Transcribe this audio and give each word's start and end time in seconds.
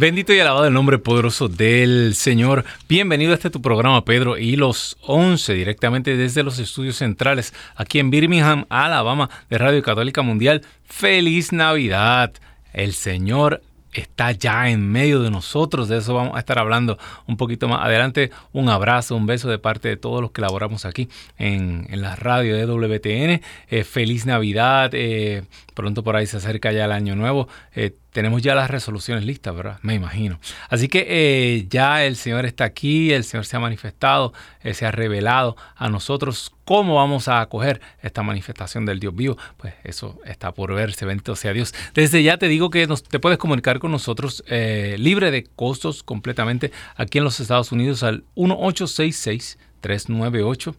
Bendito 0.00 0.32
y 0.32 0.40
alabado 0.40 0.66
el 0.66 0.72
nombre 0.72 0.96
poderoso 0.96 1.48
del 1.48 2.14
Señor. 2.14 2.64
Bienvenido 2.88 3.32
a 3.32 3.34
este 3.34 3.50
tu 3.50 3.60
programa, 3.60 4.02
Pedro, 4.02 4.38
y 4.38 4.56
los 4.56 4.96
11, 5.02 5.52
directamente 5.52 6.16
desde 6.16 6.42
los 6.42 6.58
estudios 6.58 6.96
centrales, 6.96 7.52
aquí 7.76 7.98
en 7.98 8.08
Birmingham, 8.08 8.64
Alabama, 8.70 9.28
de 9.50 9.58
Radio 9.58 9.82
Católica 9.82 10.22
Mundial. 10.22 10.62
¡Feliz 10.86 11.52
Navidad! 11.52 12.32
El 12.72 12.94
Señor 12.94 13.60
está 13.92 14.32
ya 14.32 14.70
en 14.70 14.90
medio 14.90 15.20
de 15.20 15.30
nosotros. 15.30 15.88
De 15.88 15.98
eso 15.98 16.14
vamos 16.14 16.36
a 16.36 16.38
estar 16.38 16.58
hablando 16.58 16.98
un 17.26 17.36
poquito 17.36 17.68
más 17.68 17.84
adelante. 17.84 18.30
Un 18.52 18.68
abrazo, 18.68 19.16
un 19.16 19.26
beso 19.26 19.48
de 19.50 19.58
parte 19.58 19.88
de 19.88 19.98
todos 19.98 20.20
los 20.20 20.30
que 20.30 20.40
laboramos 20.40 20.84
aquí 20.84 21.08
en, 21.38 21.86
la 21.90 22.16
radio 22.16 22.56
de 22.56 22.64
WTN. 22.64 23.42
Eh, 23.68 23.84
feliz 23.84 24.26
Navidad. 24.26 24.92
Eh, 24.94 25.42
pronto 25.80 26.04
por 26.04 26.14
ahí 26.14 26.26
se 26.26 26.36
acerca 26.36 26.72
ya 26.72 26.84
el 26.84 26.92
año 26.92 27.16
nuevo. 27.16 27.48
Eh, 27.74 27.94
tenemos 28.12 28.42
ya 28.42 28.54
las 28.54 28.70
resoluciones 28.70 29.24
listas, 29.24 29.54
¿verdad? 29.54 29.78
Me 29.80 29.94
imagino. 29.94 30.38
Así 30.68 30.88
que 30.88 31.06
eh, 31.08 31.66
ya 31.70 32.04
el 32.04 32.16
Señor 32.16 32.44
está 32.44 32.64
aquí, 32.64 33.12
el 33.12 33.24
Señor 33.24 33.46
se 33.46 33.56
ha 33.56 33.60
manifestado, 33.60 34.34
eh, 34.62 34.74
se 34.74 34.84
ha 34.84 34.90
revelado 34.90 35.56
a 35.76 35.88
nosotros 35.88 36.52
cómo 36.66 36.96
vamos 36.96 37.28
a 37.28 37.40
acoger 37.40 37.80
esta 38.02 38.22
manifestación 38.22 38.84
del 38.84 39.00
Dios 39.00 39.14
vivo. 39.16 39.38
Pues 39.56 39.72
eso 39.82 40.18
está 40.26 40.52
por 40.52 40.74
verse, 40.74 41.06
bendito 41.06 41.34
sea 41.34 41.54
Dios. 41.54 41.74
Desde 41.94 42.22
ya 42.22 42.36
te 42.36 42.48
digo 42.48 42.68
que 42.68 42.86
te 43.08 43.18
puedes 43.18 43.38
comunicar 43.38 43.78
con 43.78 43.90
nosotros 43.90 44.44
libre 44.48 45.30
de 45.30 45.44
costos 45.44 46.02
completamente 46.02 46.72
aquí 46.96 47.18
en 47.18 47.24
los 47.24 47.40
Estados 47.40 47.72
Unidos 47.72 48.02
al 48.02 48.24
1866 48.36 49.58
398 49.80 50.74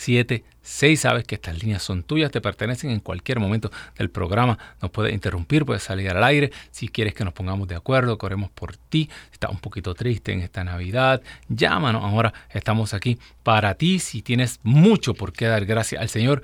2976. 0.00 1.00
Sabes 1.00 1.24
que 1.24 1.34
estas 1.34 1.62
líneas 1.62 1.82
son 1.82 2.02
tuyas, 2.02 2.30
te 2.30 2.40
pertenecen 2.40 2.90
en 2.90 3.00
cualquier 3.00 3.38
momento 3.38 3.70
del 3.98 4.10
programa. 4.10 4.58
Nos 4.80 4.90
puedes 4.90 5.12
interrumpir, 5.12 5.64
puedes 5.64 5.82
salir 5.82 6.10
al 6.10 6.24
aire. 6.24 6.50
Si 6.70 6.88
quieres 6.88 7.14
que 7.14 7.24
nos 7.24 7.34
pongamos 7.34 7.68
de 7.68 7.76
acuerdo, 7.76 8.16
corremos 8.18 8.50
por 8.50 8.76
ti. 8.76 9.10
Si 9.30 9.38
un 9.50 9.58
poquito 9.58 9.94
triste 9.94 10.32
en 10.32 10.40
esta 10.40 10.64
Navidad, 10.64 11.22
llámanos. 11.48 12.02
Ahora 12.04 12.32
estamos 12.50 12.94
aquí 12.94 13.18
para 13.42 13.74
ti. 13.74 13.98
Si 13.98 14.22
tienes 14.22 14.60
mucho 14.62 15.14
por 15.14 15.32
qué 15.32 15.46
dar 15.46 15.66
gracias 15.66 16.00
al 16.00 16.08
Señor, 16.08 16.42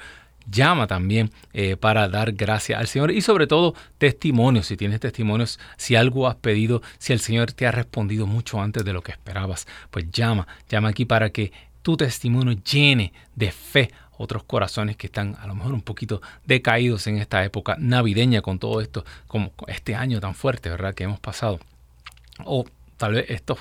llama 0.51 0.87
también 0.87 1.31
eh, 1.53 1.77
para 1.77 2.09
dar 2.09 2.33
gracias 2.33 2.79
al 2.79 2.87
Señor 2.87 3.11
y 3.11 3.21
sobre 3.21 3.47
todo 3.47 3.75
testimonios, 3.99 4.67
si 4.67 4.77
tienes 4.77 5.01
testimonios, 5.01 5.59
si 5.77 5.97
algo 5.97 6.29
has 6.29 6.37
pedido, 6.37 6.83
si 6.99 7.13
el 7.13 7.21
Señor 7.21 7.53
te 7.53 7.67
ha 7.67 7.73
respondido 7.73 8.27
mucho 8.27 8.61
antes 8.61 8.85
de 8.85 8.93
lo 8.93 9.03
que 9.03 9.13
esperabas, 9.13 9.67
pues 9.91 10.11
llama, 10.11 10.47
llama 10.69 10.89
aquí 10.89 11.05
para 11.05 11.31
que 11.31 11.53
tu 11.87 11.97
testimonio 11.97 12.57
llene 12.69 13.13
de 13.37 13.53
fe 13.53 13.93
otros 14.19 14.43
corazones 14.43 14.97
que 14.97 15.07
están 15.07 15.37
a 15.41 15.47
lo 15.47 15.55
mejor 15.55 15.73
un 15.73 15.83
poquito 15.83 16.21
decaídos 16.45 17.07
en 17.07 17.19
esta 17.19 17.45
época 17.45 17.77
navideña 17.79 18.43
con 18.43 18.59
todo 18.59 18.81
esto, 18.81 19.05
como 19.29 19.53
este 19.69 19.95
año 19.95 20.19
tan 20.19 20.35
fuerte, 20.35 20.69
¿verdad? 20.69 20.97
Que 20.97 21.05
hemos 21.05 21.21
pasado. 21.21 21.61
O 22.45 22.65
tal 22.97 23.13
vez 23.13 23.27
estos 23.29 23.59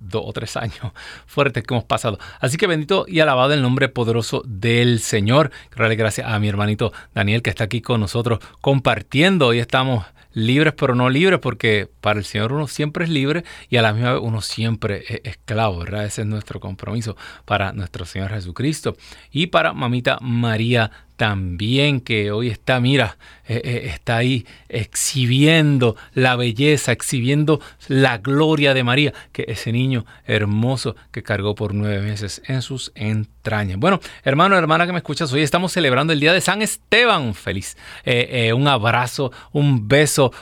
dos 0.00 0.24
o 0.26 0.32
tres 0.32 0.56
años 0.56 0.80
fuertes 1.26 1.62
que 1.62 1.72
hemos 1.72 1.84
pasado. 1.84 2.18
Así 2.40 2.56
que 2.56 2.66
bendito 2.66 3.04
y 3.06 3.20
alabado 3.20 3.54
el 3.54 3.62
nombre 3.62 3.88
poderoso 3.88 4.42
del 4.44 4.98
Señor. 4.98 5.52
Gracias 5.70 6.26
a 6.26 6.36
mi 6.40 6.48
hermanito 6.48 6.92
Daniel 7.14 7.40
que 7.40 7.50
está 7.50 7.62
aquí 7.62 7.80
con 7.80 8.00
nosotros 8.00 8.40
compartiendo. 8.60 9.46
Hoy 9.46 9.60
estamos 9.60 10.04
libres 10.32 10.74
pero 10.74 10.94
no 10.94 11.08
libres, 11.08 11.40
porque 11.40 11.88
para 12.00 12.18
el 12.18 12.24
Señor 12.24 12.52
uno 12.52 12.66
siempre 12.66 13.04
es 13.04 13.10
libre 13.10 13.44
y 13.68 13.76
a 13.76 13.82
la 13.82 13.92
misma 13.92 14.12
vez 14.14 14.22
uno 14.22 14.40
siempre 14.40 15.04
es 15.08 15.20
esclavo, 15.24 15.78
¿verdad? 15.78 16.04
Ese 16.04 16.22
es 16.22 16.26
nuestro 16.26 16.60
compromiso 16.60 17.16
para 17.44 17.72
nuestro 17.72 18.04
Señor 18.04 18.30
Jesucristo 18.30 18.96
y 19.30 19.48
para 19.48 19.72
mamita 19.72 20.18
María 20.20 20.90
también 21.20 22.00
que 22.00 22.32
hoy 22.32 22.48
está, 22.48 22.80
mira, 22.80 23.18
eh, 23.46 23.60
eh, 23.62 23.82
está 23.92 24.16
ahí 24.16 24.46
exhibiendo 24.70 25.94
la 26.14 26.34
belleza, 26.34 26.92
exhibiendo 26.92 27.60
la 27.88 28.16
gloria 28.16 28.72
de 28.72 28.84
María, 28.84 29.12
que 29.30 29.44
ese 29.46 29.70
niño 29.70 30.06
hermoso 30.24 30.96
que 31.10 31.22
cargó 31.22 31.54
por 31.54 31.74
nueve 31.74 32.00
meses 32.00 32.40
en 32.46 32.62
sus 32.62 32.90
entrañas. 32.94 33.76
Bueno, 33.78 34.00
hermano, 34.24 34.56
hermana 34.56 34.86
que 34.86 34.92
me 34.92 34.98
escuchas, 35.00 35.30
hoy 35.34 35.42
estamos 35.42 35.72
celebrando 35.72 36.14
el 36.14 36.20
Día 36.20 36.32
de 36.32 36.40
San 36.40 36.62
Esteban. 36.62 37.34
Feliz. 37.34 37.76
Eh, 38.06 38.54
un 38.54 38.66
abrazo, 38.66 39.30
un 39.52 39.88
beso 39.88 40.32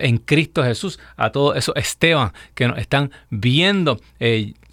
en 0.00 0.16
Cristo 0.16 0.64
Jesús 0.64 0.98
a 1.18 1.32
todos 1.32 1.54
esos 1.58 1.76
Esteban 1.76 2.32
que 2.54 2.66
nos 2.66 2.78
están 2.78 3.10
viendo. 3.28 4.00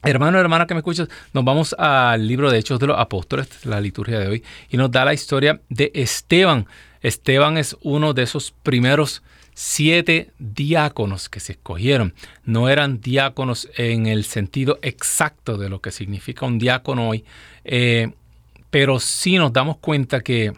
Hermano, 0.02 0.40
hermana 0.40 0.66
que 0.66 0.74
me 0.74 0.80
escuchas, 0.80 1.08
nos 1.32 1.44
vamos 1.44 1.76
al 1.78 2.26
libro 2.26 2.50
de 2.50 2.58
Hechos 2.58 2.80
de 2.80 2.88
los 2.88 2.98
Apóstoles, 2.98 3.64
la 3.66 3.80
liturgia 3.80 4.18
de 4.18 4.26
hoy, 4.28 4.42
y 4.70 4.78
nos 4.78 4.90
da 4.90 5.04
la 5.04 5.14
historia 5.14 5.60
de 5.68 5.92
Esteban. 5.94 6.66
Esteban 7.02 7.56
es 7.56 7.76
uno 7.82 8.14
de 8.14 8.22
esos 8.22 8.50
primeros 8.50 9.22
siete 9.54 10.30
diáconos 10.38 11.28
que 11.28 11.40
se 11.40 11.52
escogieron. 11.52 12.14
No 12.44 12.68
eran 12.68 13.00
diáconos 13.00 13.68
en 13.76 14.06
el 14.06 14.24
sentido 14.24 14.78
exacto 14.82 15.56
de 15.58 15.68
lo 15.68 15.80
que 15.80 15.90
significa 15.90 16.46
un 16.46 16.58
diácono 16.58 17.08
hoy, 17.08 17.24
eh, 17.64 18.12
pero 18.70 19.00
sí 19.00 19.36
nos 19.36 19.52
damos 19.52 19.78
cuenta 19.78 20.20
que 20.20 20.52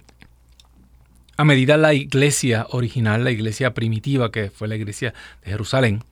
a 1.36 1.44
medida 1.44 1.76
la 1.76 1.94
iglesia 1.94 2.66
original, 2.70 3.24
la 3.24 3.30
iglesia 3.30 3.74
primitiva, 3.74 4.30
que 4.30 4.50
fue 4.50 4.68
la 4.68 4.76
iglesia 4.76 5.14
de 5.44 5.50
Jerusalén, 5.50 6.04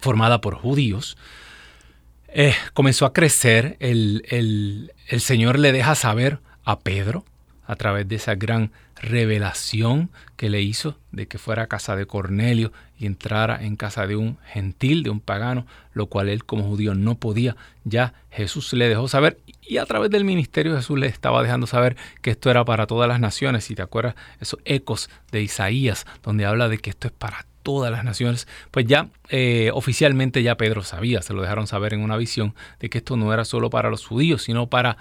formada 0.00 0.40
por 0.40 0.54
judíos, 0.54 1.16
eh, 2.28 2.54
comenzó 2.74 3.06
a 3.06 3.12
crecer, 3.12 3.76
el, 3.80 4.22
el 4.28 5.20
Señor 5.20 5.58
le 5.58 5.72
deja 5.72 5.94
saber 5.94 6.40
a 6.64 6.80
Pedro, 6.80 7.24
a 7.66 7.76
través 7.76 8.08
de 8.08 8.16
esa 8.16 8.34
gran 8.34 8.72
revelación 8.96 10.10
que 10.36 10.50
le 10.50 10.62
hizo 10.62 10.98
de 11.12 11.26
que 11.26 11.38
fuera 11.38 11.64
a 11.64 11.66
casa 11.66 11.96
de 11.96 12.06
Cornelio 12.06 12.72
y 12.98 13.06
entrara 13.06 13.64
en 13.64 13.76
casa 13.76 14.06
de 14.06 14.16
un 14.16 14.38
gentil, 14.46 15.02
de 15.02 15.10
un 15.10 15.20
pagano, 15.20 15.66
lo 15.92 16.06
cual 16.06 16.28
él 16.28 16.44
como 16.44 16.64
judío 16.64 16.94
no 16.94 17.16
podía. 17.16 17.56
Ya 17.84 18.14
Jesús 18.30 18.72
le 18.72 18.88
dejó 18.88 19.08
saber 19.08 19.38
y 19.66 19.78
a 19.78 19.86
través 19.86 20.10
del 20.10 20.24
ministerio 20.24 20.76
Jesús 20.76 20.98
le 20.98 21.06
estaba 21.06 21.42
dejando 21.42 21.66
saber 21.66 21.96
que 22.22 22.30
esto 22.30 22.50
era 22.50 22.64
para 22.64 22.86
todas 22.86 23.08
las 23.08 23.20
naciones. 23.20 23.64
Si 23.64 23.74
te 23.74 23.82
acuerdas, 23.82 24.14
esos 24.40 24.60
ecos 24.64 25.10
de 25.32 25.42
Isaías, 25.42 26.06
donde 26.22 26.44
habla 26.44 26.68
de 26.68 26.78
que 26.78 26.90
esto 26.90 27.08
es 27.08 27.12
para 27.12 27.46
todas 27.62 27.90
las 27.90 28.04
naciones, 28.04 28.46
pues 28.70 28.86
ya 28.86 29.08
eh, 29.30 29.70
oficialmente 29.72 30.42
ya 30.42 30.56
Pedro 30.56 30.82
sabía, 30.82 31.22
se 31.22 31.32
lo 31.32 31.40
dejaron 31.40 31.66
saber 31.66 31.94
en 31.94 32.02
una 32.02 32.16
visión 32.18 32.54
de 32.78 32.90
que 32.90 32.98
esto 32.98 33.16
no 33.16 33.32
era 33.32 33.44
solo 33.46 33.70
para 33.70 33.88
los 33.88 34.06
judíos, 34.06 34.42
sino 34.42 34.68
para 34.68 34.98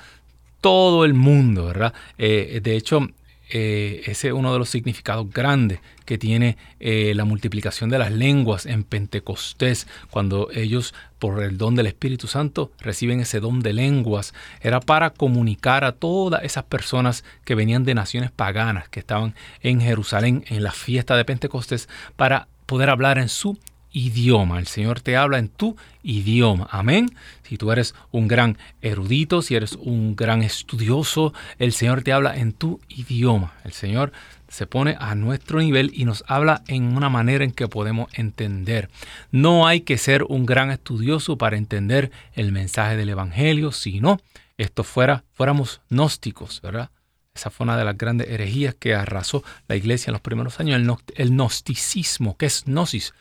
todo 0.61 1.03
el 1.03 1.13
mundo, 1.13 1.65
¿verdad? 1.65 1.93
Eh, 2.17 2.61
de 2.63 2.77
hecho, 2.77 3.09
eh, 3.49 4.01
ese 4.05 4.29
es 4.29 4.33
uno 4.33 4.53
de 4.53 4.59
los 4.59 4.69
significados 4.69 5.29
grandes 5.29 5.79
que 6.05 6.17
tiene 6.17 6.57
eh, 6.79 7.13
la 7.15 7.25
multiplicación 7.25 7.89
de 7.89 7.99
las 7.99 8.11
lenguas 8.11 8.65
en 8.65 8.83
Pentecostés, 8.83 9.87
cuando 10.09 10.49
ellos 10.53 10.93
por 11.19 11.43
el 11.43 11.57
don 11.57 11.75
del 11.75 11.87
Espíritu 11.87 12.27
Santo 12.27 12.71
reciben 12.79 13.19
ese 13.19 13.39
don 13.39 13.61
de 13.61 13.73
lenguas, 13.73 14.33
era 14.61 14.79
para 14.79 15.11
comunicar 15.11 15.83
a 15.83 15.93
todas 15.93 16.43
esas 16.43 16.63
personas 16.63 17.23
que 17.45 17.55
venían 17.55 17.83
de 17.85 17.95
naciones 17.95 18.31
paganas, 18.31 18.89
que 18.89 18.99
estaban 18.99 19.35
en 19.61 19.81
Jerusalén 19.81 20.43
en 20.47 20.63
la 20.63 20.71
fiesta 20.71 21.15
de 21.15 21.25
Pentecostés, 21.25 21.87
para 22.15 22.47
poder 22.65 22.89
hablar 22.89 23.17
en 23.17 23.29
su 23.29 23.57
idioma. 23.93 24.59
El 24.59 24.67
Señor 24.67 24.99
te 24.99 25.15
habla 25.15 25.39
en 25.39 25.47
tu 25.47 25.77
idioma. 26.01 26.67
Amén. 26.71 27.15
Si 27.43 27.57
tú 27.57 27.71
eres 27.71 27.95
un 28.11 28.27
gran 28.27 28.57
erudito, 28.81 29.41
si 29.41 29.55
eres 29.55 29.73
un 29.73 30.15
gran 30.15 30.43
estudioso, 30.43 31.33
el 31.59 31.71
Señor 31.71 32.03
te 32.03 32.11
habla 32.11 32.35
en 32.35 32.51
tu 32.51 32.81
idioma. 32.89 33.53
El 33.63 33.71
Señor 33.71 34.11
se 34.49 34.67
pone 34.67 34.97
a 34.99 35.15
nuestro 35.15 35.59
nivel 35.59 35.91
y 35.93 36.05
nos 36.05 36.23
habla 36.27 36.63
en 36.67 36.95
una 36.95 37.09
manera 37.09 37.43
en 37.43 37.51
que 37.51 37.67
podemos 37.67 38.09
entender. 38.13 38.89
No 39.31 39.67
hay 39.67 39.81
que 39.81 39.97
ser 39.97 40.23
un 40.23 40.45
gran 40.45 40.69
estudioso 40.71 41.37
para 41.37 41.57
entender 41.57 42.11
el 42.33 42.51
mensaje 42.51 42.97
del 42.97 43.09
Evangelio, 43.09 43.71
sino 43.71 44.19
esto 44.57 44.83
fuera, 44.83 45.23
fuéramos 45.31 45.81
gnósticos, 45.89 46.61
¿verdad? 46.61 46.91
Esa 47.33 47.49
fue 47.49 47.63
una 47.63 47.77
de 47.77 47.85
las 47.85 47.97
grandes 47.97 48.29
herejías 48.29 48.75
que 48.75 48.93
arrasó 48.93 49.43
la 49.67 49.75
iglesia 49.75 50.11
en 50.11 50.13
los 50.13 50.21
primeros 50.21 50.59
años, 50.59 50.79
el, 51.15 51.29
gnosticismo, 51.31 52.37
que 52.37 52.45
es 52.45 52.63
gnosis 52.65 53.13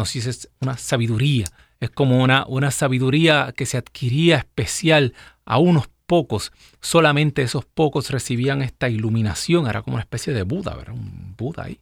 Gnosis 0.00 0.26
es 0.26 0.50
una 0.60 0.78
sabiduría, 0.78 1.46
es 1.78 1.90
como 1.90 2.22
una, 2.22 2.46
una 2.46 2.70
sabiduría 2.70 3.52
que 3.54 3.66
se 3.66 3.76
adquiría 3.76 4.38
especial 4.38 5.14
a 5.44 5.58
unos 5.58 5.90
pocos. 6.06 6.52
Solamente 6.80 7.42
esos 7.42 7.66
pocos 7.66 8.10
recibían 8.10 8.62
esta 8.62 8.88
iluminación, 8.88 9.66
era 9.66 9.82
como 9.82 9.96
una 9.96 10.02
especie 10.02 10.32
de 10.32 10.42
Buda, 10.42 10.74
¿verdad? 10.74 10.94
Un 10.94 11.34
Buda 11.36 11.64
ahí. 11.64 11.80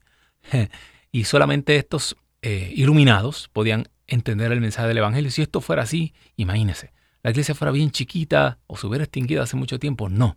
Y 1.10 1.24
solamente 1.24 1.76
estos 1.76 2.18
eh, 2.42 2.70
iluminados 2.76 3.48
podían 3.54 3.88
entender 4.06 4.52
el 4.52 4.60
mensaje 4.60 4.88
del 4.88 4.98
Evangelio. 4.98 5.30
Si 5.30 5.40
esto 5.40 5.62
fuera 5.62 5.84
así, 5.84 6.12
imagínese, 6.36 6.92
la 7.22 7.30
iglesia 7.30 7.54
fuera 7.54 7.72
bien 7.72 7.90
chiquita 7.90 8.58
o 8.66 8.76
se 8.76 8.86
hubiera 8.86 9.04
extinguido 9.04 9.42
hace 9.42 9.56
mucho 9.56 9.78
tiempo. 9.78 10.10
No, 10.10 10.36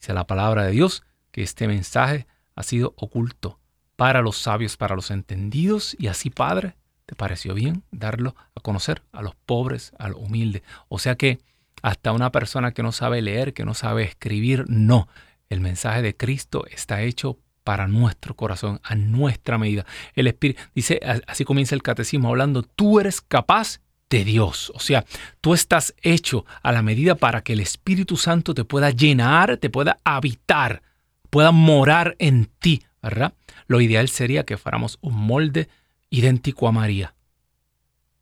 dice 0.00 0.12
la 0.14 0.26
palabra 0.26 0.64
de 0.64 0.72
Dios 0.72 1.04
que 1.30 1.42
este 1.42 1.68
mensaje 1.68 2.26
ha 2.56 2.64
sido 2.64 2.94
oculto 2.96 3.60
para 3.94 4.22
los 4.22 4.38
sabios, 4.38 4.76
para 4.76 4.96
los 4.96 5.12
entendidos, 5.12 5.96
y 6.00 6.08
así, 6.08 6.30
Padre, 6.30 6.74
¿Te 7.08 7.14
pareció 7.14 7.54
bien 7.54 7.84
darlo 7.90 8.36
a 8.54 8.60
conocer 8.60 9.02
a 9.12 9.22
los 9.22 9.34
pobres, 9.34 9.92
a 9.98 10.10
los 10.10 10.18
humildes? 10.20 10.60
O 10.90 10.98
sea 10.98 11.14
que 11.14 11.38
hasta 11.80 12.12
una 12.12 12.30
persona 12.30 12.72
que 12.72 12.82
no 12.82 12.92
sabe 12.92 13.22
leer, 13.22 13.54
que 13.54 13.64
no 13.64 13.72
sabe 13.72 14.02
escribir, 14.02 14.66
no. 14.68 15.08
El 15.48 15.60
mensaje 15.60 16.02
de 16.02 16.14
Cristo 16.14 16.66
está 16.66 17.00
hecho 17.00 17.38
para 17.64 17.88
nuestro 17.88 18.36
corazón, 18.36 18.78
a 18.82 18.94
nuestra 18.94 19.56
medida. 19.56 19.86
El 20.12 20.26
Espíritu 20.26 20.60
dice, 20.74 21.00
así 21.26 21.46
comienza 21.46 21.74
el 21.74 21.82
catecismo 21.82 22.28
hablando, 22.28 22.62
tú 22.62 23.00
eres 23.00 23.22
capaz 23.22 23.80
de 24.10 24.24
Dios. 24.24 24.70
O 24.74 24.78
sea, 24.78 25.06
tú 25.40 25.54
estás 25.54 25.94
hecho 26.02 26.44
a 26.62 26.72
la 26.72 26.82
medida 26.82 27.14
para 27.14 27.40
que 27.40 27.54
el 27.54 27.60
Espíritu 27.60 28.18
Santo 28.18 28.52
te 28.52 28.64
pueda 28.64 28.90
llenar, 28.90 29.56
te 29.56 29.70
pueda 29.70 29.96
habitar, 30.04 30.82
pueda 31.30 31.52
morar 31.52 32.16
en 32.18 32.50
ti, 32.58 32.82
¿verdad? 33.02 33.32
Lo 33.66 33.80
ideal 33.80 34.10
sería 34.10 34.44
que 34.44 34.58
fuéramos 34.58 34.98
un 35.00 35.14
molde 35.14 35.70
idéntico 36.10 36.68
a 36.68 36.72
María. 36.72 37.14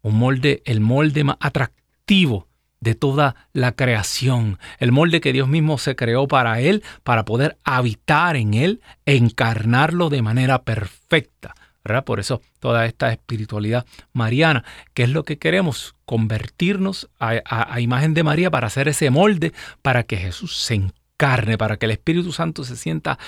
Un 0.03 0.17
molde, 0.17 0.63
el 0.65 0.81
molde 0.81 1.25
más 1.25 1.37
atractivo 1.41 2.49
de 2.81 2.95
toda 2.95 3.35
la 3.53 3.73
creación, 3.73 4.59
el 4.79 4.93
molde 4.93 5.21
que 5.21 5.33
Dios 5.33 5.49
mismo 5.49 5.79
se 5.79 5.97
creó 5.97 6.29
para 6.29 6.61
él, 6.61 6.85
para 7.03 7.25
poder 7.25 7.57
habitar 7.65 8.37
en 8.37 8.55
él, 8.55 8.81
encarnarlo 9.07 10.09
de 10.09 10.23
manera 10.23 10.63
perfecta. 10.63 11.55
Por 12.05 12.19
eso 12.19 12.43
toda 12.59 12.85
esta 12.87 13.13
espiritualidad 13.13 13.87
mariana, 14.13 14.65
que 14.93 15.05
es 15.05 15.11
lo 15.11 15.25
que 15.25 15.39
queremos, 15.39 15.95
convertirnos 16.05 17.09
a, 17.21 17.41
a 17.47 17.81
imagen 17.81 18.13
de 18.13 18.25
María 18.25 18.51
para 18.51 18.67
hacer 18.67 18.89
ese 18.89 19.11
molde, 19.11 19.53
para 19.83 20.03
que 20.03 20.17
Jesús 20.17 20.57
se 20.57 20.75
encarne, 20.75 21.57
para 21.57 21.77
que 21.77 21.87
el 21.87 21.93
Espíritu 21.93 22.33
Santo 22.33 22.65
se 22.65 22.77
sienta 22.77 23.19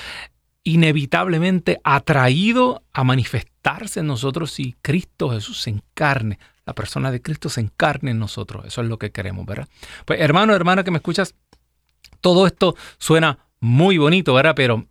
inevitablemente 0.69 1.81
atraído 1.83 2.83
a 2.93 3.03
manifestarse 3.03 4.01
en 4.01 4.07
nosotros 4.07 4.53
si 4.53 4.75
Cristo 4.83 5.31
Jesús 5.31 5.63
se 5.63 5.71
encarne, 5.71 6.39
la 6.67 6.75
persona 6.75 7.11
de 7.11 7.23
Cristo 7.23 7.49
se 7.49 7.63
encarne 7.63 8.11
en 8.11 8.19
nosotros. 8.19 8.67
Eso 8.67 8.83
es 8.83 8.89
lo 8.89 8.99
que 8.99 9.11
queremos, 9.11 9.47
¿verdad? 9.47 9.67
Pues 10.05 10.21
hermano, 10.21 10.55
hermana 10.55 10.85
que 10.85 10.91
me 10.91 10.99
escuchas, 10.99 11.35
todo 12.21 12.47
esto 12.47 12.77
suena 12.99 13.39
muy 13.61 13.97
bonito, 13.97 14.35
¿verdad? 14.35 14.53
Pero 14.55 14.87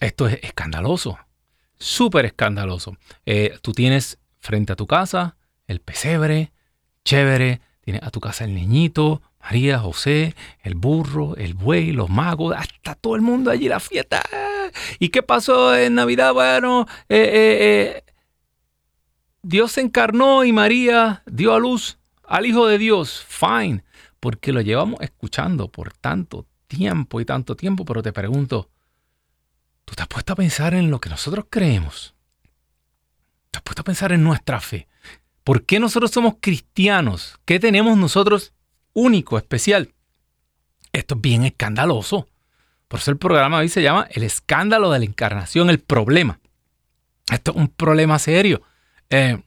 esto 0.00 0.26
es 0.26 0.40
escandaloso, 0.42 1.16
súper 1.78 2.24
escandaloso. 2.26 2.96
Eh, 3.24 3.56
tú 3.62 3.72
tienes 3.72 4.18
frente 4.40 4.72
a 4.72 4.76
tu 4.76 4.88
casa 4.88 5.36
el 5.68 5.80
pesebre, 5.80 6.52
chévere, 7.04 7.60
tienes 7.82 8.02
a 8.02 8.10
tu 8.10 8.18
casa 8.20 8.44
el 8.44 8.54
niñito, 8.54 9.22
María, 9.46 9.78
José, 9.78 10.34
el 10.62 10.74
burro, 10.74 11.36
el 11.36 11.54
buey, 11.54 11.92
los 11.92 12.10
magos, 12.10 12.52
hasta 12.56 12.96
todo 12.96 13.14
el 13.14 13.22
mundo 13.22 13.52
allí 13.52 13.68
la 13.68 13.78
fiesta. 13.78 14.20
¿Y 14.98 15.10
qué 15.10 15.22
pasó 15.22 15.76
en 15.76 15.94
Navidad? 15.94 16.34
Bueno, 16.34 16.88
eh, 17.08 17.16
eh, 17.16 18.02
eh, 18.02 18.12
Dios 19.42 19.70
se 19.70 19.82
encarnó 19.82 20.42
y 20.42 20.52
María 20.52 21.22
dio 21.26 21.54
a 21.54 21.60
luz 21.60 21.96
al 22.24 22.44
Hijo 22.44 22.66
de 22.66 22.76
Dios. 22.78 23.24
Fine, 23.28 23.84
porque 24.18 24.52
lo 24.52 24.62
llevamos 24.62 25.00
escuchando 25.00 25.68
por 25.68 25.92
tanto 25.92 26.44
tiempo 26.66 27.20
y 27.20 27.24
tanto 27.24 27.54
tiempo, 27.54 27.84
pero 27.84 28.02
te 28.02 28.12
pregunto, 28.12 28.68
¿tú 29.84 29.94
te 29.94 30.02
has 30.02 30.08
puesto 30.08 30.32
a 30.32 30.36
pensar 30.36 30.74
en 30.74 30.90
lo 30.90 31.00
que 31.00 31.08
nosotros 31.08 31.44
creemos? 31.48 32.16
¿Te 33.52 33.58
has 33.58 33.62
puesto 33.62 33.82
a 33.82 33.84
pensar 33.84 34.10
en 34.10 34.24
nuestra 34.24 34.58
fe? 34.60 34.88
¿Por 35.44 35.62
qué 35.62 35.78
nosotros 35.78 36.10
somos 36.10 36.34
cristianos? 36.40 37.38
¿Qué 37.44 37.60
tenemos 37.60 37.96
nosotros 37.96 38.52
único, 38.96 39.38
especial? 39.38 39.92
Esto 40.92 41.14
es 41.14 41.20
bien 41.20 41.44
escandaloso. 41.44 42.26
Por 42.88 43.00
eso 43.00 43.10
el 43.10 43.18
programa 43.18 43.58
hoy 43.58 43.68
se 43.68 43.82
llama 43.82 44.08
El 44.10 44.22
escándalo 44.22 44.90
de 44.90 45.00
la 45.00 45.04
encarnación, 45.04 45.70
el 45.70 45.78
problema. 45.78 46.40
Esto 47.30 47.50
es 47.50 47.56
un 47.56 47.68
problema 47.68 48.18
serio. 48.18 48.62
Eh, 49.10 49.38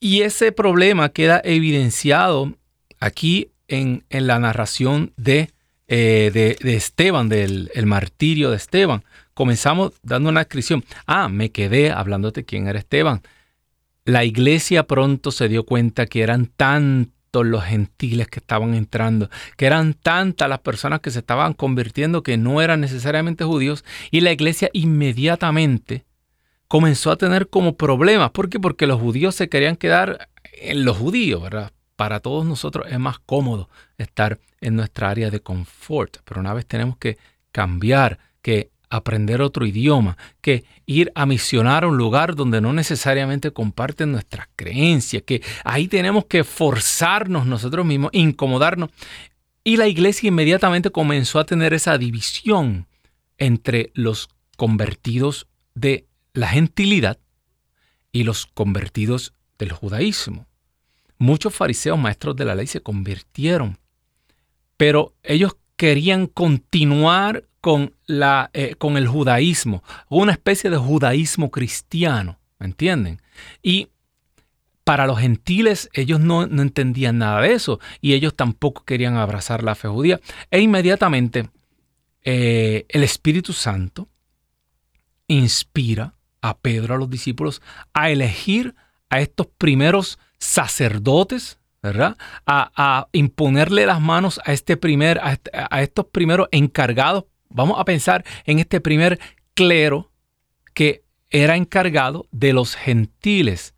y 0.00 0.22
ese 0.22 0.50
problema 0.50 1.10
queda 1.10 1.40
evidenciado 1.44 2.52
aquí 2.98 3.52
en, 3.68 4.04
la 4.10 4.38
narración 4.38 5.12
de, 5.16 5.50
eh, 5.86 6.30
de, 6.32 6.74
Esteban, 6.74 7.28
del 7.28 7.70
el 7.74 7.86
martirio 7.86 8.50
de 8.50 8.56
Esteban. 8.56 9.04
Comenzamos 9.34 9.92
dando 10.02 10.30
una 10.30 10.40
descripción. 10.40 10.84
Ah, 11.06 11.28
me 11.28 11.52
quedé 11.52 11.92
hablándote 11.92 12.44
quién 12.44 12.66
era 12.66 12.78
Esteban. 12.78 13.22
La 14.04 14.24
iglesia 14.24 14.88
pronto 14.88 15.30
se 15.30 15.48
dio 15.48 15.64
cuenta 15.64 16.06
que 16.06 16.22
eran 16.22 16.46
tan 16.46 17.12
los 17.40 17.64
gentiles 17.64 18.28
que 18.28 18.40
estaban 18.40 18.74
entrando, 18.74 19.30
que 19.56 19.66
eran 19.66 19.94
tantas 19.94 20.48
las 20.48 20.60
personas 20.60 21.00
que 21.00 21.10
se 21.10 21.20
estaban 21.20 21.54
convirtiendo 21.54 22.22
que 22.22 22.36
no 22.36 22.60
eran 22.60 22.82
necesariamente 22.82 23.44
judíos, 23.44 23.84
y 24.10 24.20
la 24.20 24.32
iglesia 24.32 24.68
inmediatamente 24.74 26.04
comenzó 26.68 27.10
a 27.10 27.16
tener 27.16 27.48
como 27.48 27.76
problemas. 27.76 28.30
¿Por 28.30 28.48
qué? 28.48 28.60
Porque 28.60 28.86
los 28.86 29.00
judíos 29.00 29.34
se 29.34 29.48
querían 29.48 29.76
quedar 29.76 30.28
en 30.60 30.84
los 30.84 30.98
judíos, 30.98 31.42
¿verdad? 31.42 31.72
Para 31.96 32.20
todos 32.20 32.44
nosotros 32.44 32.86
es 32.90 32.98
más 32.98 33.18
cómodo 33.18 33.68
estar 33.96 34.38
en 34.60 34.76
nuestra 34.76 35.10
área 35.10 35.30
de 35.30 35.40
confort, 35.40 36.18
pero 36.24 36.40
una 36.40 36.54
vez 36.54 36.66
tenemos 36.66 36.96
que 36.98 37.16
cambiar, 37.50 38.18
que 38.42 38.71
aprender 38.92 39.40
otro 39.40 39.64
idioma, 39.64 40.18
que 40.42 40.64
ir 40.84 41.10
a 41.14 41.24
misionar 41.24 41.84
a 41.84 41.88
un 41.88 41.96
lugar 41.96 42.34
donde 42.34 42.60
no 42.60 42.74
necesariamente 42.74 43.50
comparten 43.50 44.12
nuestras 44.12 44.48
creencias, 44.54 45.22
que 45.22 45.42
ahí 45.64 45.88
tenemos 45.88 46.26
que 46.26 46.44
forzarnos 46.44 47.46
nosotros 47.46 47.86
mismos, 47.86 48.10
incomodarnos. 48.12 48.90
Y 49.64 49.78
la 49.78 49.88
iglesia 49.88 50.28
inmediatamente 50.28 50.90
comenzó 50.90 51.38
a 51.38 51.46
tener 51.46 51.72
esa 51.72 51.96
división 51.96 52.86
entre 53.38 53.92
los 53.94 54.28
convertidos 54.58 55.46
de 55.74 56.06
la 56.34 56.48
gentilidad 56.48 57.18
y 58.12 58.24
los 58.24 58.44
convertidos 58.46 59.32
del 59.58 59.72
judaísmo. 59.72 60.46
Muchos 61.16 61.54
fariseos 61.54 61.98
maestros 61.98 62.36
de 62.36 62.44
la 62.44 62.54
ley 62.54 62.66
se 62.66 62.82
convirtieron, 62.82 63.78
pero 64.76 65.14
ellos 65.22 65.56
querían 65.76 66.26
continuar 66.26 67.44
con, 67.62 67.94
la, 68.06 68.50
eh, 68.52 68.74
con 68.74 68.96
el 68.96 69.06
judaísmo, 69.06 69.84
una 70.08 70.32
especie 70.32 70.68
de 70.68 70.76
judaísmo 70.76 71.52
cristiano, 71.52 72.40
¿me 72.58 72.66
entienden? 72.66 73.22
Y 73.62 73.88
para 74.82 75.06
los 75.06 75.20
gentiles 75.20 75.88
ellos 75.92 76.18
no, 76.18 76.42
entendían 76.42 77.18
nada 77.18 77.40
de 77.40 77.52
eso 77.52 77.78
y 78.00 78.14
ellos 78.14 78.34
tampoco 78.34 78.84
querían 78.84 79.16
abrazar 79.16 79.62
la 79.62 79.76
fe 79.76 79.86
judía. 79.86 80.20
E 80.50 80.60
inmediatamente 80.60 81.50
eh, 82.24 82.84
el 82.88 83.04
Espíritu 83.04 83.52
Santo 83.52 84.08
inspira 85.28 86.14
a 86.40 86.58
Pedro, 86.58 86.96
a 86.96 86.98
los 86.98 87.08
discípulos, 87.08 87.62
a 87.92 88.10
elegir 88.10 88.74
a 89.08 89.20
estos 89.20 89.46
primeros 89.46 90.18
sacerdotes, 90.38 91.60
¿verdad? 91.80 92.16
A, 92.44 93.06
imponerle 93.12 93.86
las 93.86 94.00
manos 94.00 94.40
a, 94.44 94.52
este 94.52 94.76
primer, 94.76 95.20
a, 95.22 95.34
este, 95.34 95.52
a 95.54 95.80
estos 95.80 96.06
primeros 96.06 96.48
encargados 96.50 97.26
Vamos 97.54 97.78
a 97.78 97.84
pensar 97.84 98.24
en 98.44 98.58
este 98.58 98.80
primer 98.80 99.18
clero 99.54 100.10
que 100.74 101.04
era 101.30 101.56
encargado 101.56 102.26
de 102.30 102.52
los 102.52 102.76
gentiles. 102.76 103.74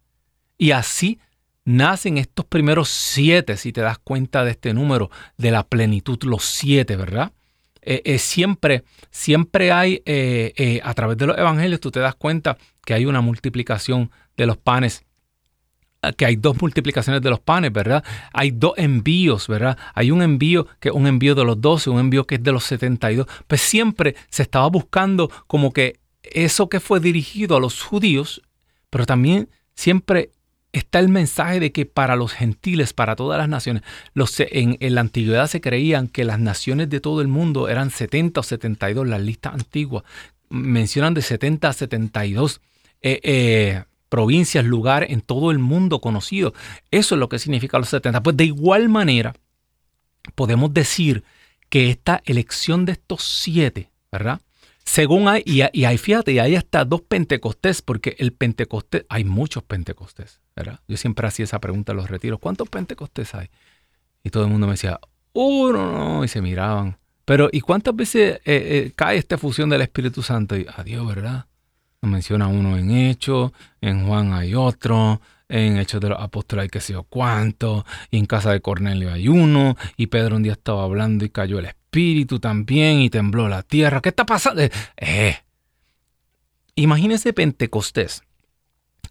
Y 0.58 0.72
así 0.72 1.18
nacen 1.64 2.18
estos 2.18 2.44
primeros 2.44 2.88
siete, 2.88 3.56
si 3.56 3.72
te 3.72 3.80
das 3.80 3.98
cuenta 3.98 4.44
de 4.44 4.52
este 4.52 4.74
número, 4.74 5.10
de 5.36 5.50
la 5.50 5.66
plenitud, 5.66 6.18
los 6.24 6.44
siete, 6.44 6.96
¿verdad? 6.96 7.32
Eh, 7.82 8.02
eh, 8.04 8.18
siempre, 8.18 8.84
siempre 9.10 9.72
hay, 9.72 10.02
eh, 10.06 10.80
a 10.82 10.94
través 10.94 11.18
de 11.18 11.26
los 11.26 11.38
evangelios, 11.38 11.80
tú 11.80 11.90
te 11.90 12.00
das 12.00 12.14
cuenta 12.14 12.56
que 12.84 12.94
hay 12.94 13.06
una 13.06 13.20
multiplicación 13.20 14.10
de 14.36 14.46
los 14.46 14.56
panes 14.56 15.04
que 16.12 16.26
hay 16.26 16.36
dos 16.36 16.60
multiplicaciones 16.60 17.22
de 17.22 17.30
los 17.30 17.40
panes, 17.40 17.72
¿verdad? 17.72 18.04
Hay 18.32 18.50
dos 18.50 18.74
envíos, 18.76 19.48
¿verdad? 19.48 19.78
Hay 19.94 20.10
un 20.10 20.22
envío 20.22 20.66
que 20.80 20.90
es 20.90 20.94
un 20.94 21.06
envío 21.06 21.34
de 21.34 21.44
los 21.44 21.60
12, 21.60 21.90
un 21.90 22.00
envío 22.00 22.26
que 22.26 22.36
es 22.36 22.42
de 22.42 22.52
los 22.52 22.64
72. 22.64 23.26
Pues 23.46 23.60
siempre 23.60 24.16
se 24.28 24.42
estaba 24.42 24.68
buscando 24.68 25.30
como 25.46 25.72
que 25.72 25.98
eso 26.22 26.68
que 26.68 26.80
fue 26.80 27.00
dirigido 27.00 27.56
a 27.56 27.60
los 27.60 27.82
judíos, 27.82 28.42
pero 28.90 29.06
también 29.06 29.48
siempre 29.74 30.30
está 30.72 30.98
el 30.98 31.08
mensaje 31.08 31.60
de 31.60 31.72
que 31.72 31.86
para 31.86 32.16
los 32.16 32.32
gentiles, 32.32 32.92
para 32.92 33.14
todas 33.14 33.38
las 33.38 33.48
naciones, 33.48 33.82
los, 34.12 34.34
en, 34.40 34.76
la 34.80 35.00
antigüedad 35.00 35.46
se 35.46 35.60
creían 35.60 36.08
que 36.08 36.24
las 36.24 36.40
naciones 36.40 36.90
de 36.90 37.00
todo 37.00 37.20
el 37.20 37.28
mundo 37.28 37.68
eran 37.68 37.90
70 37.90 38.40
o 38.40 38.42
72, 38.42 39.06
las 39.06 39.20
listas 39.20 39.54
antiguas 39.54 40.04
mencionan 40.50 41.14
de 41.14 41.22
70 41.22 41.68
a 41.68 41.72
72 41.72 42.60
eh, 43.02 43.20
eh, 43.22 43.84
provincias, 44.14 44.64
lugares 44.64 45.10
en 45.10 45.22
todo 45.22 45.50
el 45.50 45.58
mundo 45.58 46.00
conocido. 46.00 46.54
Eso 46.92 47.16
es 47.16 47.18
lo 47.18 47.28
que 47.28 47.40
significa 47.40 47.80
los 47.80 47.88
70. 47.88 48.22
Pues 48.22 48.36
de 48.36 48.44
igual 48.44 48.88
manera, 48.88 49.34
podemos 50.36 50.72
decir 50.72 51.24
que 51.68 51.90
esta 51.90 52.22
elección 52.24 52.84
de 52.84 52.92
estos 52.92 53.24
siete, 53.24 53.90
¿verdad? 54.12 54.40
Según 54.84 55.26
hay, 55.26 55.42
y, 55.44 55.62
hay, 55.62 55.98
fíjate, 55.98 56.30
y 56.30 56.38
hay 56.38 56.54
hasta 56.54 56.84
dos 56.84 57.00
Pentecostés, 57.00 57.82
porque 57.82 58.14
el 58.20 58.32
Pentecostés, 58.32 59.04
hay 59.08 59.24
muchos 59.24 59.64
Pentecostés, 59.64 60.40
¿verdad? 60.54 60.78
Yo 60.86 60.96
siempre 60.96 61.26
hacía 61.26 61.42
esa 61.42 61.58
pregunta 61.58 61.90
en 61.90 61.96
los 61.96 62.08
retiros, 62.08 62.38
¿cuántos 62.38 62.68
Pentecostés 62.68 63.34
hay? 63.34 63.48
Y 64.22 64.30
todo 64.30 64.44
el 64.44 64.50
mundo 64.50 64.68
me 64.68 64.74
decía, 64.74 65.00
uno, 65.32 65.90
no, 65.90 66.24
y 66.24 66.28
se 66.28 66.40
miraban. 66.40 66.98
Pero, 67.24 67.48
¿y 67.50 67.62
cuántas 67.62 67.96
veces 67.96 68.36
eh, 68.36 68.42
eh, 68.44 68.92
cae 68.94 69.16
esta 69.16 69.38
fusión 69.38 69.70
del 69.70 69.80
Espíritu 69.80 70.22
Santo? 70.22 70.56
Y 70.56 70.68
adiós, 70.76 71.04
¿verdad? 71.04 71.46
Menciona 72.06 72.46
uno 72.48 72.76
en 72.76 72.90
Hechos, 72.90 73.52
en 73.80 74.06
Juan 74.06 74.32
hay 74.32 74.54
otro, 74.54 75.20
en 75.48 75.76
Hechos 75.78 76.00
de 76.00 76.08
los 76.10 76.20
Apóstoles 76.20 76.64
hay 76.64 76.68
que 76.68 76.80
sé 76.80 76.92
yo 76.92 77.04
cuánto, 77.04 77.84
y 78.10 78.18
en 78.18 78.26
casa 78.26 78.52
de 78.52 78.60
Cornelio 78.60 79.12
hay 79.12 79.28
uno, 79.28 79.76
y 79.96 80.06
Pedro 80.06 80.36
un 80.36 80.42
día 80.42 80.52
estaba 80.52 80.84
hablando 80.84 81.24
y 81.24 81.30
cayó 81.30 81.58
el 81.58 81.66
espíritu 81.66 82.40
también 82.40 83.00
y 83.00 83.10
tembló 83.10 83.48
la 83.48 83.62
tierra. 83.62 84.00
¿Qué 84.00 84.10
está 84.10 84.26
pasando? 84.26 84.62
Eh. 84.96 85.36
Imagínese 86.76 87.32
Pentecostés 87.32 88.22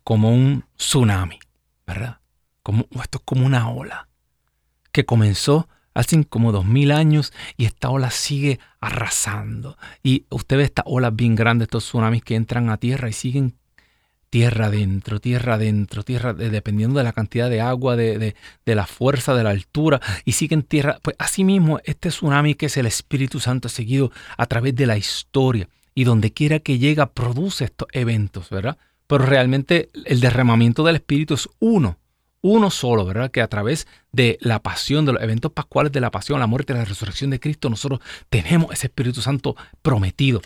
como 0.03 0.31
un 0.31 0.65
tsunami, 0.77 1.39
¿verdad? 1.87 2.19
Esto 2.65 3.17
es 3.17 3.23
como 3.25 3.45
una 3.45 3.69
ola 3.69 4.07
que 4.91 5.05
comenzó 5.05 5.67
hace 5.93 6.23
como 6.25 6.51
dos 6.51 6.65
mil 6.65 6.91
años 6.91 7.33
y 7.57 7.65
esta 7.65 7.89
ola 7.89 8.11
sigue 8.11 8.59
arrasando. 8.79 9.77
Y 10.01 10.25
usted 10.29 10.57
ve 10.57 10.63
estas 10.63 10.85
olas 10.87 11.15
bien 11.15 11.35
grandes, 11.35 11.67
estos 11.67 11.85
tsunamis 11.85 12.23
que 12.23 12.35
entran 12.35 12.69
a 12.69 12.77
tierra 12.77 13.09
y 13.09 13.13
siguen 13.13 13.55
tierra 14.33 14.65
adentro, 14.65 15.19
tierra 15.19 15.53
adentro, 15.53 16.01
tierra, 16.01 16.33
dependiendo 16.33 16.97
de 16.97 17.03
la 17.03 17.13
cantidad 17.13 17.51
de 17.51 17.61
agua, 17.61 17.95
de, 17.95 18.33
la 18.65 18.87
fuerza, 18.87 19.35
de 19.35 19.43
la 19.43 19.51
altura, 19.51 20.01
y 20.25 20.31
siguen 20.31 20.63
tierra. 20.63 20.97
Pues 21.03 21.15
asimismo, 21.19 21.79
este 21.83 22.09
tsunami 22.09 22.55
que 22.55 22.65
es 22.65 22.77
el 22.77 22.87
Espíritu 22.87 23.39
Santo 23.39 23.69
seguido 23.69 24.11
a 24.35 24.47
través 24.47 24.75
de 24.75 24.87
la 24.87 24.97
historia, 24.97 25.69
y 25.93 26.05
donde 26.05 26.33
quiera 26.33 26.57
que 26.57 26.79
llega, 26.79 27.11
produce 27.13 27.65
estos 27.65 27.87
eventos, 27.91 28.49
¿verdad? 28.49 28.79
Pero 29.05 29.23
realmente 29.23 29.89
el 30.05 30.19
derramamiento 30.19 30.83
del 30.83 30.95
Espíritu 30.95 31.35
es 31.35 31.47
uno, 31.59 31.99
uno 32.43 32.69
solo, 32.69 33.05
¿verdad? 33.05 33.31
Que 33.31 33.41
a 33.41 33.47
través 33.47 33.87
de 34.11 34.37
la 34.41 34.61
pasión, 34.61 35.05
de 35.05 35.13
los 35.13 35.23
eventos 35.23 35.51
pascuales 35.53 35.93
de 35.93 36.01
la 36.01 36.11
pasión, 36.11 36.41
la 36.41 36.45
muerte 36.47 36.73
y 36.73 36.75
la 36.75 36.85
resurrección 36.85 37.29
de 37.29 37.39
Cristo, 37.39 37.69
nosotros 37.69 38.01
tenemos 38.29 38.71
ese 38.73 38.87
Espíritu 38.87 39.21
Santo 39.21 39.55
prometido. 39.81 40.41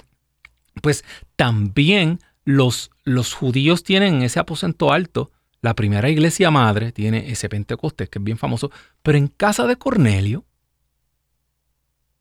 Pues 0.81 1.03
también 1.35 2.19
los, 2.45 2.91
los 3.03 3.33
judíos 3.33 3.83
tienen 3.83 4.21
ese 4.21 4.39
aposento 4.39 4.93
alto, 4.93 5.31
la 5.61 5.73
primera 5.73 6.07
iglesia 6.07 6.51
madre 6.51 6.91
tiene 6.91 7.31
ese 7.31 7.49
Pentecostés 7.49 8.09
que 8.09 8.19
es 8.19 8.23
bien 8.23 8.37
famoso, 8.37 8.71
pero 9.01 9.17
en 9.17 9.27
casa 9.27 9.65
de 9.65 9.75
Cornelio, 9.75 10.45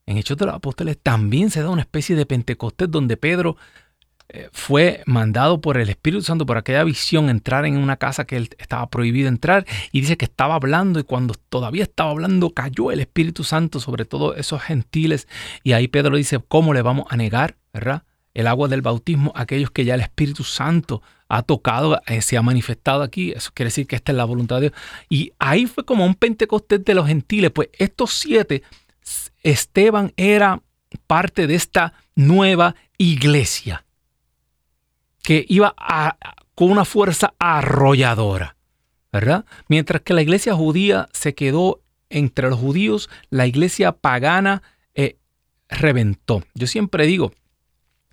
en 0.06 0.16
Hechos 0.16 0.38
de 0.38 0.47
los 0.47 0.54
Apóstoles, 0.54 0.99
también 1.02 1.50
se 1.50 1.61
da 1.61 1.68
una 1.68 1.83
especie 1.83 2.16
de 2.16 2.25
Pentecostés 2.25 2.90
donde 2.90 3.18
Pedro 3.18 3.59
fue 4.52 5.02
mandado 5.06 5.61
por 5.61 5.78
el 5.78 5.88
Espíritu 5.88 6.23
Santo, 6.23 6.47
por 6.47 6.59
aquella 6.59 6.85
visión, 6.85 7.30
entrar 7.30 7.64
en 7.64 7.76
una 7.76 7.97
casa 7.97 8.26
que 8.26 8.37
él 8.37 8.50
estaba 8.59 8.88
prohibido 8.88 9.28
entrar 9.28 9.66
y 9.92 10.00
dice 10.00 10.16
que 10.16 10.25
estaba 10.25 10.56
hablando 10.56 10.99
y 10.99 11.04
cuando 11.04 11.35
todavía 11.49 11.85
estaba 11.85 12.11
hablando 12.11 12.50
cayó 12.50 12.90
el 12.90 13.00
Espíritu 13.00 13.45
Santo 13.45 13.80
sobre 13.80 14.04
todos 14.04 14.37
esos 14.37 14.61
gentiles 14.62 15.28
y 15.62 15.73
ahí 15.73 15.88
Pedro 15.88 16.16
dice, 16.16 16.40
¿cómo 16.47 16.75
le 16.75 16.83
vamos 16.83 17.06
a 17.09 17.16
negar? 17.16 17.56
¿verdad? 17.73 18.02
el 18.37 18.47
agua 18.49 18.68
del 18.68 18.83
bautismo 18.83 19.33
aquellos 19.35 19.71
que 19.71 19.87
ya 19.87 19.95
el 19.95 20.02
Espíritu 20.02 20.45
Santo 20.45 21.02
ha 21.26 21.42
tocado, 21.42 22.02
eh, 22.06 22.21
se 22.21 22.37
ha 22.37 22.42
manifestado 22.42 23.02
aquí. 23.02 23.33
Eso 23.33 23.50
quiere 23.54 23.68
decir 23.68 23.87
que 23.87 23.97
esta 23.97 24.12
es 24.12 24.16
la 24.16 24.26
voluntad 24.26 24.56
de 24.56 24.68
Dios. 24.68 24.73
Y 25.09 25.33
ahí 25.38 25.66
fue 25.66 25.87
como 25.87 26.04
un 26.04 26.14
Pentecostés 26.14 26.85
de 26.85 26.95
los 26.95 27.06
gentiles. 27.06 27.50
Pues 27.50 27.71
estos 27.78 28.12
siete, 28.12 28.62
Esteban 29.42 30.12
era 30.18 30.61
parte 31.06 31.47
de 31.47 31.54
esta 31.54 31.95
nueva 32.14 32.76
iglesia 32.99 33.86
que 35.26 35.45
iba 35.49 35.75
con 36.54 36.71
una 36.71 36.85
fuerza 36.85 37.35
arrolladora, 37.40 38.54
¿verdad? 39.12 39.45
Mientras 39.66 40.02
que 40.02 40.14
la 40.14 40.23
iglesia 40.23 40.54
judía 40.54 41.09
se 41.12 41.35
quedó 41.35 41.80
entre 42.11 42.49
los 42.49 42.61
judíos, 42.61 43.11
la 43.28 43.49
iglesia 43.49 43.90
pagana 43.90 44.62
eh, 44.95 45.16
reventó. 45.68 46.45
Yo 46.54 46.68
siempre 46.68 47.06
digo, 47.06 47.33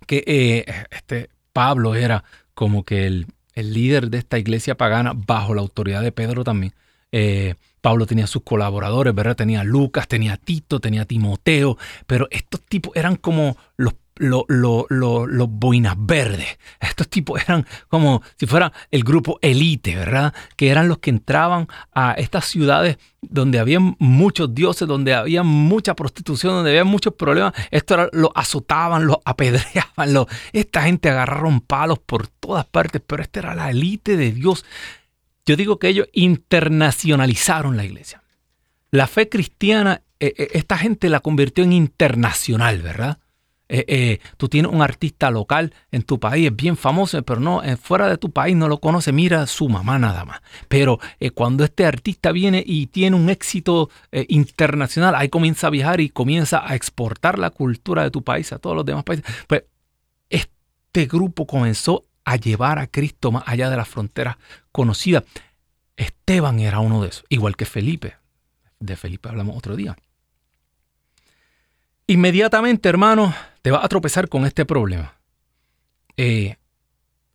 que 0.08 0.24
eh, 0.26 0.64
este 0.90 1.30
Pablo 1.52 1.94
era 1.94 2.24
como 2.52 2.82
que 2.84 3.06
el, 3.06 3.28
líder 3.54 4.10
de 4.10 4.18
esta 4.18 4.40
iglesia 4.40 4.76
pagana 4.76 5.12
bajo 5.14 5.54
la 5.54 5.60
autoridad 5.60 6.02
de 6.02 6.10
Pedro 6.10 6.42
también. 6.42 6.74
Eh, 7.12 7.54
Pablo 7.80 8.06
tenía 8.06 8.26
sus 8.26 8.42
colaboradores, 8.42 9.14
¿verdad? 9.14 9.36
Tenía 9.36 9.62
Lucas, 9.62 10.08
tenía 10.08 10.36
Tito, 10.36 10.80
tenía 10.80 11.04
Timoteo, 11.04 11.78
pero 12.08 12.26
estos 12.32 12.60
tipos 12.62 12.96
eran 12.96 13.14
como 13.14 13.56
los 13.76 13.94
los 14.16 15.48
boinas 15.50 15.94
verdes. 15.98 16.58
Estos 16.80 17.08
tipos 17.08 17.42
eran 17.42 17.66
como 17.88 18.22
si 18.36 18.46
fuera 18.46 18.72
el 18.90 19.02
grupo 19.02 19.38
elite, 19.42 19.96
¿verdad? 19.96 20.32
Que 20.56 20.68
eran 20.68 20.88
los 20.88 20.98
que 20.98 21.10
entraban 21.10 21.68
a 21.92 22.12
estas 22.12 22.44
ciudades 22.46 22.98
donde 23.20 23.58
había 23.58 23.80
muchos 23.80 24.54
dioses, 24.54 24.86
donde 24.86 25.14
había 25.14 25.42
mucha 25.42 25.94
prostitución, 25.94 26.54
donde 26.54 26.70
había 26.70 26.84
muchos 26.84 27.14
problemas. 27.14 27.54
Esto 27.70 27.94
era, 27.94 28.08
los 28.12 28.30
azotaban, 28.34 29.06
los 29.06 29.18
apedreaban. 29.24 30.26
esta 30.52 30.82
gente 30.82 31.08
agarraron 31.08 31.60
palos 31.60 31.98
por 31.98 32.28
todas 32.28 32.66
partes, 32.66 33.02
pero 33.06 33.22
esta 33.22 33.40
era 33.40 33.54
la 33.54 33.70
élite 33.70 34.16
de 34.16 34.32
Dios. 34.32 34.64
Yo 35.46 35.56
digo 35.56 35.78
que 35.78 35.88
ellos 35.88 36.08
internacionalizaron 36.12 37.76
la 37.76 37.84
iglesia. 37.84 38.22
La 38.90 39.06
fe 39.06 39.28
cristiana, 39.28 40.02
eh, 40.20 40.32
eh, 40.38 40.48
esta 40.52 40.78
gente 40.78 41.08
la 41.08 41.20
convirtió 41.20 41.64
en 41.64 41.72
internacional, 41.72 42.80
¿verdad? 42.80 43.18
Eh, 43.68 43.84
eh, 43.88 44.20
tú 44.36 44.48
tienes 44.48 44.70
un 44.70 44.82
artista 44.82 45.30
local 45.30 45.72
en 45.90 46.02
tu 46.02 46.20
país, 46.20 46.48
es 46.48 46.54
bien 46.54 46.76
famoso, 46.76 47.22
pero 47.22 47.40
no, 47.40 47.62
eh, 47.62 47.76
fuera 47.76 48.08
de 48.08 48.18
tu 48.18 48.30
país 48.30 48.54
no 48.54 48.68
lo 48.68 48.78
conoce, 48.78 49.10
mira 49.10 49.46
su 49.46 49.68
mamá 49.68 49.98
nada 49.98 50.24
más. 50.24 50.40
Pero 50.68 50.98
cuando 51.34 51.64
este 51.64 51.86
artista 51.86 52.30
viene 52.32 52.62
y 52.64 52.88
tiene 52.88 53.16
un 53.16 53.30
éxito 53.30 53.90
internacional, 54.28 55.14
ahí 55.14 55.28
comienza 55.28 55.68
a 55.68 55.70
viajar 55.70 56.00
y 56.00 56.10
comienza 56.10 56.62
a 56.68 56.74
exportar 56.74 57.38
la 57.38 57.50
cultura 57.50 58.02
de 58.02 58.10
tu 58.10 58.22
país 58.22 58.52
a 58.52 58.58
todos 58.58 58.76
los 58.76 58.84
demás 58.84 59.04
países. 59.04 59.24
Pues 59.46 59.64
este 60.28 61.06
grupo 61.06 61.46
comenzó 61.46 62.04
a 62.24 62.36
llevar 62.36 62.78
a 62.78 62.86
Cristo 62.86 63.32
más 63.32 63.44
allá 63.46 63.70
de 63.70 63.76
las 63.76 63.88
fronteras 63.88 64.36
conocidas. 64.72 65.24
Esteban 65.96 66.60
era 66.60 66.80
uno 66.80 67.02
de 67.02 67.08
esos, 67.08 67.24
igual 67.28 67.56
que 67.56 67.64
Felipe. 67.64 68.16
De 68.78 68.96
Felipe 68.96 69.28
hablamos 69.28 69.56
otro 69.56 69.76
día. 69.76 69.96
Inmediatamente, 72.06 72.88
hermano, 72.88 73.34
te 73.62 73.70
vas 73.70 73.84
a 73.84 73.88
tropezar 73.88 74.28
con 74.28 74.44
este 74.44 74.66
problema. 74.66 75.14
Eh, 76.16 76.56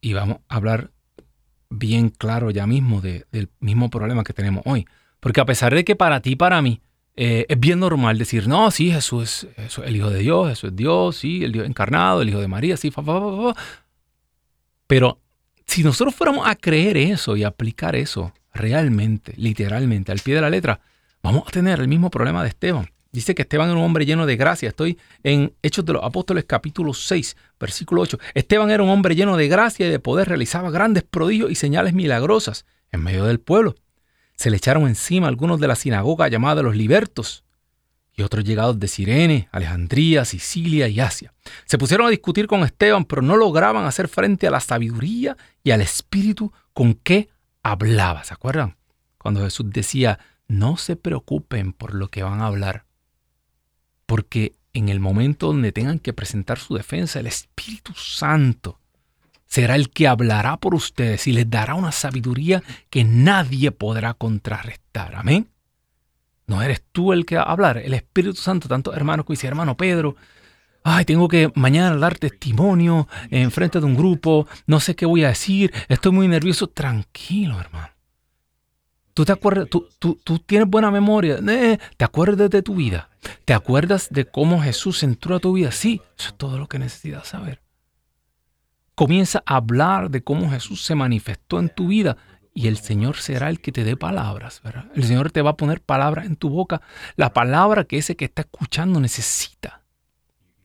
y 0.02 0.14
vamos 0.14 0.38
a 0.48 0.56
hablar 0.56 0.92
bien 1.70 2.10
claro 2.10 2.52
ya 2.52 2.66
mismo 2.68 3.02
del 3.02 3.50
mismo 3.60 3.90
problema 3.90 4.24
que 4.24 4.34
tenemos 4.34 4.64
hoy. 4.66 4.86
Porque 5.20 5.42
a 5.42 5.46
pesar 5.46 5.74
de 5.74 5.84
que 5.84 5.96
para 5.96 6.22
ti, 6.22 6.36
para 6.36 6.62
mí, 6.62 6.82
eh, 7.16 7.46
es 7.50 7.60
bien 7.60 7.80
normal 7.80 8.18
decir, 8.18 8.48
no, 8.48 8.72
sí, 8.72 8.92
Jesús 8.92 9.48
es, 9.58 9.78
el 9.80 9.96
Hijo 9.96 10.10
de 10.10 10.20
Dios, 10.20 10.50
Jesús 10.50 10.70
es 10.70 10.76
Dios, 10.76 11.18
sí, 11.18 11.44
el 11.44 11.52
Dios 11.52 11.68
encarnado, 11.68 12.22
el 12.22 12.30
Hijo 12.30 12.40
de 12.40 12.48
María, 12.48 12.78
sí, 12.78 12.92
fa, 12.92 13.04
fa, 13.04 13.20
fa. 13.20 13.62
Pero 14.88 15.20
si 15.66 15.84
nosotros 15.84 16.16
fuéramos 16.16 16.48
a 16.48 16.56
creer 16.56 16.96
eso 16.96 17.36
y 17.36 17.44
aplicar 17.44 17.96
eso 17.96 18.34
realmente, 18.54 19.34
literalmente, 19.36 20.12
al 20.12 20.20
pie 20.20 20.36
de 20.36 20.42
la 20.42 20.50
letra, 20.50 20.80
vamos 21.22 21.48
a 21.48 21.52
tener 21.52 21.80
el 21.80 21.88
mismo 21.88 22.10
problema 22.10 22.42
de 22.44 22.50
Esteban. 22.50 22.90
Dice 23.12 23.34
que 23.34 23.42
Esteban 23.42 23.70
era 23.70 23.78
un 23.78 23.84
hombre 23.84 24.06
lleno 24.06 24.28
de 24.28 24.36
gracia. 24.36 24.70
Estoy 24.70 25.00
en 25.24 25.54
Hechos 25.64 25.84
de 25.84 25.94
los 25.94 26.04
Apóstoles 26.04 26.46
capítulo 26.46 26.94
6, 26.94 27.36
versículo 27.60 28.04
8. 28.04 28.20
Esteban 28.36 28.70
era 28.70 28.84
un 28.84 28.90
hombre 28.90 29.16
lleno 29.16 29.36
de 29.36 29.48
gracia 29.48 29.88
y 29.88 29.90
de 29.90 30.00
poder, 30.00 30.28
realizaba 30.28 30.70
grandes 30.70 31.04
prodigios 31.04 31.50
y 31.50 31.56
señales 31.56 31.94
milagrosas 31.94 32.66
en 32.92 33.02
medio 33.02 33.26
del 33.26 33.40
pueblo. 33.40 33.76
Se 34.36 34.52
le 34.52 34.58
echaron 34.58 34.88
encima 34.88 35.28
algunos 35.28 35.60
de 35.60 35.68
la 35.68 35.76
sinagoga 35.76 36.28
llamada 36.28 36.62
los 36.62 36.76
libertos 36.76 37.44
y 38.14 38.22
otros 38.22 38.44
llegados 38.44 38.80
de 38.80 38.88
Sirene, 38.88 39.50
Alejandría, 39.52 40.24
Sicilia 40.24 40.88
y 40.88 41.00
Asia. 41.00 41.34
Se 41.66 41.78
pusieron 41.80 42.06
a 42.06 42.12
discutir 42.12 42.46
con 42.46 42.64
Esteban, 42.64 43.06
pero 43.06 43.24
no 43.24 43.38
lograban 43.38 43.86
hacer 43.86 44.08
frente 44.08 44.46
a 44.46 44.52
la 44.52 44.60
sabiduría 44.60 45.36
y 45.64 45.72
al 45.72 45.82
espíritu 45.82 46.54
con 46.74 46.94
que 46.94 47.30
hablaba. 47.64 48.24
¿Se 48.24 48.34
acuerdan? 48.34 48.78
Cuando 49.18 49.42
Jesús 49.42 49.66
decía, 49.70 50.20
no 50.48 50.78
se 50.78 50.96
preocupen 50.96 51.74
por 51.74 51.96
lo 51.96 52.10
que 52.10 52.24
van 52.24 52.42
a 52.42 52.48
hablar, 52.48 52.86
porque 54.10 54.56
en 54.74 54.90
el 54.90 55.00
momento 55.00 55.46
donde 55.46 55.72
tengan 55.72 56.00
que 56.00 56.14
presentar 56.14 56.58
su 56.58 56.74
defensa, 56.74 57.20
el 57.20 57.28
Espíritu 57.28 57.94
Santo 57.94 58.80
será 59.46 59.76
el 59.76 59.92
que 59.92 60.08
hablará 60.08 60.58
por 60.58 60.74
ustedes 60.74 61.28
y 61.28 61.32
les 61.32 61.48
dará 61.48 61.76
una 61.76 61.92
sabiduría 61.92 62.64
que 62.90 63.04
nadie 63.04 63.70
podrá 63.70 64.16
contrarrestar. 64.16 65.14
Amén. 65.14 65.48
No 66.48 66.64
eres 66.64 66.82
tú 66.92 67.14
el 67.14 67.28
que 67.28 67.36
va 67.36 67.44
a 67.44 67.52
hablar, 67.52 67.78
el 67.78 67.94
Espíritu 67.94 68.34
Santo, 68.38 68.68
tanto 68.68 68.96
hermano 68.96 69.24
que 69.24 69.34
dice, 69.34 69.46
hermano 69.46 69.78
Pedro, 69.78 70.16
ay, 70.84 71.06
tengo 71.06 71.28
que 71.28 71.52
mañana 71.54 71.96
dar 71.96 72.18
testimonio 72.18 73.08
en 73.30 73.52
frente 73.52 73.80
de 73.80 73.86
un 73.86 73.94
grupo, 73.96 74.48
no 74.66 74.80
sé 74.80 74.96
qué 74.96 75.06
voy 75.06 75.24
a 75.24 75.28
decir, 75.28 75.72
estoy 75.88 76.14
muy 76.14 76.28
nervioso. 76.28 76.66
Tranquilo, 76.66 77.60
hermano. 77.60 77.99
¿Tú 79.20 79.26
te 79.26 79.34
acuerdas? 79.34 79.68
¿Tú, 79.70 79.86
tú, 80.00 80.40
tienes 80.40 80.70
buena 80.70 80.92
memoria? 80.92 81.40
Eh, 81.46 81.78
¿Te 81.98 82.06
acuerdas 82.06 82.50
de 82.50 82.62
tu 82.62 82.76
vida? 82.76 83.10
¿Te 83.44 83.54
acuerdas 83.54 84.08
de 84.10 84.24
cómo 84.24 84.62
Jesús 84.62 85.04
entró 85.04 85.36
a 85.36 85.40
tu 85.42 85.52
vida? 85.52 85.74
Sí, 85.74 86.02
eso 86.18 86.30
es 86.30 86.38
todo 86.38 86.58
lo 86.58 86.70
que 86.70 86.80
necesitas 86.80 87.28
saber. 87.28 87.62
Comienza 88.96 89.44
a 89.46 89.58
hablar 89.58 90.10
de 90.10 90.24
cómo 90.24 90.50
Jesús 90.50 90.86
se 90.86 90.96
manifestó 90.96 91.60
en 91.60 91.68
tu 91.68 91.90
vida 91.90 92.16
y 92.54 92.70
el 92.70 92.78
Señor 92.78 93.18
será 93.18 93.50
el 93.50 93.60
que 93.60 93.74
te 93.74 93.84
dé 93.84 93.98
palabras, 93.98 94.62
¿verdad? 94.64 94.86
El 94.96 95.04
Señor 95.04 95.34
te 95.34 95.42
va 95.42 95.50
a 95.50 95.58
poner 95.58 95.82
palabras 95.82 96.26
en 96.26 96.38
tu 96.38 96.48
boca, 96.48 96.82
la 97.18 97.34
palabra 97.34 97.84
que 97.84 97.98
ese 97.98 98.16
que 98.16 98.24
está 98.24 98.44
escuchando 98.44 99.02
necesita 99.02 99.82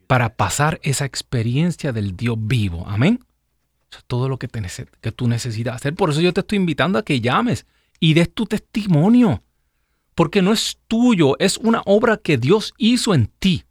para 0.06 0.36
pasar 0.36 0.78
esa 0.84 1.06
experiencia 1.06 1.90
del 1.90 2.16
Dios 2.16 2.36
vivo. 2.38 2.84
Amén. 2.86 3.18
Eso 3.90 3.98
es 3.98 4.04
todo 4.04 4.28
lo 4.28 4.38
que, 4.38 4.46
te, 4.46 4.62
que 5.00 5.10
tú 5.10 5.26
necesitas 5.26 5.74
hacer. 5.74 5.96
Por 5.96 6.10
eso 6.10 6.20
yo 6.20 6.32
te 6.32 6.42
estoy 6.42 6.58
invitando 6.58 7.00
a 7.00 7.04
que 7.04 7.20
llames 7.20 7.66
y 8.00 8.14
des 8.14 8.32
tu 8.32 8.46
testimonio. 8.46 9.42
Porque 10.14 10.42
no 10.42 10.52
es 10.52 10.78
tuyo, 10.86 11.36
es 11.38 11.58
una 11.58 11.82
obra 11.86 12.16
que 12.16 12.38
Dios 12.38 12.72
hizo 12.78 13.14
en 13.14 13.26
ti. 13.38 13.64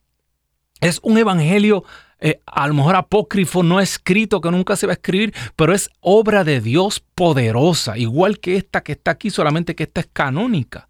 Es 0.81 0.99
un 1.01 1.17
evangelio 1.17 1.85
eh, 2.25 2.41
a 2.45 2.67
lo 2.69 2.73
mejor 2.73 2.95
apócrifo, 2.95 3.63
no 3.63 3.81
escrito, 3.81 4.39
que 4.39 4.49
nunca 4.49 4.77
se 4.77 4.87
va 4.87 4.93
a 4.93 4.95
escribir, 4.95 5.33
pero 5.57 5.73
es 5.73 5.89
obra 5.99 6.45
de 6.45 6.61
Dios 6.61 7.01
poderosa, 7.15 7.97
igual 7.97 8.39
que 8.39 8.55
esta 8.55 8.81
que 8.81 8.93
está 8.93 9.11
aquí, 9.11 9.29
solamente 9.29 9.75
que 9.75 9.83
esta 9.83 9.99
es 9.99 10.07
canónica. 10.13 10.87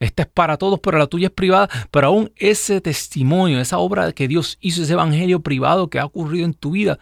Esta 0.00 0.24
es 0.24 0.28
para 0.28 0.56
todos, 0.56 0.80
pero 0.80 0.98
la 0.98 1.06
tuya 1.06 1.28
es 1.28 1.32
privada. 1.32 1.68
Pero 1.92 2.08
aún 2.08 2.32
ese 2.34 2.80
testimonio, 2.80 3.60
esa 3.60 3.78
obra 3.78 4.12
que 4.12 4.26
Dios 4.26 4.58
hizo, 4.60 4.82
ese 4.82 4.92
evangelio 4.92 5.40
privado 5.40 5.88
que 5.88 6.00
ha 6.00 6.04
ocurrido 6.04 6.44
en 6.44 6.54
tu 6.54 6.72
vida, 6.72 6.98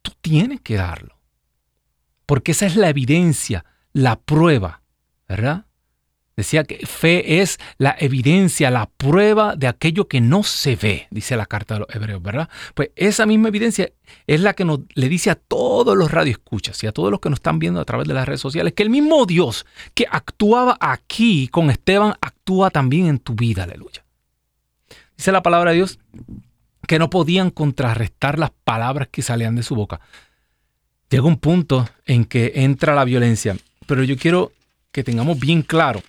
tú 0.00 0.12
tienes 0.20 0.60
que 0.60 0.76
darlo. 0.76 1.18
Porque 2.24 2.52
esa 2.52 2.66
es 2.66 2.76
la 2.76 2.88
evidencia, 2.88 3.64
la 3.92 4.16
prueba 4.16 4.82
¿verdad? 5.28 5.66
Decía 6.38 6.62
que 6.62 6.86
fe 6.86 7.40
es 7.40 7.58
la 7.78 7.96
evidencia, 7.98 8.70
la 8.70 8.88
prueba 8.88 9.56
de 9.56 9.66
aquello 9.66 10.06
que 10.06 10.20
no 10.20 10.44
se 10.44 10.76
ve, 10.76 11.08
dice 11.10 11.36
la 11.36 11.46
carta 11.46 11.74
de 11.74 11.80
los 11.80 11.88
hebreos, 11.92 12.22
¿verdad? 12.22 12.48
Pues 12.74 12.90
esa 12.94 13.26
misma 13.26 13.48
evidencia 13.48 13.90
es 14.28 14.40
la 14.40 14.54
que 14.54 14.64
le 14.64 15.08
dice 15.08 15.30
a 15.30 15.34
todos 15.34 15.96
los 15.96 16.12
radioescuchas 16.12 16.80
y 16.84 16.86
a 16.86 16.92
todos 16.92 17.10
los 17.10 17.18
que 17.18 17.28
nos 17.28 17.38
están 17.38 17.58
viendo 17.58 17.80
a 17.80 17.84
través 17.84 18.06
de 18.06 18.14
las 18.14 18.24
redes 18.24 18.40
sociales 18.40 18.72
que 18.74 18.84
el 18.84 18.90
mismo 18.90 19.26
Dios 19.26 19.66
que 19.94 20.06
actuaba 20.08 20.78
aquí 20.80 21.48
con 21.48 21.70
Esteban 21.70 22.14
actúa 22.20 22.70
también 22.70 23.08
en 23.08 23.18
tu 23.18 23.34
vida, 23.34 23.64
aleluya. 23.64 24.04
Dice 25.16 25.32
la 25.32 25.42
palabra 25.42 25.72
de 25.72 25.78
Dios 25.78 25.98
que 26.86 27.00
no 27.00 27.10
podían 27.10 27.50
contrarrestar 27.50 28.38
las 28.38 28.52
palabras 28.62 29.08
que 29.10 29.22
salían 29.22 29.56
de 29.56 29.64
su 29.64 29.74
boca. 29.74 30.00
Llega 31.10 31.24
un 31.24 31.38
punto 31.38 31.88
en 32.06 32.24
que 32.24 32.52
entra 32.54 32.94
la 32.94 33.02
violencia, 33.02 33.56
pero 33.88 34.04
yo 34.04 34.16
quiero 34.16 34.52
que 34.92 35.04
tengamos 35.04 35.38
bien 35.38 35.62
claro 35.62 36.02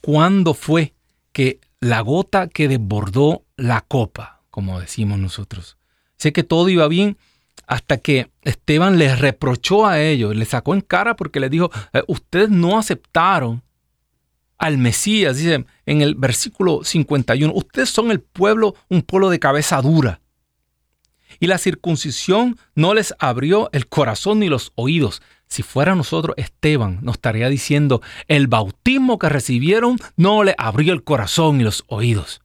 cuándo 0.00 0.54
fue 0.54 0.94
que 1.32 1.60
la 1.80 2.00
gota 2.00 2.48
que 2.48 2.68
desbordó 2.68 3.44
la 3.56 3.82
copa, 3.82 4.42
como 4.50 4.80
decimos 4.80 5.18
nosotros. 5.18 5.76
Sé 6.16 6.32
que 6.32 6.44
todo 6.44 6.68
iba 6.68 6.88
bien 6.88 7.18
hasta 7.66 7.98
que 7.98 8.30
Esteban 8.42 8.98
les 8.98 9.18
reprochó 9.18 9.86
a 9.86 10.00
ellos, 10.00 10.34
les 10.34 10.48
sacó 10.48 10.74
en 10.74 10.80
cara 10.80 11.16
porque 11.16 11.40
les 11.40 11.50
dijo, 11.50 11.70
eh, 11.92 12.02
ustedes 12.06 12.50
no 12.50 12.78
aceptaron 12.78 13.62
al 14.58 14.78
Mesías, 14.78 15.36
dice 15.36 15.66
en 15.84 16.02
el 16.02 16.14
versículo 16.14 16.82
51, 16.84 17.52
ustedes 17.54 17.90
son 17.90 18.10
el 18.10 18.20
pueblo, 18.20 18.74
un 18.88 19.02
pueblo 19.02 19.28
de 19.28 19.38
cabeza 19.38 19.82
dura. 19.82 20.20
Y 21.38 21.48
la 21.48 21.58
circuncisión 21.58 22.58
no 22.74 22.94
les 22.94 23.14
abrió 23.18 23.68
el 23.72 23.88
corazón 23.88 24.40
ni 24.40 24.48
los 24.48 24.72
oídos, 24.74 25.20
si 25.48 25.62
fuera 25.62 25.94
nosotros, 25.94 26.34
Esteban 26.38 26.98
nos 27.02 27.16
estaría 27.16 27.48
diciendo, 27.48 28.02
el 28.28 28.46
bautismo 28.46 29.18
que 29.18 29.28
recibieron 29.28 29.98
no 30.16 30.44
le 30.44 30.54
abrió 30.58 30.92
el 30.92 31.04
corazón 31.04 31.60
y 31.60 31.64
los 31.64 31.84
oídos. 31.86 32.42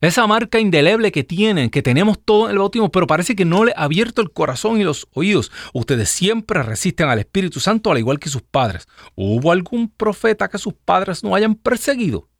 Esa 0.00 0.26
marca 0.26 0.58
indeleble 0.58 1.12
que 1.12 1.24
tienen, 1.24 1.68
que 1.68 1.82
tenemos 1.82 2.18
todo 2.24 2.46
en 2.46 2.52
el 2.52 2.58
bautismo, 2.58 2.90
pero 2.90 3.06
parece 3.06 3.36
que 3.36 3.44
no 3.44 3.66
le 3.66 3.72
ha 3.76 3.84
abierto 3.84 4.22
el 4.22 4.30
corazón 4.30 4.80
y 4.80 4.84
los 4.84 5.06
oídos. 5.12 5.52
Ustedes 5.74 6.08
siempre 6.08 6.62
resisten 6.62 7.10
al 7.10 7.18
Espíritu 7.18 7.60
Santo 7.60 7.90
al 7.90 7.98
igual 7.98 8.18
que 8.18 8.30
sus 8.30 8.40
padres. 8.40 8.88
¿Hubo 9.14 9.52
algún 9.52 9.90
profeta 9.90 10.48
que 10.48 10.56
sus 10.56 10.72
padres 10.72 11.22
no 11.22 11.34
hayan 11.34 11.54
perseguido? 11.54 12.30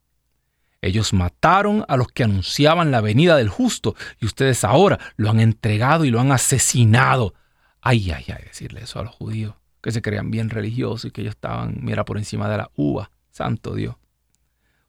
Ellos 0.80 1.12
mataron 1.12 1.84
a 1.88 1.98
los 1.98 2.08
que 2.08 2.24
anunciaban 2.24 2.90
la 2.90 3.02
venida 3.02 3.36
del 3.36 3.50
justo 3.50 3.94
y 4.18 4.24
ustedes 4.24 4.64
ahora 4.64 4.98
lo 5.16 5.28
han 5.28 5.40
entregado 5.40 6.06
y 6.06 6.10
lo 6.10 6.18
han 6.18 6.32
asesinado 6.32 7.34
Ay, 7.80 8.10
ay, 8.10 8.24
ay, 8.28 8.44
decirle 8.44 8.82
eso 8.82 8.98
a 8.98 9.04
los 9.04 9.14
judíos, 9.14 9.54
que 9.80 9.92
se 9.92 10.02
creían 10.02 10.30
bien 10.30 10.50
religiosos 10.50 11.06
y 11.06 11.10
que 11.10 11.22
ellos 11.22 11.34
estaban, 11.34 11.78
mira, 11.82 12.04
por 12.04 12.18
encima 12.18 12.48
de 12.48 12.58
la 12.58 12.70
uva. 12.74 13.10
Santo 13.30 13.74
Dios. 13.74 13.96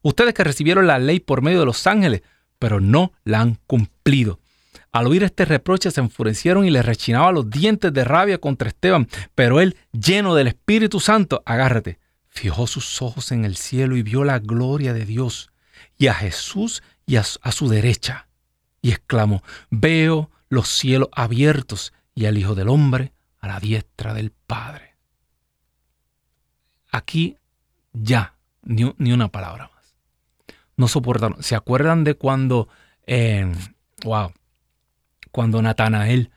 Ustedes 0.02 0.34
que 0.34 0.44
recibieron 0.44 0.86
la 0.86 0.98
ley 0.98 1.20
por 1.20 1.42
medio 1.42 1.60
de 1.60 1.66
los 1.66 1.86
ángeles, 1.86 2.22
pero 2.58 2.80
no 2.80 3.12
la 3.24 3.40
han 3.40 3.54
cumplido. 3.66 4.40
Al 4.90 5.06
oír 5.06 5.22
este 5.22 5.44
reproche 5.44 5.90
se 5.90 6.00
enfurecieron 6.00 6.66
y 6.66 6.70
le 6.70 6.82
rechinaban 6.82 7.34
los 7.34 7.48
dientes 7.48 7.92
de 7.92 8.04
rabia 8.04 8.38
contra 8.38 8.68
Esteban, 8.68 9.08
pero 9.34 9.60
él, 9.60 9.76
lleno 9.92 10.34
del 10.34 10.48
Espíritu 10.48 11.00
Santo, 11.00 11.42
agárrate, 11.46 11.98
fijó 12.28 12.66
sus 12.66 13.00
ojos 13.00 13.32
en 13.32 13.44
el 13.44 13.56
cielo 13.56 13.96
y 13.96 14.02
vio 14.02 14.24
la 14.24 14.38
gloria 14.38 14.92
de 14.92 15.06
Dios 15.06 15.50
y 15.96 16.08
a 16.08 16.14
Jesús 16.14 16.82
y 17.06 17.16
a 17.16 17.24
su 17.24 17.68
derecha, 17.68 18.28
y 18.80 18.90
exclamó, 18.90 19.42
veo 19.70 20.30
los 20.48 20.68
cielos 20.68 21.08
abiertos 21.12 21.92
y 22.14 22.26
al 22.26 22.38
Hijo 22.38 22.54
del 22.54 22.68
Hombre 22.68 23.12
a 23.38 23.48
la 23.48 23.60
diestra 23.60 24.14
del 24.14 24.30
Padre. 24.30 24.96
Aquí 26.90 27.36
ya, 27.92 28.36
ni, 28.62 28.84
una 29.12 29.28
palabra 29.28 29.70
más. 29.74 29.96
No 30.76 30.88
soportaron. 30.88 31.42
¿Se 31.42 31.54
acuerdan 31.54 32.04
de 32.04 32.14
cuando, 32.14 32.68
eh, 33.06 33.52
wow, 34.04 34.32
cuando 35.30 35.60
Natanael 35.62 36.30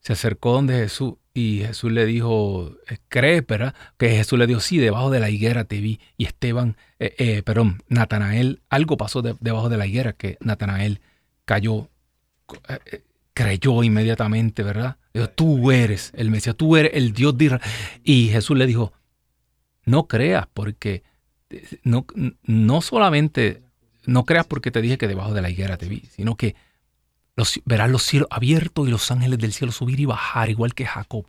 se 0.00 0.12
acercó 0.12 0.52
donde 0.52 0.74
Jesús 0.74 1.14
y 1.32 1.62
Jesús 1.64 1.92
le 1.92 2.06
dijo, 2.06 2.76
eh, 2.88 2.98
cree, 3.08 3.40
¿verdad? 3.42 3.74
Que 3.96 4.10
Jesús 4.10 4.38
le 4.38 4.46
dijo, 4.46 4.60
sí, 4.60 4.78
debajo 4.78 5.10
de 5.10 5.20
la 5.20 5.30
higuera 5.30 5.64
te 5.64 5.80
vi. 5.80 6.00
Y 6.16 6.24
Esteban, 6.26 6.76
eh, 6.98 7.14
eh 7.18 7.42
perdón, 7.42 7.82
Natanael, 7.88 8.62
algo 8.68 8.96
pasó 8.96 9.22
debajo 9.22 9.68
de 9.68 9.76
la 9.76 9.86
higuera 9.86 10.12
que 10.12 10.36
Natanael 10.40 11.00
cayó, 11.44 11.88
creyó 13.32 13.82
inmediatamente, 13.82 14.62
¿verdad? 14.62 14.96
Tú 15.34 15.70
eres 15.70 16.12
el 16.14 16.30
Mesías, 16.30 16.56
tú 16.56 16.76
eres 16.76 16.92
el 16.94 17.12
Dios 17.12 17.36
de 17.36 17.46
Israel. 17.46 17.62
Y 18.04 18.28
Jesús 18.28 18.56
le 18.56 18.66
dijo, 18.66 18.92
no 19.84 20.06
creas 20.06 20.46
porque 20.52 21.02
no, 21.82 22.06
no 22.44 22.80
solamente, 22.80 23.62
no 24.06 24.24
creas 24.24 24.46
porque 24.46 24.70
te 24.70 24.80
dije 24.80 24.98
que 24.98 25.08
debajo 25.08 25.34
de 25.34 25.42
la 25.42 25.50
higuera 25.50 25.76
te 25.76 25.88
vi, 25.88 26.02
sino 26.10 26.36
que 26.36 26.54
verás 27.64 27.90
los 27.90 28.02
cielos 28.02 28.28
abiertos 28.30 28.86
y 28.86 28.90
los 28.90 29.10
ángeles 29.10 29.38
del 29.38 29.52
cielo 29.52 29.72
subir 29.72 30.00
y 30.00 30.04
bajar, 30.04 30.50
igual 30.50 30.74
que 30.74 30.86
Jacob. 30.86 31.26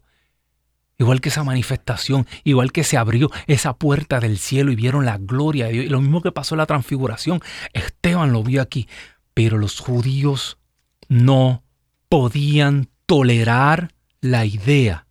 Igual 0.97 1.19
que 1.19 1.29
esa 1.29 1.43
manifestación, 1.43 2.27
igual 2.43 2.71
que 2.71 2.83
se 2.83 2.95
abrió 2.95 3.31
esa 3.47 3.73
puerta 3.73 4.19
del 4.19 4.37
cielo 4.37 4.71
y 4.71 4.75
vieron 4.75 5.03
la 5.03 5.17
gloria 5.17 5.65
de 5.65 5.71
Dios. 5.71 5.85
Y 5.85 5.89
lo 5.89 5.99
mismo 5.99 6.21
que 6.21 6.31
pasó 6.31 6.53
en 6.53 6.59
la 6.59 6.67
transfiguración, 6.67 7.41
Esteban 7.73 8.31
lo 8.31 8.43
vio 8.43 8.61
aquí. 8.61 8.87
Pero 9.33 9.57
los 9.57 9.79
judíos 9.79 10.59
no 11.07 11.63
podían 12.07 12.90
tolerar 13.11 13.91
la 14.21 14.45
idea 14.45 15.05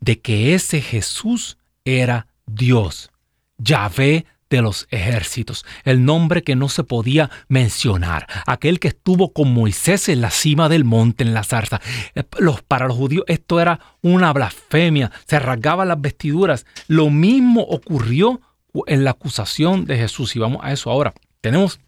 de 0.00 0.18
que 0.18 0.54
ese 0.54 0.80
Jesús 0.80 1.58
era 1.84 2.26
Dios, 2.44 3.12
Yahvé 3.56 4.26
de 4.50 4.62
los 4.62 4.88
ejércitos, 4.90 5.64
el 5.84 6.04
nombre 6.04 6.42
que 6.42 6.56
no 6.56 6.68
se 6.68 6.82
podía 6.82 7.30
mencionar, 7.46 8.26
aquel 8.48 8.80
que 8.80 8.88
estuvo 8.88 9.32
con 9.32 9.54
Moisés 9.54 10.08
en 10.08 10.22
la 10.22 10.32
cima 10.32 10.68
del 10.68 10.82
monte, 10.82 11.22
en 11.22 11.34
la 11.34 11.44
zarza. 11.44 11.80
Eh, 12.16 12.24
para 12.66 12.88
los 12.88 12.96
judíos 12.96 13.24
esto 13.28 13.60
era 13.60 13.78
una 14.02 14.32
blasfemia, 14.32 15.12
se 15.28 15.38
rasgaban 15.38 15.86
las 15.86 16.00
vestiduras. 16.00 16.66
Lo 16.88 17.10
mismo 17.10 17.60
ocurrió 17.60 18.40
en 18.88 19.04
la 19.04 19.12
acusación 19.12 19.84
de 19.84 19.98
Jesús 19.98 20.34
y 20.34 20.40
vamos 20.40 20.64
a 20.64 20.72
eso 20.72 20.90
ahora. 20.90 21.14
Tenemos 21.42 21.78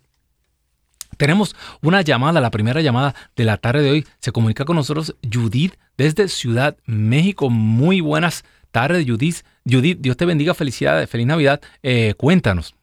tenemos 1.19 1.55
una 1.83 2.01
llamada, 2.01 2.41
la 2.41 2.51
primera 2.51 2.81
llamada 2.81 3.15
de 3.37 3.45
la 3.45 3.59
tarde 3.59 3.83
de 3.83 3.91
hoy. 3.91 4.07
Se 4.21 4.33
comunica 4.33 4.65
con 4.65 4.77
nosotros 4.77 5.17
Judith 5.31 5.75
desde 5.99 6.29
Ciudad 6.29 6.77
México. 6.87 7.51
Muy 7.51 8.01
buenas 8.01 8.45
tardes, 8.71 9.05
Judith. 9.07 9.45
Judith, 9.67 9.99
Dios 10.01 10.17
te 10.17 10.25
bendiga, 10.25 10.55
felicidades, 10.55 11.11
feliz 11.11 11.27
Navidad. 11.27 11.61
Eh, 11.83 12.15
cuéntanos. 12.17 12.75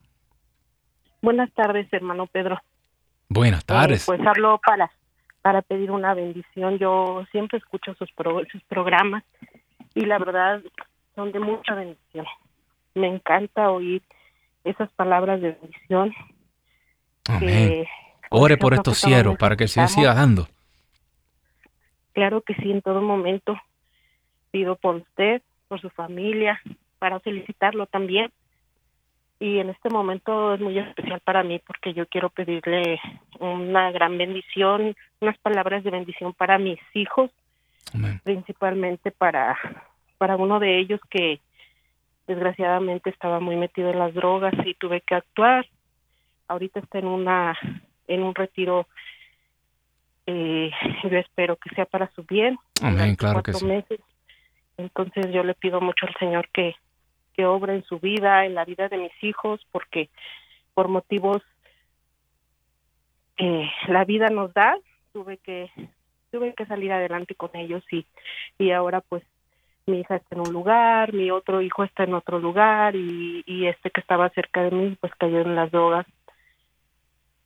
Buenas 1.22 1.50
tardes, 1.54 1.92
hermano 1.92 2.26
Pedro. 2.26 2.60
Buenas 3.28 3.62
eh, 3.62 3.66
tardes. 3.66 4.06
pues 4.06 4.20
hablo 4.24 4.60
para, 4.64 4.90
para 5.42 5.62
pedir 5.62 5.90
una 5.90 6.14
bendición. 6.14 6.78
Yo 6.78 7.24
siempre 7.32 7.58
escucho 7.58 7.94
sus, 7.94 8.10
sus 8.52 8.62
programas 8.64 9.24
y 9.94 10.04
la 10.04 10.18
verdad 10.18 10.62
son 11.14 11.32
de 11.32 11.40
mucha 11.40 11.74
bendición. 11.74 12.26
Me 12.94 13.08
encanta 13.08 13.70
oír 13.70 14.02
esas 14.64 14.90
palabras 14.90 15.40
de 15.40 15.52
bendición. 15.60 16.12
Amén. 17.28 17.86
Ore 18.30 18.56
por 18.56 18.74
estos 18.74 18.98
cielos 18.98 19.36
para 19.36 19.56
que 19.56 19.64
el 19.64 19.70
Señor 19.70 19.88
siga 19.88 20.14
dando. 20.14 20.48
Claro 22.12 22.40
que 22.40 22.54
sí, 22.54 22.70
en 22.70 22.82
todo 22.82 23.02
momento. 23.02 23.56
Pido 24.50 24.76
por 24.76 24.96
usted, 24.96 25.42
por 25.68 25.80
su 25.80 25.90
familia, 25.90 26.60
para 26.98 27.20
felicitarlo 27.20 27.86
también. 27.86 28.32
Y 29.38 29.58
en 29.58 29.68
este 29.68 29.90
momento 29.90 30.54
es 30.54 30.60
muy 30.60 30.78
especial 30.78 31.20
para 31.20 31.42
mí 31.42 31.60
porque 31.66 31.92
yo 31.92 32.06
quiero 32.06 32.30
pedirle 32.30 32.98
una 33.38 33.90
gran 33.90 34.16
bendición, 34.16 34.96
unas 35.20 35.36
palabras 35.38 35.84
de 35.84 35.90
bendición 35.90 36.32
para 36.32 36.56
mis 36.56 36.78
hijos, 36.94 37.30
principalmente 38.24 39.10
para, 39.10 39.58
para 40.16 40.36
uno 40.36 40.58
de 40.58 40.78
ellos 40.78 41.00
que 41.10 41.40
desgraciadamente 42.26 43.10
estaba 43.10 43.38
muy 43.40 43.56
metido 43.56 43.90
en 43.90 43.98
las 43.98 44.14
drogas 44.14 44.54
y 44.64 44.74
tuve 44.74 45.02
que 45.02 45.14
actuar. 45.14 45.66
Ahorita 46.48 46.80
está 46.80 46.98
en 46.98 47.06
una 47.08 47.58
en 48.08 48.22
un 48.22 48.34
retiro. 48.34 48.86
Eh, 50.26 50.70
yo 51.10 51.18
espero 51.18 51.56
que 51.56 51.74
sea 51.74 51.86
para 51.86 52.10
su 52.12 52.24
bien. 52.24 52.58
Amén, 52.82 53.16
claro 53.16 53.42
que 53.42 53.52
sí. 53.52 53.64
Meses. 53.64 54.00
Entonces 54.76 55.32
yo 55.32 55.42
le 55.42 55.54
pido 55.54 55.80
mucho 55.80 56.06
al 56.06 56.14
Señor 56.18 56.48
que, 56.52 56.74
que 57.34 57.46
obra 57.46 57.74
en 57.74 57.84
su 57.84 57.98
vida, 57.98 58.44
en 58.44 58.54
la 58.54 58.64
vida 58.64 58.88
de 58.88 58.98
mis 58.98 59.24
hijos, 59.24 59.60
porque 59.72 60.10
por 60.74 60.88
motivos 60.88 61.42
que 63.36 63.70
la 63.88 64.04
vida 64.04 64.28
nos 64.28 64.52
da, 64.52 64.76
tuve 65.12 65.38
que 65.38 65.70
tuve 66.30 66.54
que 66.54 66.66
salir 66.66 66.92
adelante 66.92 67.34
con 67.34 67.50
ellos 67.54 67.82
y 67.90 68.04
y 68.58 68.70
ahora 68.72 69.00
pues 69.00 69.22
mi 69.86 70.00
hija 70.00 70.16
está 70.16 70.34
en 70.34 70.40
un 70.40 70.52
lugar, 70.52 71.12
mi 71.12 71.30
otro 71.30 71.62
hijo 71.62 71.84
está 71.84 72.04
en 72.04 72.14
otro 72.14 72.38
lugar 72.38 72.96
y, 72.96 73.44
y 73.46 73.66
este 73.66 73.90
que 73.90 74.00
estaba 74.00 74.28
cerca 74.30 74.62
de 74.62 74.70
mí 74.72 74.96
pues 75.00 75.14
cayó 75.14 75.40
en 75.40 75.54
las 75.54 75.70
drogas 75.70 76.06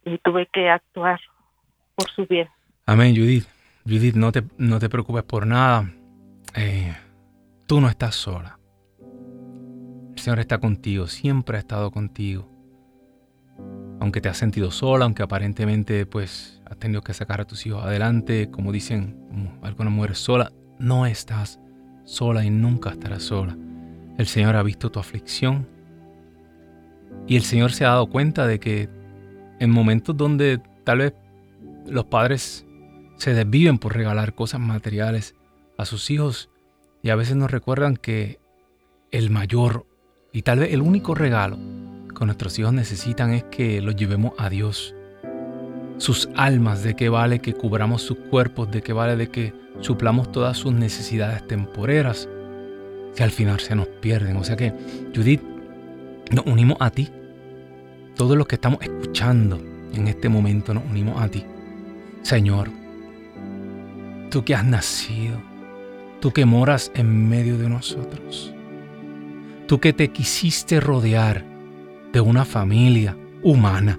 y 0.04 0.18
tuve 0.18 0.48
que 0.52 0.68
actuar 0.68 1.20
por 1.94 2.10
su 2.10 2.26
bien. 2.26 2.48
Amén, 2.86 3.14
Judith. 3.14 3.46
Judith, 3.84 4.14
no 4.14 4.32
te, 4.32 4.42
no 4.58 4.78
te 4.78 4.88
preocupes 4.88 5.22
por 5.24 5.46
nada. 5.46 5.90
Eh, 6.54 6.94
tú 7.66 7.80
no 7.80 7.88
estás 7.88 8.14
sola. 8.14 8.58
El 10.12 10.18
Señor 10.18 10.40
está 10.40 10.58
contigo, 10.58 11.06
siempre 11.06 11.56
ha 11.56 11.60
estado 11.60 11.90
contigo. 11.90 12.48
Aunque 14.00 14.20
te 14.20 14.28
has 14.28 14.36
sentido 14.38 14.70
sola, 14.70 15.04
aunque 15.04 15.22
aparentemente 15.22 16.06
pues 16.06 16.62
has 16.66 16.78
tenido 16.78 17.02
que 17.02 17.14
sacar 17.14 17.40
a 17.40 17.44
tus 17.46 17.66
hijos 17.66 17.84
adelante, 17.84 18.50
como 18.50 18.72
dicen 18.72 19.58
algunas 19.62 19.92
mujeres 19.92 20.18
sola, 20.18 20.52
no 20.78 21.06
estás 21.06 21.60
sola 22.04 22.44
y 22.44 22.50
nunca 22.50 22.90
estarás 22.90 23.22
sola. 23.22 23.56
El 24.18 24.26
Señor 24.26 24.56
ha 24.56 24.62
visto 24.62 24.90
tu 24.90 24.98
aflicción 24.98 25.66
y 27.26 27.36
el 27.36 27.42
Señor 27.42 27.72
se 27.72 27.84
ha 27.84 27.90
dado 27.90 28.06
cuenta 28.06 28.46
de 28.46 28.58
que 28.60 28.88
en 29.60 29.70
momentos 29.70 30.16
donde 30.16 30.60
tal 30.84 30.98
vez 30.98 31.14
los 31.86 32.06
padres 32.06 32.66
se 33.16 33.34
desviven 33.34 33.78
por 33.78 33.94
regalar 33.94 34.34
cosas 34.34 34.60
materiales 34.60 35.36
a 35.78 35.84
sus 35.84 36.10
hijos 36.10 36.50
y 37.02 37.10
a 37.10 37.16
veces 37.16 37.36
nos 37.36 37.50
recuerdan 37.50 37.96
que 37.96 38.40
el 39.10 39.30
mayor 39.30 39.86
y 40.32 40.42
tal 40.42 40.60
vez 40.60 40.72
el 40.72 40.80
único 40.82 41.14
regalo 41.14 41.58
que 42.18 42.24
nuestros 42.24 42.58
hijos 42.58 42.72
necesitan 42.72 43.32
es 43.32 43.44
que 43.44 43.80
los 43.80 43.96
llevemos 43.96 44.32
a 44.38 44.50
Dios. 44.50 44.94
Sus 45.98 46.28
almas, 46.34 46.82
de 46.82 46.96
qué 46.96 47.08
vale 47.08 47.40
que 47.40 47.54
cubramos 47.54 48.02
sus 48.02 48.16
cuerpos, 48.18 48.70
de 48.70 48.82
qué 48.82 48.92
vale 48.92 49.16
de 49.16 49.30
que 49.30 49.54
suplamos 49.80 50.32
todas 50.32 50.56
sus 50.56 50.72
necesidades 50.72 51.46
temporeras, 51.46 52.28
si 53.14 53.22
al 53.22 53.30
final 53.30 53.60
se 53.60 53.74
nos 53.74 53.86
pierden. 53.86 54.36
O 54.36 54.44
sea 54.44 54.56
que, 54.56 54.72
Judith, 55.14 55.42
nos 56.30 56.46
unimos 56.46 56.76
a 56.80 56.90
ti 56.90 57.10
todos 58.20 58.37
los 58.37 58.46
que 58.46 58.56
estamos 58.56 58.83
escuchando 58.83 59.59
en 59.94 60.06
este 60.06 60.28
momento 60.28 60.74
nos 60.74 60.85
unimos 60.85 61.22
a 61.22 61.28
ti. 61.28 61.42
Señor, 62.20 62.68
tú 64.30 64.44
que 64.44 64.54
has 64.54 64.62
nacido, 64.62 65.40
tú 66.20 66.30
que 66.30 66.44
moras 66.44 66.92
en 66.94 67.30
medio 67.30 67.56
de 67.56 67.70
nosotros, 67.70 68.52
tú 69.66 69.80
que 69.80 69.94
te 69.94 70.09
quisiste 70.09 70.80
rodear 70.80 71.46
de 72.12 72.20
una 72.20 72.44
familia 72.44 73.16
humana, 73.42 73.98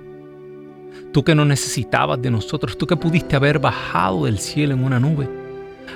tú 1.12 1.24
que 1.24 1.34
no 1.34 1.44
necesitabas 1.44 2.22
de 2.22 2.30
nosotros, 2.30 2.78
tú 2.78 2.86
que 2.86 2.98
pudiste 2.98 3.36
haber 3.36 3.58
bajado 3.58 4.26
del 4.26 4.38
cielo 4.38 4.76
en 4.76 4.84
una 4.84 5.00
nube, 5.00 5.28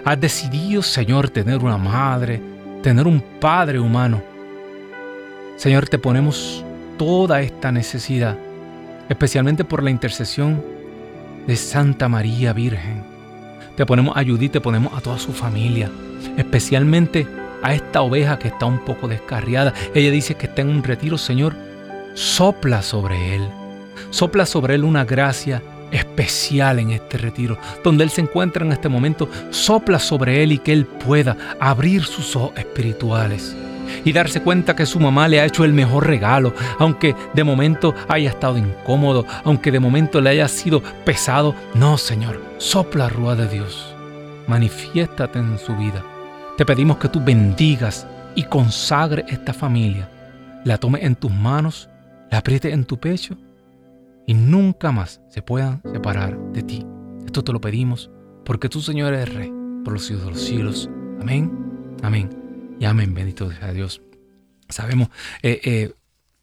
has 0.03 0.19
decidido, 0.19 0.81
Señor, 0.81 1.29
tener 1.29 1.63
una 1.63 1.77
madre, 1.77 2.41
tener 2.81 3.05
un 3.05 3.23
padre 3.39 3.79
humano. 3.79 4.23
Señor, 5.57 5.87
te 5.87 5.99
ponemos 5.99 6.64
toda 6.97 7.41
esta 7.41 7.71
necesidad, 7.71 8.37
especialmente 9.09 9.63
por 9.63 9.83
la 9.83 9.91
intercesión 9.91 10.63
de 11.47 11.55
Santa 11.55 12.09
María 12.09 12.53
Virgen. 12.53 13.03
Te 13.75 13.85
ponemos 13.85 14.15
a 14.15 14.23
Judith, 14.23 14.53
te 14.53 14.61
ponemos 14.61 14.93
a 14.93 15.01
toda 15.01 15.19
su 15.19 15.33
familia, 15.33 15.89
especialmente 16.37 17.27
a 17.61 17.73
esta 17.73 18.01
oveja 18.01 18.39
que 18.39 18.47
está 18.47 18.65
un 18.65 18.79
poco 18.79 19.07
descarriada. 19.07 19.73
Ella 19.93 20.11
dice 20.11 20.35
que 20.35 20.47
está 20.47 20.61
en 20.61 20.69
un 20.69 20.83
retiro, 20.83 21.17
Señor, 21.17 21.55
sopla 22.13 22.81
sobre 22.81 23.35
él. 23.35 23.49
Sopla 24.09 24.45
sobre 24.45 24.75
él 24.75 24.83
una 24.83 25.03
gracia 25.03 25.61
especial 25.91 26.79
en 26.79 26.91
este 26.91 27.17
retiro, 27.17 27.57
donde 27.83 28.03
Él 28.03 28.09
se 28.09 28.19
encuentra 28.19 28.65
en 28.65 28.71
este 28.71 28.89
momento, 28.89 29.29
sopla 29.51 29.99
sobre 29.99 30.43
Él 30.43 30.51
y 30.51 30.57
que 30.57 30.73
Él 30.73 30.85
pueda 30.85 31.37
abrir 31.59 32.03
sus 32.03 32.35
ojos 32.35 32.57
espirituales 32.57 33.55
y 34.03 34.13
darse 34.13 34.41
cuenta 34.41 34.75
que 34.75 34.85
su 34.85 34.99
mamá 34.99 35.27
le 35.27 35.39
ha 35.39 35.45
hecho 35.45 35.63
el 35.63 35.73
mejor 35.73 36.07
regalo, 36.07 36.53
aunque 36.79 37.15
de 37.33 37.43
momento 37.43 37.93
haya 38.07 38.29
estado 38.29 38.57
incómodo, 38.57 39.25
aunque 39.43 39.71
de 39.71 39.79
momento 39.79 40.21
le 40.21 40.31
haya 40.31 40.47
sido 40.47 40.81
pesado. 41.03 41.55
No, 41.73 41.97
Señor, 41.97 42.41
sopla 42.57 43.09
rúa 43.09 43.35
de 43.35 43.47
Dios. 43.47 43.93
Manifiéstate 44.47 45.39
en 45.39 45.57
su 45.57 45.75
vida. 45.75 46.03
Te 46.57 46.65
pedimos 46.65 46.97
que 46.97 47.09
tú 47.09 47.21
bendigas 47.23 48.07
y 48.35 48.43
consagre 48.43 49.25
esta 49.27 49.53
familia. 49.53 50.09
La 50.63 50.77
tome 50.77 51.03
en 51.05 51.15
tus 51.15 51.31
manos, 51.31 51.89
la 52.31 52.39
apriete 52.39 52.71
en 52.71 52.85
tu 52.85 52.99
pecho 52.99 53.37
y 54.25 54.33
nunca 54.33 54.91
más 54.91 55.21
se 55.29 55.41
puedan 55.41 55.81
separar 55.91 56.37
de 56.51 56.63
ti. 56.63 56.85
Esto 57.25 57.43
te 57.43 57.53
lo 57.53 57.61
pedimos 57.61 58.09
porque 58.45 58.69
tú, 58.69 58.81
Señor, 58.81 59.13
eres 59.13 59.33
Rey 59.33 59.51
por 59.83 59.93
los 59.93 60.05
siglos 60.05 60.25
de 60.25 60.31
los 60.31 60.41
siglos. 60.41 60.89
Amén. 61.19 61.51
Amén 62.03 62.44
y 62.79 62.85
amén, 62.85 63.13
bendito 63.13 63.51
sea 63.51 63.71
Dios. 63.73 64.01
Sabemos 64.69 65.09
eh, 65.41 65.61
eh, 65.63 65.93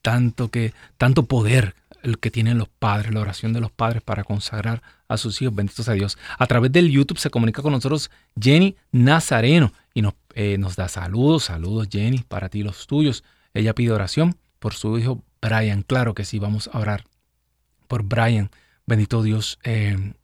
tanto, 0.01 0.51
que, 0.51 0.73
tanto 0.97 1.25
poder 1.25 1.75
el 2.03 2.18
que 2.18 2.31
tienen 2.31 2.59
los 2.59 2.68
padres, 2.68 3.12
la 3.12 3.21
oración 3.21 3.53
de 3.53 3.61
los 3.61 3.71
padres 3.71 4.03
para 4.03 4.25
consagrar 4.25 4.83
a 5.09 5.16
sus 5.16 5.40
hijos, 5.40 5.55
bendito 5.55 5.83
sea 5.83 5.95
Dios. 5.95 6.18
A 6.38 6.47
través 6.47 6.73
del 6.73 6.90
YouTube 6.90 7.18
se 7.18 7.31
comunica 7.31 7.62
con 7.62 7.73
nosotros 7.73 8.11
Jenny 8.40 8.77
Nazareno 8.90 9.73
y 9.95 10.03
nos, 10.03 10.14
eh, 10.35 10.57
nos 10.59 10.77
da 10.77 10.88
saludos, 10.88 11.45
saludos 11.45 11.88
Jenny, 11.90 12.18
para 12.27 12.49
ti 12.49 12.62
los 12.62 12.87
tuyos. 12.87 13.25
Ella 13.55 13.75
pide 13.75 13.92
oración 13.92 14.37
por 14.59 14.75
su 14.75 14.99
hijo 14.99 15.23
Brian. 15.40 15.83
Claro 15.83 16.14
que 16.14 16.25
sí, 16.25 16.38
vamos 16.38 16.71
a 16.73 16.79
orar 16.79 17.05
por 17.88 18.05
Brian. 18.05 18.51
Bendito 18.87 19.23
Dios, 19.23 19.59
el 19.62 20.14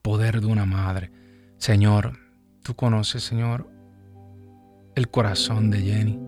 poder 0.00 0.40
de 0.40 0.46
una 0.46 0.64
madre. 0.64 1.12
Señor, 1.58 2.18
tú 2.62 2.74
conoces, 2.74 3.22
Señor, 3.22 3.68
el 5.00 5.08
corazón 5.08 5.70
de 5.70 5.80
Jenny. 5.82 6.18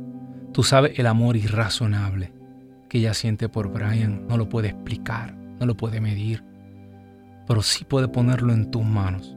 Tú 0.52 0.64
sabes 0.64 0.98
el 0.98 1.06
amor 1.06 1.36
irrazonable 1.36 2.32
que 2.88 2.98
ella 2.98 3.14
siente 3.14 3.48
por 3.48 3.72
Brian. 3.72 4.26
No 4.26 4.36
lo 4.36 4.48
puede 4.48 4.68
explicar, 4.68 5.34
no 5.34 5.66
lo 5.66 5.76
puede 5.76 6.00
medir, 6.00 6.42
pero 7.46 7.62
sí 7.62 7.84
puede 7.84 8.08
ponerlo 8.08 8.52
en 8.52 8.70
tus 8.70 8.84
manos. 8.84 9.36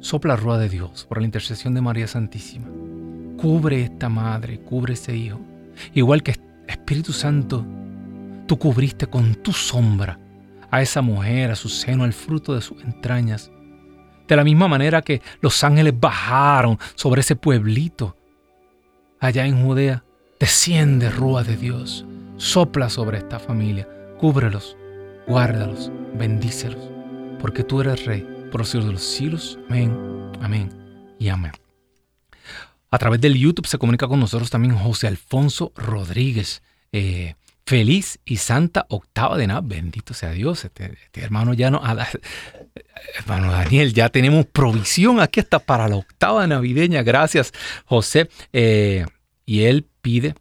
Sopla 0.00 0.36
rueda 0.36 0.60
de 0.60 0.68
Dios 0.68 1.04
por 1.08 1.18
la 1.18 1.24
intercesión 1.24 1.74
de 1.74 1.80
María 1.80 2.06
Santísima. 2.06 2.68
Cubre 3.36 3.82
esta 3.82 4.08
madre, 4.08 4.60
cubre 4.60 4.94
ese 4.94 5.14
hijo. 5.16 5.40
Igual 5.92 6.22
que 6.22 6.36
Espíritu 6.66 7.12
Santo, 7.12 7.64
Tú 8.48 8.58
cubriste 8.58 9.06
con 9.06 9.34
tu 9.34 9.52
sombra 9.52 10.18
a 10.70 10.80
esa 10.80 11.02
mujer, 11.02 11.50
a 11.50 11.54
su 11.54 11.68
seno, 11.68 12.04
al 12.04 12.14
fruto 12.14 12.54
de 12.54 12.62
sus 12.62 12.82
entrañas. 12.82 13.52
De 14.26 14.34
la 14.36 14.42
misma 14.42 14.68
manera 14.68 15.02
que 15.02 15.20
los 15.42 15.62
ángeles 15.62 15.92
bajaron 16.00 16.78
sobre 16.94 17.20
ese 17.20 17.36
pueblito 17.36 18.16
allá 19.20 19.46
en 19.46 19.64
Judea, 19.64 20.04
desciende 20.38 21.10
rúa 21.10 21.44
de 21.44 21.56
Dios, 21.56 22.04
sopla 22.36 22.88
sobre 22.88 23.18
esta 23.18 23.38
familia, 23.38 23.88
cúbrelos, 24.18 24.76
guárdalos, 25.26 25.90
bendícelos, 26.14 26.90
porque 27.40 27.64
tú 27.64 27.80
eres 27.80 28.04
rey 28.04 28.26
por 28.50 28.60
los 28.60 28.68
siglos 28.70 28.86
de 28.86 28.92
los 28.92 29.02
siglos. 29.02 29.58
Amén, 29.68 29.96
amén 30.40 30.70
y 31.18 31.28
amén. 31.28 31.52
A 32.90 32.98
través 32.98 33.20
del 33.20 33.34
YouTube 33.34 33.66
se 33.66 33.78
comunica 33.78 34.08
con 34.08 34.20
nosotros 34.20 34.50
también 34.50 34.74
José 34.74 35.08
Alfonso 35.08 35.72
Rodríguez. 35.76 36.62
Eh, 36.92 37.34
feliz 37.68 38.18
y 38.24 38.38
santa 38.38 38.86
octava 38.88 39.36
de 39.36 39.46
nada. 39.46 39.60
Bendito 39.60 40.14
sea 40.14 40.30
Dios. 40.30 40.64
Este, 40.64 40.96
este 41.04 41.22
hermano 41.22 41.52
ya 41.52 41.70
no. 41.70 41.82
Hermano 43.18 43.52
Daniel, 43.52 43.92
ya 43.92 44.08
tenemos 44.08 44.46
provisión 44.46 45.20
aquí 45.20 45.40
hasta 45.40 45.58
para 45.58 45.86
la 45.86 45.96
octava 45.96 46.46
navideña. 46.46 47.02
Gracias, 47.02 47.52
José. 47.84 48.30
Eh, 48.54 49.04
y 49.44 49.64
él 49.64 49.86
pide 50.00 50.34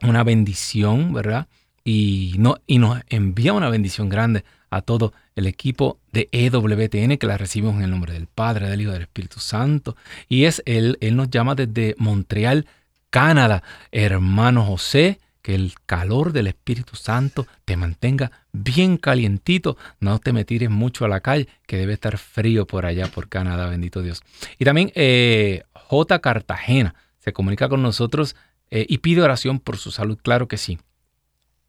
una 0.00 0.24
bendición, 0.24 1.12
¿verdad? 1.12 1.46
Y, 1.84 2.36
no, 2.38 2.56
y 2.66 2.78
nos 2.78 3.02
envía 3.10 3.52
una 3.52 3.68
bendición 3.68 4.08
grande 4.08 4.42
a 4.70 4.80
todo 4.80 5.12
el 5.36 5.46
equipo 5.46 6.00
de 6.10 6.30
EWTN 6.32 7.18
que 7.18 7.26
la 7.26 7.36
recibimos 7.36 7.76
en 7.76 7.82
el 7.82 7.90
nombre 7.90 8.14
del 8.14 8.28
Padre, 8.28 8.70
del 8.70 8.80
Hijo 8.80 8.92
del 8.92 9.02
Espíritu 9.02 9.40
Santo. 9.40 9.94
Y 10.26 10.44
es 10.44 10.62
él, 10.64 10.96
él 11.02 11.16
nos 11.16 11.28
llama 11.28 11.54
desde 11.54 11.94
Montreal, 11.98 12.66
Canadá. 13.10 13.62
Hermano 13.92 14.64
José, 14.64 15.20
que 15.46 15.54
el 15.54 15.74
calor 15.86 16.32
del 16.32 16.48
Espíritu 16.48 16.96
Santo 16.96 17.46
te 17.64 17.76
mantenga 17.76 18.32
bien 18.50 18.96
calientito. 18.96 19.76
No 20.00 20.18
te 20.18 20.32
me 20.32 20.44
tires 20.44 20.70
mucho 20.70 21.04
a 21.04 21.08
la 21.08 21.20
calle, 21.20 21.46
que 21.68 21.76
debe 21.76 21.92
estar 21.92 22.18
frío 22.18 22.66
por 22.66 22.84
allá, 22.84 23.06
por 23.06 23.28
Canadá, 23.28 23.68
bendito 23.68 24.02
Dios. 24.02 24.24
Y 24.58 24.64
también 24.64 24.90
eh, 24.96 25.62
J. 25.72 26.18
Cartagena 26.18 26.96
se 27.20 27.32
comunica 27.32 27.68
con 27.68 27.80
nosotros 27.80 28.34
eh, 28.72 28.86
y 28.88 28.98
pide 28.98 29.22
oración 29.22 29.60
por 29.60 29.76
su 29.76 29.92
salud. 29.92 30.18
Claro 30.20 30.48
que 30.48 30.56
sí. 30.56 30.80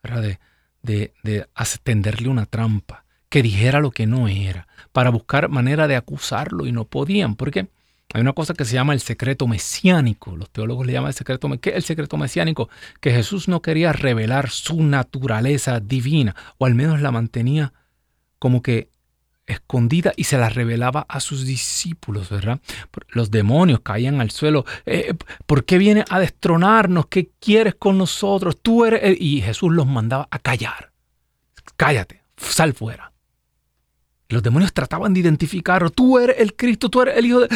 de, 0.03 0.39
de, 0.83 1.13
de 1.23 1.47
tenderle 1.83 2.29
una 2.29 2.47
trampa, 2.47 3.05
que 3.29 3.43
dijera 3.43 3.81
lo 3.81 3.91
que 3.91 4.07
no 4.07 4.29
era, 4.29 4.67
para 4.93 5.11
buscar 5.11 5.49
manera 5.49 5.87
de 5.87 5.97
acusarlo 5.97 6.67
y 6.67 6.73
no 6.73 6.87
podían. 6.87 7.35
¿Por 7.35 7.51
qué? 7.51 7.69
Hay 8.15 8.23
una 8.23 8.33
cosa 8.33 8.55
que 8.55 8.65
se 8.65 8.73
llama 8.73 8.95
el 8.95 9.01
secreto 9.01 9.47
mesiánico. 9.47 10.35
Los 10.35 10.51
teólogos 10.51 10.87
le 10.87 10.95
llaman 10.95 11.09
el 11.09 11.15
secreto 11.15 11.49
¿Qué 11.61 11.71
el 11.71 11.83
secreto 11.83 12.17
mesiánico? 12.17 12.71
Que 13.01 13.13
Jesús 13.13 13.49
no 13.49 13.61
quería 13.61 13.93
revelar 13.93 14.49
su 14.49 14.83
naturaleza 14.83 15.79
divina, 15.81 16.35
o 16.57 16.65
al 16.65 16.75
menos 16.75 17.03
la 17.03 17.11
mantenía 17.11 17.75
como 18.39 18.63
que 18.63 18.89
escondida 19.49 20.13
y 20.17 20.25
se 20.25 20.39
la 20.39 20.49
revelaba 20.49 21.07
a 21.09 21.21
sus 21.21 21.45
discípulos, 21.45 22.29
¿verdad? 22.29 22.61
Los 23.09 23.31
demonios 23.31 23.81
caían 23.81 24.21
al 24.21 24.31
suelo. 24.31 24.65
Eh, 24.87 25.15
¿Por 25.47 25.65
qué 25.65 25.79
vienes 25.79 26.05
a 26.11 26.21
destronarnos? 26.21 27.07
¿Qué 27.07 27.31
quieres 27.41 27.75
con 27.75 27.99
nosotros? 27.99 28.59
Tú 28.63 28.85
eres... 28.85 29.19
Y 29.21 29.41
Jesús 29.41 29.73
los 29.73 29.87
mandaba 29.87 30.29
a 30.31 30.39
callar. 30.39 30.93
Cállate, 31.77 32.23
sal 32.37 32.75
fuera. 32.75 33.13
los 34.29 34.43
demonios 34.43 34.73
trataban 34.73 35.15
de 35.15 35.21
identificar, 35.21 35.91
tú 35.91 36.19
eres 36.19 36.37
el 36.39 36.55
Cristo, 36.55 36.91
tú 36.91 37.03
eres 37.03 37.17
el 37.17 37.27
Hijo 37.27 37.41
de 37.41 37.49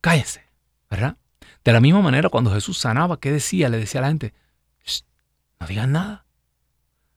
cállense, 0.00 0.42
¿verdad? 0.90 1.16
De 1.64 1.72
la 1.72 1.80
misma 1.80 2.00
manera, 2.00 2.28
cuando 2.28 2.52
Jesús 2.52 2.78
sanaba, 2.78 3.20
¿qué 3.20 3.30
decía? 3.30 3.68
Le 3.68 3.78
decía 3.78 4.00
a 4.00 4.02
la 4.02 4.08
gente, 4.08 4.34
no 5.60 5.66
digan 5.66 5.92
nada. 5.92 6.24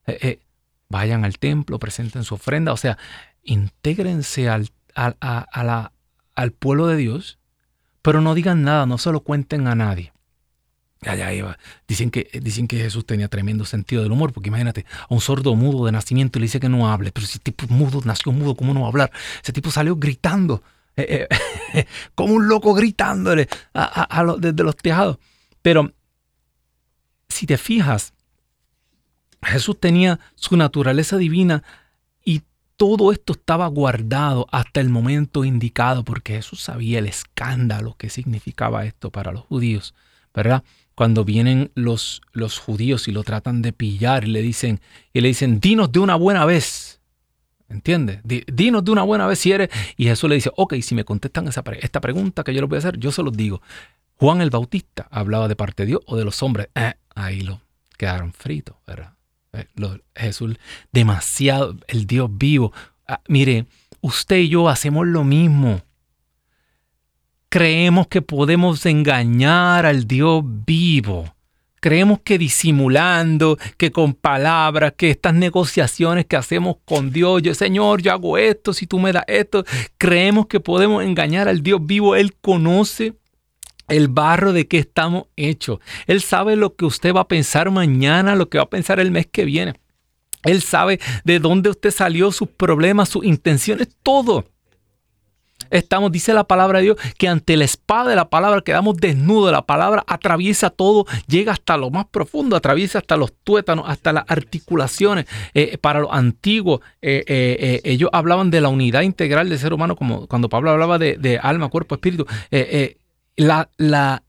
Eh, 0.06 0.18
eh, 0.22 0.40
vayan 0.88 1.24
al 1.24 1.38
templo, 1.38 1.78
presenten 1.78 2.24
su 2.24 2.34
ofrenda, 2.34 2.72
o 2.72 2.76
sea, 2.76 2.98
intégrense 3.44 4.48
al, 4.48 4.70
al 4.94 6.52
pueblo 6.52 6.86
de 6.86 6.96
Dios, 6.96 7.38
pero 8.02 8.20
no 8.20 8.34
digan 8.34 8.62
nada, 8.62 8.86
no 8.86 8.98
se 8.98 9.12
lo 9.12 9.20
cuenten 9.20 9.66
a 9.66 9.74
nadie. 9.74 10.12
Allá 11.04 11.32
iba. 11.32 11.58
Dicen 11.88 12.10
que, 12.10 12.28
dicen 12.40 12.68
que 12.68 12.78
Jesús 12.78 13.04
tenía 13.04 13.28
tremendo 13.28 13.64
sentido 13.64 14.02
del 14.02 14.12
humor, 14.12 14.32
porque 14.32 14.48
imagínate, 14.48 14.86
a 15.08 15.12
un 15.12 15.20
sordo 15.20 15.56
mudo 15.56 15.86
de 15.86 15.92
nacimiento 15.92 16.38
le 16.38 16.44
dice 16.44 16.60
que 16.60 16.68
no 16.68 16.90
hable, 16.90 17.10
pero 17.10 17.26
si 17.26 17.40
tipo 17.40 17.66
mudo 17.68 18.00
nació 18.04 18.30
mudo, 18.30 18.54
¿cómo 18.54 18.72
no 18.72 18.80
va 18.80 18.86
a 18.86 18.90
hablar? 18.90 19.12
Ese 19.42 19.52
tipo 19.52 19.70
salió 19.70 19.96
gritando 19.96 20.62
eh, 20.96 21.26
eh, 21.74 21.86
como 22.14 22.34
un 22.34 22.48
loco 22.48 22.72
gritándole 22.74 23.48
desde 24.38 24.62
los 24.62 24.76
tejados. 24.76 25.18
Pero 25.60 25.92
si 27.28 27.46
te 27.46 27.58
fijas, 27.58 28.14
Jesús 29.42 29.80
tenía 29.80 30.20
su 30.36 30.56
naturaleza 30.56 31.16
divina 31.16 31.64
todo 32.82 33.12
esto 33.12 33.34
estaba 33.34 33.68
guardado 33.68 34.48
hasta 34.50 34.80
el 34.80 34.88
momento 34.88 35.44
indicado 35.44 36.02
porque 36.02 36.32
Jesús 36.32 36.62
sabía 36.62 36.98
el 36.98 37.06
escándalo 37.06 37.94
que 37.96 38.10
significaba 38.10 38.84
esto 38.86 39.12
para 39.12 39.30
los 39.30 39.42
judíos, 39.42 39.94
¿verdad? 40.34 40.64
Cuando 40.96 41.24
vienen 41.24 41.70
los, 41.76 42.22
los 42.32 42.58
judíos 42.58 43.06
y 43.06 43.12
lo 43.12 43.22
tratan 43.22 43.62
de 43.62 43.72
pillar 43.72 44.24
y 44.24 44.32
le 44.32 44.42
dicen, 44.42 44.80
y 45.12 45.20
le 45.20 45.28
dicen, 45.28 45.60
dinos 45.60 45.92
de 45.92 46.00
una 46.00 46.16
buena 46.16 46.44
vez 46.44 47.00
¿Entiendes? 47.68 48.18
Dinos 48.24 48.84
de 48.84 48.90
una 48.90 49.04
buena 49.04 49.28
vez 49.28 49.38
si 49.38 49.52
eres. 49.52 49.70
Y 49.96 50.06
Jesús 50.06 50.28
le 50.28 50.34
dice, 50.34 50.50
ok, 50.56 50.74
si 50.82 50.96
me 50.96 51.04
contestan 51.04 51.46
esa, 51.46 51.62
esta 51.80 52.00
pregunta 52.00 52.42
que 52.42 52.52
yo 52.52 52.62
les 52.62 52.68
voy 52.68 52.76
a 52.76 52.80
hacer, 52.80 52.98
yo 52.98 53.12
se 53.12 53.22
los 53.22 53.32
digo. 53.34 53.62
Juan 54.16 54.40
el 54.40 54.50
Bautista 54.50 55.06
hablaba 55.08 55.46
de 55.46 55.54
parte 55.54 55.84
de 55.84 55.86
Dios 55.86 56.00
o 56.06 56.16
de 56.16 56.24
los 56.24 56.42
hombres. 56.42 56.66
Eh, 56.74 56.94
ahí 57.14 57.42
lo 57.42 57.60
quedaron 57.96 58.32
fritos, 58.32 58.74
¿verdad? 58.88 59.11
Eh, 59.54 59.66
Jesús, 60.14 60.56
demasiado, 60.92 61.76
el 61.86 62.06
Dios 62.06 62.30
vivo. 62.32 62.72
Ah, 63.06 63.20
mire, 63.28 63.66
usted 64.00 64.36
y 64.36 64.48
yo 64.48 64.68
hacemos 64.68 65.06
lo 65.06 65.24
mismo. 65.24 65.82
creemos 67.50 68.06
que 68.06 68.22
podemos 68.22 68.86
engañar 68.86 69.84
al 69.84 70.06
Dios 70.06 70.42
vivo. 70.42 71.34
Creemos 71.80 72.20
que 72.24 72.38
disimulando, 72.38 73.58
que 73.76 73.92
con 73.92 74.14
palabras, 74.14 74.94
que 74.96 75.10
estas 75.10 75.34
negociaciones 75.34 76.24
que 76.24 76.36
hacemos 76.36 76.76
con 76.86 77.12
Dios, 77.12 77.42
yo, 77.42 77.54
Señor, 77.54 78.00
yo 78.00 78.12
hago 78.12 78.38
esto, 78.38 78.72
si 78.72 78.86
tú 78.86 78.98
me 78.98 79.12
das 79.12 79.24
esto, 79.26 79.64
creemos 79.98 80.46
que 80.46 80.60
podemos 80.60 81.04
engañar 81.04 81.46
al 81.46 81.62
Dios 81.62 81.84
vivo. 81.84 82.16
Él 82.16 82.34
conoce 82.40 83.14
el 83.92 84.08
barro 84.08 84.52
de 84.52 84.66
que 84.66 84.78
estamos 84.78 85.24
hechos. 85.36 85.78
Él 86.06 86.20
sabe 86.20 86.56
lo 86.56 86.74
que 86.74 86.84
usted 86.84 87.14
va 87.14 87.20
a 87.22 87.28
pensar 87.28 87.70
mañana, 87.70 88.34
lo 88.34 88.48
que 88.48 88.58
va 88.58 88.64
a 88.64 88.70
pensar 88.70 89.00
el 89.00 89.10
mes 89.10 89.26
que 89.30 89.44
viene. 89.44 89.74
Él 90.44 90.62
sabe 90.62 90.98
de 91.24 91.38
dónde 91.38 91.70
usted 91.70 91.90
salió, 91.90 92.32
sus 92.32 92.48
problemas, 92.48 93.08
sus 93.08 93.24
intenciones, 93.24 93.88
todo 94.02 94.44
estamos, 95.72 96.12
dice 96.12 96.34
la 96.34 96.44
palabra 96.44 96.78
de 96.78 96.84
Dios, 96.84 96.96
que 97.18 97.28
ante 97.28 97.56
la 97.56 97.64
espada 97.64 98.10
de 98.10 98.16
la 98.16 98.28
palabra 98.28 98.60
quedamos 98.62 98.96
desnudos. 98.96 99.52
La 99.52 99.62
palabra 99.62 100.04
atraviesa 100.06 100.70
todo, 100.70 101.06
llega 101.26 101.52
hasta 101.52 101.76
lo 101.76 101.90
más 101.90 102.06
profundo, 102.06 102.56
atraviesa 102.56 102.98
hasta 102.98 103.16
los 103.16 103.32
tuétanos, 103.44 103.86
hasta 103.88 104.12
las 104.12 104.24
articulaciones. 104.28 105.26
Eh, 105.54 105.78
para 105.78 106.00
los 106.00 106.10
antiguos, 106.12 106.80
eh, 107.00 107.24
eh, 107.26 107.80
ellos 107.84 108.10
hablaban 108.12 108.50
de 108.50 108.60
la 108.60 108.68
unidad 108.68 109.02
integral 109.02 109.48
del 109.48 109.58
ser 109.58 109.72
humano, 109.72 109.96
como 109.96 110.26
cuando 110.26 110.48
Pablo 110.48 110.70
hablaba 110.70 110.98
de 110.98 111.40
alma, 111.42 111.68
cuerpo, 111.68 111.94
espíritu. 111.94 112.26
La, 113.36 113.70
la, 113.76 114.22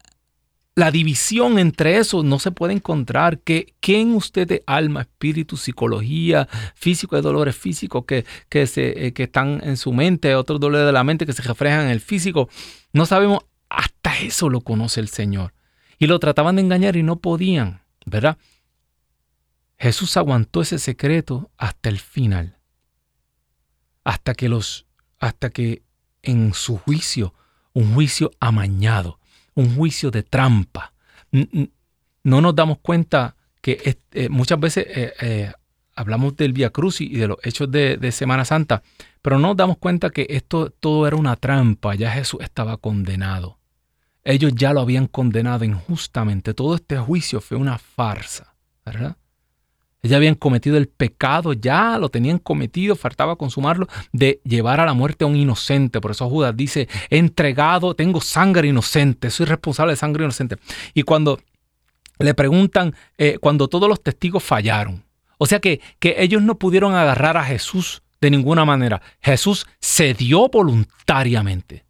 la 0.75 0.91
división 0.91 1.59
entre 1.59 1.97
eso 1.97 2.23
no 2.23 2.39
se 2.39 2.51
puede 2.51 2.73
encontrar. 2.73 3.39
que 3.39 3.73
en 3.81 4.15
usted 4.15 4.47
de 4.47 4.63
alma, 4.65 5.01
espíritu, 5.01 5.57
psicología, 5.57 6.47
físico, 6.75 7.15
de 7.15 7.21
dolores 7.21 7.55
físicos 7.55 8.05
que, 8.05 8.25
que, 8.49 8.67
se, 8.67 9.07
eh, 9.07 9.13
que 9.13 9.23
están 9.23 9.61
en 9.63 9.77
su 9.77 9.93
mente, 9.93 10.35
otros 10.35 10.59
dolores 10.59 10.85
de 10.85 10.91
la 10.91 11.03
mente 11.03 11.25
que 11.25 11.33
se 11.33 11.43
reflejan 11.43 11.85
en 11.85 11.89
el 11.89 12.01
físico? 12.01 12.49
No 12.91 13.05
sabemos, 13.05 13.39
hasta 13.69 14.19
eso 14.19 14.49
lo 14.49 14.61
conoce 14.61 14.99
el 14.99 15.09
Señor. 15.09 15.53
Y 15.99 16.07
lo 16.07 16.19
trataban 16.19 16.55
de 16.55 16.63
engañar 16.63 16.95
y 16.95 17.03
no 17.03 17.17
podían, 17.17 17.81
¿verdad? 18.05 18.37
Jesús 19.77 20.17
aguantó 20.17 20.61
ese 20.61 20.79
secreto 20.79 21.51
hasta 21.57 21.89
el 21.89 21.99
final. 21.99 22.57
Hasta 24.03 24.33
que 24.33 24.49
los, 24.49 24.85
hasta 25.19 25.49
que 25.49 25.83
en 26.21 26.53
su 26.53 26.77
juicio, 26.77 27.33
un 27.73 27.93
juicio 27.93 28.31
amañado, 28.39 29.19
un 29.55 29.75
juicio 29.75 30.11
de 30.11 30.23
trampa. 30.23 30.93
No 31.31 32.41
nos 32.41 32.55
damos 32.55 32.79
cuenta 32.79 33.35
que 33.61 33.97
eh, 34.11 34.29
muchas 34.29 34.59
veces 34.59 34.85
eh, 34.89 35.13
eh, 35.21 35.51
hablamos 35.95 36.35
del 36.35 36.53
Via 36.53 36.69
Cruz 36.69 37.01
y 37.01 37.15
de 37.15 37.27
los 37.27 37.37
hechos 37.43 37.71
de, 37.71 37.97
de, 37.97 38.11
Semana 38.11 38.45
Santa, 38.45 38.83
pero 39.21 39.39
no 39.39 39.49
nos 39.49 39.57
damos 39.57 39.77
cuenta 39.77 40.09
que 40.09 40.27
esto 40.29 40.69
todo 40.69 41.07
era 41.07 41.15
una 41.15 41.35
trampa, 41.35 41.95
ya 41.95 42.11
Jesús 42.11 42.41
estaba 42.41 42.77
condenado. 42.77 43.59
Ellos 44.23 44.53
ya 44.55 44.73
lo 44.73 44.81
habían 44.81 45.07
condenado 45.07 45.65
injustamente. 45.65 46.53
Todo 46.53 46.75
este 46.75 46.97
juicio 46.97 47.41
fue 47.41 47.57
una 47.57 47.77
farsa, 47.77 48.55
¿verdad? 48.85 49.17
Ya 50.03 50.17
habían 50.17 50.35
cometido 50.35 50.75
el 50.75 50.89
pecado, 50.89 51.53
ya 51.53 51.97
lo 51.97 52.09
tenían 52.09 52.37
cometido, 52.37 52.95
faltaba 52.95 53.37
consumarlo, 53.37 53.87
de 54.11 54.41
llevar 54.43 54.81
a 54.81 54.85
la 54.85 54.93
muerte 54.93 55.23
a 55.23 55.27
un 55.27 55.37
inocente. 55.37 56.01
Por 56.01 56.11
eso 56.11 56.29
Judas 56.29 56.55
dice, 56.55 56.89
he 57.09 57.17
entregado, 57.17 57.95
tengo 57.95 58.19
sangre 58.19 58.67
inocente, 58.67 59.29
soy 59.29 59.45
responsable 59.45 59.93
de 59.93 59.97
sangre 59.97 60.25
inocente. 60.25 60.57
Y 60.93 61.03
cuando 61.03 61.39
le 62.19 62.33
preguntan, 62.33 62.93
eh, 63.17 63.37
cuando 63.39 63.69
todos 63.69 63.87
los 63.87 64.03
testigos 64.03 64.43
fallaron, 64.43 65.05
o 65.37 65.45
sea 65.45 65.59
que, 65.59 65.79
que 65.99 66.15
ellos 66.19 66.41
no 66.41 66.59
pudieron 66.59 66.95
agarrar 66.95 67.37
a 67.37 67.43
Jesús 67.45 68.03
de 68.19 68.29
ninguna 68.29 68.65
manera. 68.65 69.01
Jesús 69.21 69.67
cedió 69.81 70.49
voluntariamente. 70.49 71.85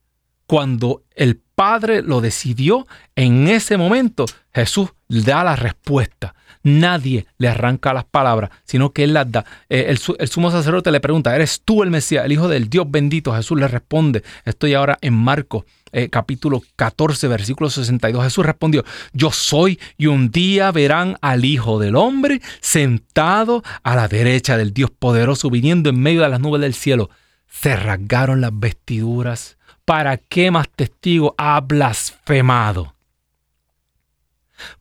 Cuando 0.45 1.03
el 1.15 1.37
Padre 1.37 2.01
lo 2.01 2.21
decidió, 2.21 2.85
en 3.15 3.47
ese 3.47 3.77
momento 3.77 4.25
Jesús 4.53 4.89
da 5.07 5.43
la 5.43 5.55
respuesta 5.55 6.35
nadie 6.63 7.27
le 7.37 7.49
arranca 7.49 7.93
las 7.93 8.05
palabras, 8.05 8.49
sino 8.63 8.91
que 8.91 9.03
Él 9.03 9.13
las 9.13 9.31
da. 9.31 9.45
Eh, 9.69 9.85
el, 9.89 9.97
sumo 10.27 10.49
sacerdote 10.49 10.91
le 10.91 10.99
pregunta, 10.99 11.35
¿eres 11.35 11.61
tú 11.63 11.83
el 11.83 11.91
Mesías, 11.91 12.25
el 12.25 12.31
Hijo 12.31 12.47
del 12.47 12.69
Dios 12.69 12.89
bendito? 12.89 13.33
Jesús 13.35 13.59
le 13.59 13.67
responde, 13.67 14.23
estoy 14.45 14.73
ahora 14.73 14.97
en 15.01 15.13
Marcos. 15.13 15.65
Eh, 15.95 16.09
capítulo 16.09 16.63
14, 16.75 17.27
versículo 17.27 17.69
62. 17.69 18.23
Jesús 18.23 18.43
respondió, 18.43 18.83
yo 19.11 19.31
soy 19.31 19.79
y 19.95 20.07
un 20.07 20.31
día 20.31 20.71
verán 20.71 21.17
al 21.21 21.45
Hijo 21.45 21.77
del 21.77 21.95
Hombre 21.95 22.41
sentado 22.61 23.63
a 23.83 23.95
la 23.95 24.07
derecha 24.07 24.57
del 24.57 24.73
Dios 24.73 24.89
poderoso, 24.89 25.51
viniendo 25.51 25.91
en 25.91 25.99
medio 25.99 26.23
de 26.23 26.29
las 26.29 26.39
nubes 26.39 26.61
del 26.61 26.73
cielo. 26.73 27.11
Se 27.47 27.75
rasgaron 27.75 28.41
las 28.41 28.57
vestiduras. 28.57 29.57
¿Para 29.85 30.17
qué 30.17 30.49
más 30.49 30.67
testigo 30.75 31.35
ha 31.37 31.59
blasfemado? 31.61 32.95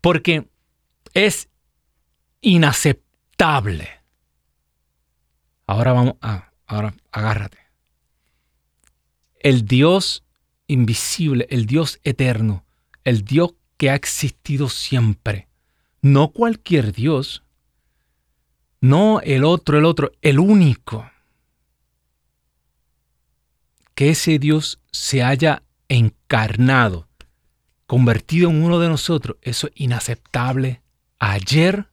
Porque 0.00 0.46
es 1.12 1.48
inaceptable. 2.42 3.88
Ahora 5.66 5.92
vamos 5.94 6.14
a, 6.20 6.52
ahora 6.66 6.94
agárrate. 7.10 7.58
El 9.40 9.64
Dios 9.64 10.24
invisible, 10.66 11.46
el 11.50 11.66
Dios 11.66 11.98
eterno, 12.04 12.64
el 13.04 13.24
Dios 13.24 13.54
que 13.76 13.90
ha 13.90 13.94
existido 13.94 14.68
siempre, 14.68 15.48
no 16.02 16.28
cualquier 16.28 16.92
Dios, 16.92 17.42
no 18.80 19.20
el 19.20 19.44
otro, 19.44 19.78
el 19.78 19.84
otro, 19.84 20.12
el 20.20 20.38
único. 20.38 21.10
Que 23.94 24.10
ese 24.10 24.38
Dios 24.38 24.80
se 24.90 25.22
haya 25.22 25.62
encarnado, 25.88 27.08
convertido 27.86 28.50
en 28.50 28.62
uno 28.62 28.78
de 28.78 28.88
nosotros, 28.88 29.36
eso 29.42 29.68
es 29.68 29.72
inaceptable 29.76 30.82
ayer, 31.18 31.91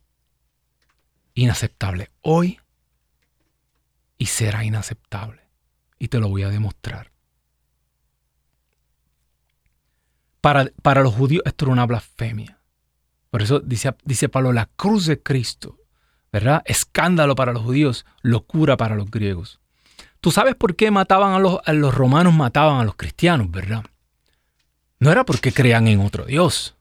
inaceptable 1.40 2.12
hoy 2.22 2.60
y 4.18 4.28
será 4.28 4.64
inaceptable. 4.64 5.42
Y 5.98 6.08
te 6.08 6.20
lo 6.20 6.30
voy 6.30 6.44
a 6.44 6.50
demostrar. 6.50 7.12
Para, 10.42 10.70
para 10.82 11.02
los 11.02 11.14
judíos 11.14 11.44
esto 11.46 11.66
era 11.66 11.74
una 11.74 11.86
blasfemia. 11.86 12.60
Por 13.30 13.42
eso 13.42 13.60
dice, 13.60 13.96
dice 14.04 14.30
Pablo, 14.30 14.54
la 14.54 14.68
cruz 14.76 15.06
de 15.06 15.22
Cristo, 15.22 15.78
¿verdad? 16.32 16.62
Escándalo 16.66 17.36
para 17.36 17.54
los 17.54 17.64
judíos, 17.64 18.06
locura 18.22 18.78
para 18.78 18.96
los 18.96 19.12
griegos. 19.12 19.60
Tú 20.22 20.32
sabes 20.32 20.56
por 20.56 20.76
qué 20.76 20.92
mataban 20.92 21.34
a 21.34 21.40
los, 21.40 21.60
a 21.66 21.74
los 21.74 21.94
romanos, 21.94 22.34
mataban 22.34 22.80
a 22.80 22.84
los 22.84 22.96
cristianos, 22.96 23.52
¿verdad? 23.52 23.84
No 25.00 25.12
era 25.12 25.26
porque 25.26 25.54
creían 25.54 25.88
en 25.88 26.02
otro 26.02 26.26
Dios. 26.26 26.76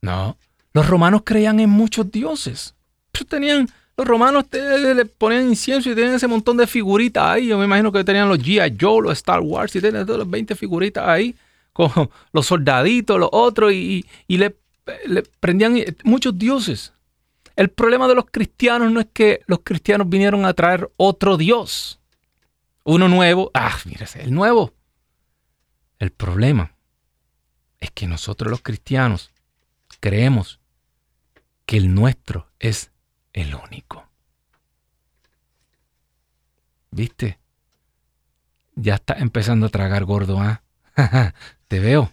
No. 0.00 0.38
Los 0.72 0.86
romanos 0.86 1.22
creían 1.24 1.58
en 1.58 1.70
muchos 1.70 2.10
dioses. 2.10 2.76
Pero 3.10 3.24
tenían 3.24 3.68
los 3.98 4.06
romanos 4.06 4.44
le 4.52 5.04
ponían 5.06 5.48
incienso 5.48 5.90
y 5.90 5.94
tenían 5.96 6.14
ese 6.14 6.28
montón 6.28 6.56
de 6.56 6.68
figuritas 6.68 7.24
ahí. 7.24 7.48
Yo 7.48 7.58
me 7.58 7.64
imagino 7.64 7.90
que 7.90 8.04
tenían 8.04 8.28
los 8.28 8.38
G.I. 8.38 8.76
Joe, 8.80 9.02
los 9.02 9.14
Star 9.14 9.40
Wars 9.40 9.74
y 9.74 9.80
tenían 9.80 10.06
todas 10.06 10.20
las 10.20 10.30
20 10.30 10.54
figuritas 10.54 11.06
ahí 11.06 11.34
con 11.72 11.90
los 12.32 12.46
soldaditos, 12.46 13.18
los 13.18 13.28
otros 13.32 13.72
y, 13.72 14.06
le, 14.28 14.54
le 15.04 15.22
prendían 15.40 15.74
muchos 16.04 16.38
dioses. 16.38 16.92
El 17.56 17.70
problema 17.70 18.06
de 18.06 18.14
los 18.14 18.26
cristianos 18.30 18.92
no 18.92 19.00
es 19.00 19.08
que 19.12 19.40
los 19.48 19.60
cristianos 19.64 20.08
vinieron 20.08 20.46
a 20.46 20.54
traer 20.54 20.88
otro 20.96 21.36
Dios, 21.36 21.98
uno 22.84 23.08
nuevo. 23.08 23.50
Ah, 23.52 23.76
mírese, 23.84 24.22
el 24.22 24.32
nuevo. 24.32 24.74
El 25.98 26.12
problema 26.12 26.72
es 27.80 27.90
que 27.90 28.06
nosotros 28.06 28.48
los 28.48 28.62
cristianos 28.62 29.32
creemos 29.98 30.60
que 31.66 31.78
el 31.78 31.92
nuestro 31.92 32.46
es 32.60 32.92
el 33.32 33.54
único. 33.54 34.06
¿Viste? 36.90 37.38
Ya 38.74 38.94
está 38.94 39.14
empezando 39.14 39.66
a 39.66 39.70
tragar 39.70 40.04
gordo, 40.04 40.40
¿ah? 40.40 40.62
Te 41.68 41.80
veo. 41.80 42.12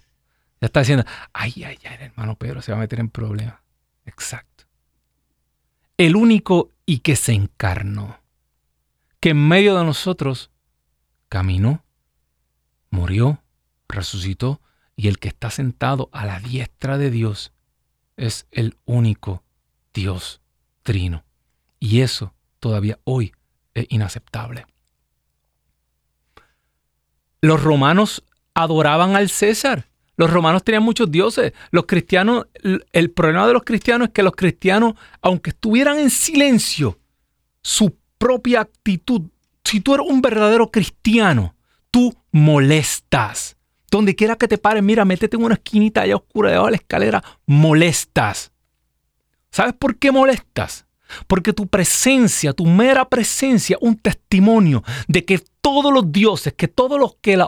Ya 0.62 0.68
está 0.68 0.82
diciendo, 0.82 1.06
ay, 1.34 1.54
ay, 1.64 1.78
ay, 1.84 1.98
hermano 2.00 2.36
Pedro 2.36 2.62
se 2.62 2.72
va 2.72 2.78
a 2.78 2.82
meter 2.82 3.00
en 3.00 3.10
problemas. 3.10 3.56
Exacto. 4.06 4.66
El 5.98 6.16
único 6.16 6.72
y 6.86 7.00
que 7.00 7.16
se 7.16 7.34
encarnó, 7.34 8.20
que 9.20 9.30
en 9.30 9.48
medio 9.48 9.78
de 9.78 9.86
nosotros 9.86 10.52
caminó, 11.30 11.84
murió, 12.90 13.42
resucitó, 13.88 14.62
y 14.96 15.08
el 15.08 15.20
que 15.20 15.28
está 15.28 15.50
sentado 15.50 16.10
a 16.14 16.26
la 16.26 16.40
diestra 16.40 16.98
de 16.98 17.12
Dios 17.12 17.52
es 18.18 18.48
el 18.52 18.78
único 18.86 19.44
Dios 19.94 20.42
Y 21.80 22.02
eso 22.02 22.34
todavía 22.60 23.00
hoy 23.04 23.34
es 23.74 23.86
inaceptable. 23.90 24.66
Los 27.42 27.62
romanos 27.62 28.24
adoraban 28.54 29.16
al 29.16 29.30
César. 29.30 29.88
Los 30.18 30.32
romanos 30.32 30.64
tenían 30.64 30.84
muchos 30.84 31.12
dioses. 31.12 31.54
Los 31.72 31.86
cristianos, 31.86 32.48
el 32.92 33.12
problema 33.12 33.46
de 33.48 33.54
los 33.54 33.64
cristianos 33.64 34.08
es 34.08 34.14
que 34.14 34.24
los 34.24 34.36
cristianos, 34.36 34.96
aunque 35.22 35.52
estuvieran 35.52 36.00
en 36.00 36.10
silencio, 36.10 36.98
su 37.62 37.98
propia 38.18 38.62
actitud, 38.62 39.24
si 39.64 39.82
tú 39.82 39.96
eres 39.96 40.08
un 40.10 40.22
verdadero 40.22 40.72
cristiano, 40.72 41.56
tú 41.92 42.16
molestas 42.32 43.58
Donde 43.92 44.16
quiera 44.16 44.36
que 44.36 44.48
te 44.48 44.58
pares, 44.58 44.84
mira, 44.84 45.06
métete 45.06 45.38
en 45.38 45.44
una 45.44 45.56
esquinita 45.56 46.02
allá 46.02 46.16
oscura 46.16 46.50
debajo 46.50 46.68
de 46.68 46.72
la 46.72 46.78
escalera, 46.78 47.24
molestas. 47.46 48.52
¿Sabes 49.56 49.74
por 49.80 49.96
qué 49.96 50.12
molestas? 50.12 50.86
Porque 51.28 51.54
tu 51.54 51.68
presencia, 51.68 52.52
tu 52.52 52.66
mera 52.66 53.08
presencia, 53.08 53.78
un 53.80 53.96
testimonio 53.96 54.84
de 55.08 55.24
que 55.24 55.40
todos 55.62 55.94
los 55.94 56.12
dioses, 56.12 56.52
que 56.52 56.68
todo 56.68 56.98
lo 56.98 57.16
que, 57.22 57.42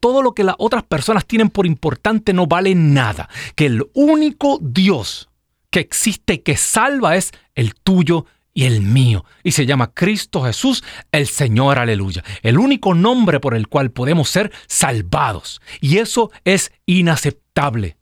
todo 0.00 0.22
lo 0.22 0.32
que 0.32 0.44
las 0.44 0.54
otras 0.56 0.82
personas 0.82 1.26
tienen 1.26 1.50
por 1.50 1.66
importante 1.66 2.32
no 2.32 2.46
vale 2.46 2.74
nada. 2.74 3.28
Que 3.54 3.66
el 3.66 3.84
único 3.92 4.60
Dios 4.62 5.28
que 5.68 5.80
existe 5.80 6.32
y 6.32 6.38
que 6.38 6.56
salva 6.56 7.16
es 7.16 7.32
el 7.54 7.74
tuyo 7.74 8.24
y 8.54 8.64
el 8.64 8.80
mío. 8.80 9.26
Y 9.42 9.52
se 9.52 9.66
llama 9.66 9.92
Cristo 9.92 10.44
Jesús, 10.44 10.82
el 11.10 11.26
Señor, 11.26 11.78
aleluya. 11.78 12.24
El 12.40 12.58
único 12.58 12.94
nombre 12.94 13.40
por 13.40 13.54
el 13.54 13.68
cual 13.68 13.90
podemos 13.90 14.30
ser 14.30 14.50
salvados. 14.68 15.60
Y 15.82 15.98
eso 15.98 16.30
es 16.46 16.72
inaceptable. 16.86 17.98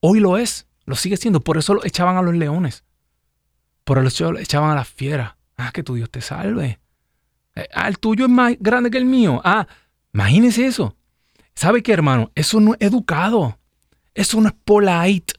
Hoy 0.00 0.20
lo 0.20 0.36
es, 0.36 0.66
lo 0.90 0.96
sigue 0.96 1.16
siendo. 1.16 1.40
Por 1.40 1.56
eso 1.56 1.72
lo 1.72 1.84
echaban 1.84 2.16
a 2.16 2.22
los 2.22 2.34
leones. 2.34 2.84
Por 3.84 4.04
eso 4.04 4.32
lo 4.32 4.38
echaban 4.38 4.70
a 4.70 4.74
las 4.74 4.88
fieras. 4.88 5.34
Ah, 5.56 5.70
que 5.72 5.82
tu 5.82 5.94
Dios 5.94 6.10
te 6.10 6.20
salve. 6.20 6.78
Eh, 7.54 7.68
ah, 7.74 7.88
el 7.88 7.98
tuyo 7.98 8.26
es 8.26 8.30
más 8.30 8.54
grande 8.60 8.90
que 8.90 8.98
el 8.98 9.06
mío. 9.06 9.40
Ah, 9.44 9.66
imagínese 10.12 10.66
eso. 10.66 10.96
¿Sabe 11.54 11.82
qué, 11.82 11.92
hermano? 11.92 12.30
Eso 12.34 12.60
no 12.60 12.74
es 12.74 12.80
educado. 12.80 13.58
Eso 14.14 14.40
no 14.40 14.48
es 14.48 14.54
polite. 14.64 15.34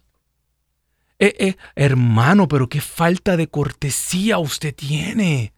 Eh, 1.19 1.35
eh, 1.39 1.55
hermano, 1.75 2.47
pero 2.47 2.67
qué 2.67 2.81
falta 2.81 3.37
de 3.37 3.47
cortesía 3.47 4.39
usted 4.39 4.73
tiene. 4.73 5.53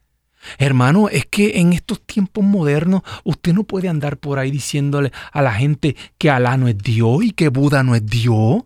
Hermano, 0.57 1.07
es 1.09 1.25
que 1.25 1.59
en 1.59 1.73
estos 1.73 2.01
tiempos 2.05 2.43
modernos 2.43 3.01
usted 3.23 3.53
no 3.53 3.63
puede 3.63 3.87
andar 3.87 4.17
por 4.17 4.39
ahí 4.39 4.51
diciéndole 4.51 5.11
a 5.31 5.41
la 5.41 5.53
gente 5.53 5.95
que 6.17 6.29
Alá 6.29 6.57
no 6.57 6.67
es 6.67 6.77
Dios 6.77 7.23
y 7.23 7.31
que 7.31 7.47
Buda 7.47 7.83
no 7.83 7.95
es 7.95 8.05
Dios. 8.05 8.63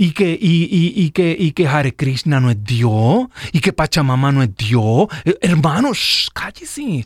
Y 0.00 0.12
que, 0.12 0.30
y, 0.30 0.92
y, 0.94 1.10
que, 1.10 1.36
y 1.36 1.50
que 1.50 1.66
Hare 1.66 1.96
Krishna 1.96 2.38
no 2.38 2.52
es 2.52 2.62
Dios. 2.62 3.26
Y 3.50 3.60
que 3.60 3.72
Pachamama 3.72 4.30
no 4.30 4.44
es 4.44 4.54
Dios. 4.54 5.08
Eh, 5.24 5.36
hermano, 5.40 5.90
cállese. 6.32 7.04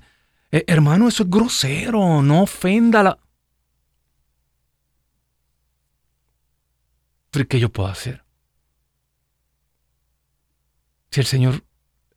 hermano, 0.50 1.08
eso 1.08 1.22
es 1.22 1.30
grosero. 1.30 2.20
No 2.20 2.42
ofenda 2.42 3.02
la... 3.02 3.18
¿Qué 7.48 7.58
yo 7.58 7.72
puedo 7.72 7.88
hacer? 7.88 8.22
Si 11.10 11.20
el 11.20 11.26
Señor, 11.26 11.64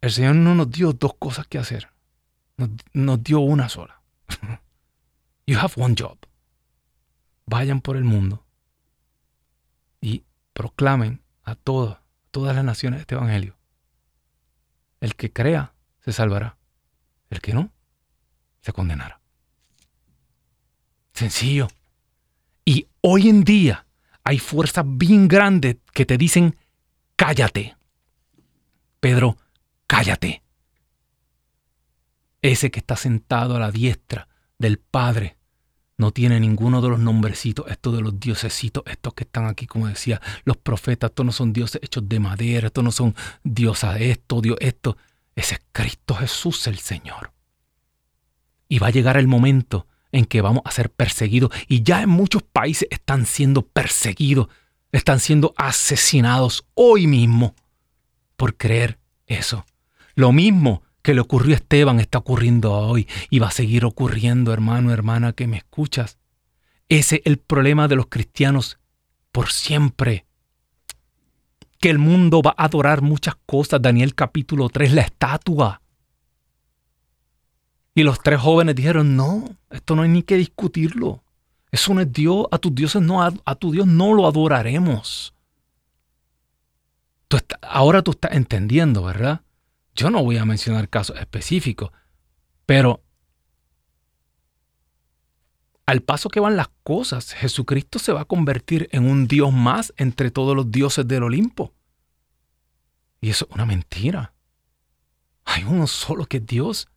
el 0.02 0.12
Señor 0.12 0.36
no 0.36 0.56
nos 0.56 0.70
dio 0.72 0.92
dos 0.92 1.14
cosas 1.18 1.48
que 1.48 1.58
hacer, 1.58 1.90
nos, 2.94 3.24
dio 3.24 3.40
una 3.40 3.70
sola. 3.70 4.02
you 5.48 5.58
have 5.58 5.74
one 5.78 5.96
job. 5.98 6.18
Vayan 7.46 7.80
por 7.80 7.96
el 7.96 8.04
mundo 8.04 8.45
y 8.45 8.45
proclamen 10.56 11.22
a 11.44 11.54
todas, 11.54 12.00
todas 12.32 12.56
las 12.56 12.64
naciones 12.64 13.02
este 13.02 13.16
evangelio. 13.16 13.58
El 15.02 15.16
que 15.16 15.32
crea 15.32 15.74
se 16.00 16.14
salvará. 16.14 16.58
El 17.30 17.42
que 17.42 17.54
no, 17.54 17.72
se 18.62 18.72
condenará. 18.72 19.20
Sencillo. 21.14 21.68
Y 22.64 22.88
hoy 23.02 23.28
en 23.28 23.44
día 23.44 23.86
hay 24.24 24.40
fuerzas 24.40 24.86
bien 24.88 25.28
grandes 25.28 25.76
que 25.94 26.06
te 26.06 26.18
dicen, 26.18 26.56
cállate. 27.18 27.76
Pedro, 29.02 29.38
cállate. 29.88 30.42
Ese 32.42 32.72
que 32.72 32.80
está 32.80 32.96
sentado 32.96 33.58
a 33.58 33.60
la 33.60 33.72
diestra 33.72 34.30
del 34.58 34.80
Padre 34.80 35.35
no 35.98 36.12
tiene 36.12 36.40
ninguno 36.40 36.82
de 36.82 36.90
los 36.90 37.00
nombrecitos, 37.00 37.66
estos 37.70 37.96
de 37.96 38.02
los 38.02 38.20
diosesitos, 38.20 38.84
estos 38.86 39.14
que 39.14 39.24
están 39.24 39.46
aquí, 39.46 39.66
como 39.66 39.88
decía, 39.88 40.22
los 40.44 40.58
profetas, 40.58 41.12
estos 41.12 41.26
no 41.26 41.32
son 41.32 41.54
dioses 41.54 41.82
hechos 41.82 42.08
de 42.08 42.20
madera, 42.20 42.68
estos 42.68 42.84
no 42.84 42.92
son 42.92 43.16
diosas 43.44 43.96
de 43.96 44.12
esto, 44.12 44.42
Dios 44.42 44.58
esto. 44.60 44.98
Ese 45.36 45.56
es 45.56 45.62
Cristo 45.72 46.16
Jesús 46.16 46.68
el 46.68 46.80
Señor. 46.80 47.32
Y 48.68 48.80
va 48.80 48.88
a 48.88 48.92
llegar 48.92 49.18
el 49.18 49.28
momento 49.28 49.88
en 50.12 50.26
que 50.26 50.42
vamos 50.42 50.64
a 50.66 50.72
ser 50.72 50.90
perseguidos. 50.90 51.52
Y 51.68 51.84
ya 51.84 52.02
en 52.02 52.10
muchos 52.10 52.42
países 52.44 52.88
están 52.92 53.26
siendo 53.26 53.62
perseguidos, 53.62 54.48
están 54.92 55.20
siendo 55.20 55.54
asesinados 55.58 56.66
hoy 56.74 57.08
mismo 57.08 57.56
por 58.36 58.56
creer 58.56 58.98
eso. 59.28 59.66
Lo 60.16 60.32
mismo 60.32 60.84
que 61.06 61.14
le 61.14 61.22
ocurrió 61.22 61.54
a 61.54 61.58
Esteban 61.58 62.00
está 62.00 62.18
ocurriendo 62.18 62.74
hoy 62.74 63.08
y 63.30 63.38
va 63.38 63.50
a 63.50 63.52
seguir 63.52 63.86
ocurriendo, 63.86 64.52
hermano, 64.52 64.92
hermana, 64.92 65.34
que 65.34 65.46
me 65.46 65.58
escuchas. 65.58 66.18
Ese 66.90 67.18
es 67.18 67.22
el 67.26 67.38
problema 67.38 67.88
de 67.88 67.96
los 67.96 68.08
cristianos 68.08 68.80
por 69.32 69.52
siempre. 69.52 70.26
Que 71.80 71.92
el 71.92 72.00
mundo 72.00 72.42
va 72.42 72.56
a 72.58 72.66
adorar 72.66 73.04
muchas 73.04 73.36
cosas. 73.46 73.84
Daniel 73.84 74.16
capítulo 74.16 74.68
3, 74.68 74.94
la 74.94 75.02
estatua. 75.04 75.82
Y 77.94 78.02
los 78.02 78.20
tres 78.20 78.42
jóvenes 78.42 78.74
dijeron, 78.74 79.16
no, 79.16 79.48
esto 79.70 79.96
no 79.96 80.02
hay 80.02 80.10
ni 80.10 80.24
que 80.24 80.38
discutirlo. 80.38 81.24
Eso 81.72 81.94
no 81.94 82.02
es 82.02 82.12
Dios, 82.12 82.48
a 82.50 82.58
tus 82.58 82.74
dioses 82.74 83.04
no, 83.04 83.22
a, 83.22 83.56
tu 83.56 83.72
Dios 83.72 83.86
no 83.86 84.16
lo 84.16 84.26
adoraremos 84.26 85.36
ahora 87.62 88.02
tú 88.02 88.12
estás 88.12 88.32
entendiendo, 88.34 89.04
¿verdad? 89.04 89.42
Yo 89.96 90.10
no 90.10 90.24
voy 90.24 90.38
a 90.38 90.46
mencionar 90.46 90.90
casos 90.90 91.18
específicos, 91.18 91.92
pero 92.66 93.02
al 95.86 96.02
paso 96.02 96.30
que 96.30 96.40
van 96.40 96.58
las 96.58 96.70
cosas, 96.84 97.34
Jesucristo 97.34 98.00
se 98.00 98.12
va 98.12 98.22
a 98.22 98.26
convertir 98.26 98.90
en 98.92 99.08
un 99.08 99.28
Dios 99.28 99.54
más 99.54 99.94
entre 99.98 100.32
todos 100.32 100.56
los 100.56 100.72
dioses 100.72 101.08
del 101.08 101.24
Olimpo. 101.24 101.74
Y 103.22 103.30
eso 103.30 103.46
es 103.48 103.56
una 103.56 103.66
mentira. 103.66 104.34
Hay 105.46 105.64
uno 105.64 105.88
solo 105.88 106.26
que 106.26 106.38
es 106.38 106.46
Dios. 106.46 106.88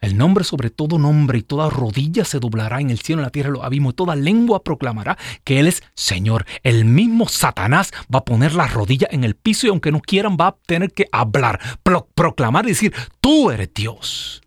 El 0.00 0.18
nombre 0.18 0.44
sobre 0.44 0.70
todo 0.70 0.98
nombre 0.98 1.38
y 1.38 1.42
toda 1.42 1.70
rodilla 1.70 2.24
se 2.24 2.38
doblará 2.38 2.80
en 2.80 2.90
el 2.90 3.00
cielo, 3.00 3.22
en 3.22 3.26
la 3.26 3.30
tierra, 3.30 3.48
en 3.48 3.54
los 3.54 3.64
abismos, 3.64 3.94
y 3.94 3.96
toda 3.96 4.14
lengua 4.14 4.62
proclamará 4.62 5.16
que 5.42 5.58
Él 5.58 5.66
es 5.66 5.82
Señor. 5.94 6.44
El 6.62 6.84
mismo 6.84 7.28
Satanás 7.28 7.92
va 8.14 8.18
a 8.20 8.24
poner 8.24 8.54
la 8.54 8.66
rodilla 8.66 9.08
en 9.10 9.24
el 9.24 9.34
piso 9.34 9.66
y 9.66 9.70
aunque 9.70 9.92
no 9.92 10.00
quieran 10.00 10.36
va 10.38 10.48
a 10.48 10.56
tener 10.66 10.92
que 10.92 11.06
hablar, 11.12 11.60
proclamar 12.14 12.66
y 12.66 12.70
decir, 12.70 12.94
tú 13.20 13.50
eres 13.50 13.72
Dios. 13.74 14.42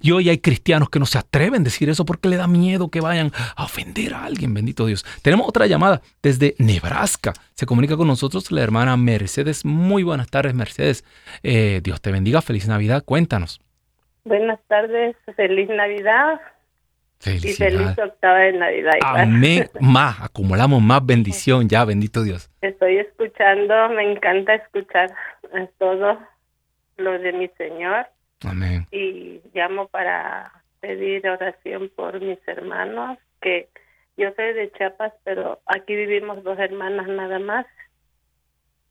Y 0.00 0.12
hoy 0.12 0.28
hay 0.28 0.38
cristianos 0.38 0.90
que 0.90 0.98
no 0.98 1.06
se 1.06 1.18
atreven 1.18 1.62
a 1.62 1.64
decir 1.64 1.88
eso 1.88 2.04
porque 2.04 2.28
le 2.28 2.36
da 2.36 2.46
miedo 2.46 2.90
que 2.90 3.00
vayan 3.00 3.32
a 3.56 3.64
ofender 3.64 4.14
a 4.14 4.24
alguien, 4.24 4.52
bendito 4.52 4.86
Dios. 4.86 5.04
Tenemos 5.22 5.48
otra 5.48 5.66
llamada 5.66 6.02
desde 6.22 6.54
Nebraska. 6.58 7.32
Se 7.54 7.66
comunica 7.66 7.96
con 7.96 8.08
nosotros 8.08 8.50
la 8.50 8.62
hermana 8.62 8.96
Mercedes. 8.96 9.64
Muy 9.64 10.02
buenas 10.02 10.28
tardes, 10.28 10.54
Mercedes. 10.54 11.04
Eh, 11.42 11.80
Dios 11.82 12.00
te 12.00 12.12
bendiga, 12.12 12.42
feliz 12.42 12.68
Navidad. 12.68 13.04
Cuéntanos. 13.04 13.60
Buenas 14.26 14.58
tardes, 14.66 15.14
feliz 15.36 15.68
Navidad. 15.68 16.40
Y 17.24 17.52
feliz 17.52 17.96
octava 17.96 18.38
de 18.38 18.54
Navidad. 18.54 18.94
Amén. 19.04 19.70
más, 19.80 20.20
acumulamos 20.20 20.82
más 20.82 21.06
bendición 21.06 21.68
ya, 21.68 21.84
bendito 21.84 22.24
Dios. 22.24 22.50
Estoy 22.60 22.98
escuchando, 22.98 23.88
me 23.90 24.10
encanta 24.10 24.56
escuchar 24.56 25.14
todo 25.78 26.18
lo 26.96 27.18
de 27.20 27.32
mi 27.34 27.46
Señor. 27.56 28.08
Amén. 28.44 28.88
Y 28.90 29.40
llamo 29.54 29.86
para 29.86 30.50
pedir 30.80 31.28
oración 31.28 31.88
por 31.94 32.20
mis 32.20 32.40
hermanos, 32.48 33.18
que 33.40 33.68
yo 34.16 34.32
soy 34.34 34.54
de 34.54 34.72
Chiapas, 34.72 35.12
pero 35.22 35.60
aquí 35.66 35.94
vivimos 35.94 36.42
dos 36.42 36.58
hermanas 36.58 37.06
nada 37.06 37.38
más. 37.38 37.64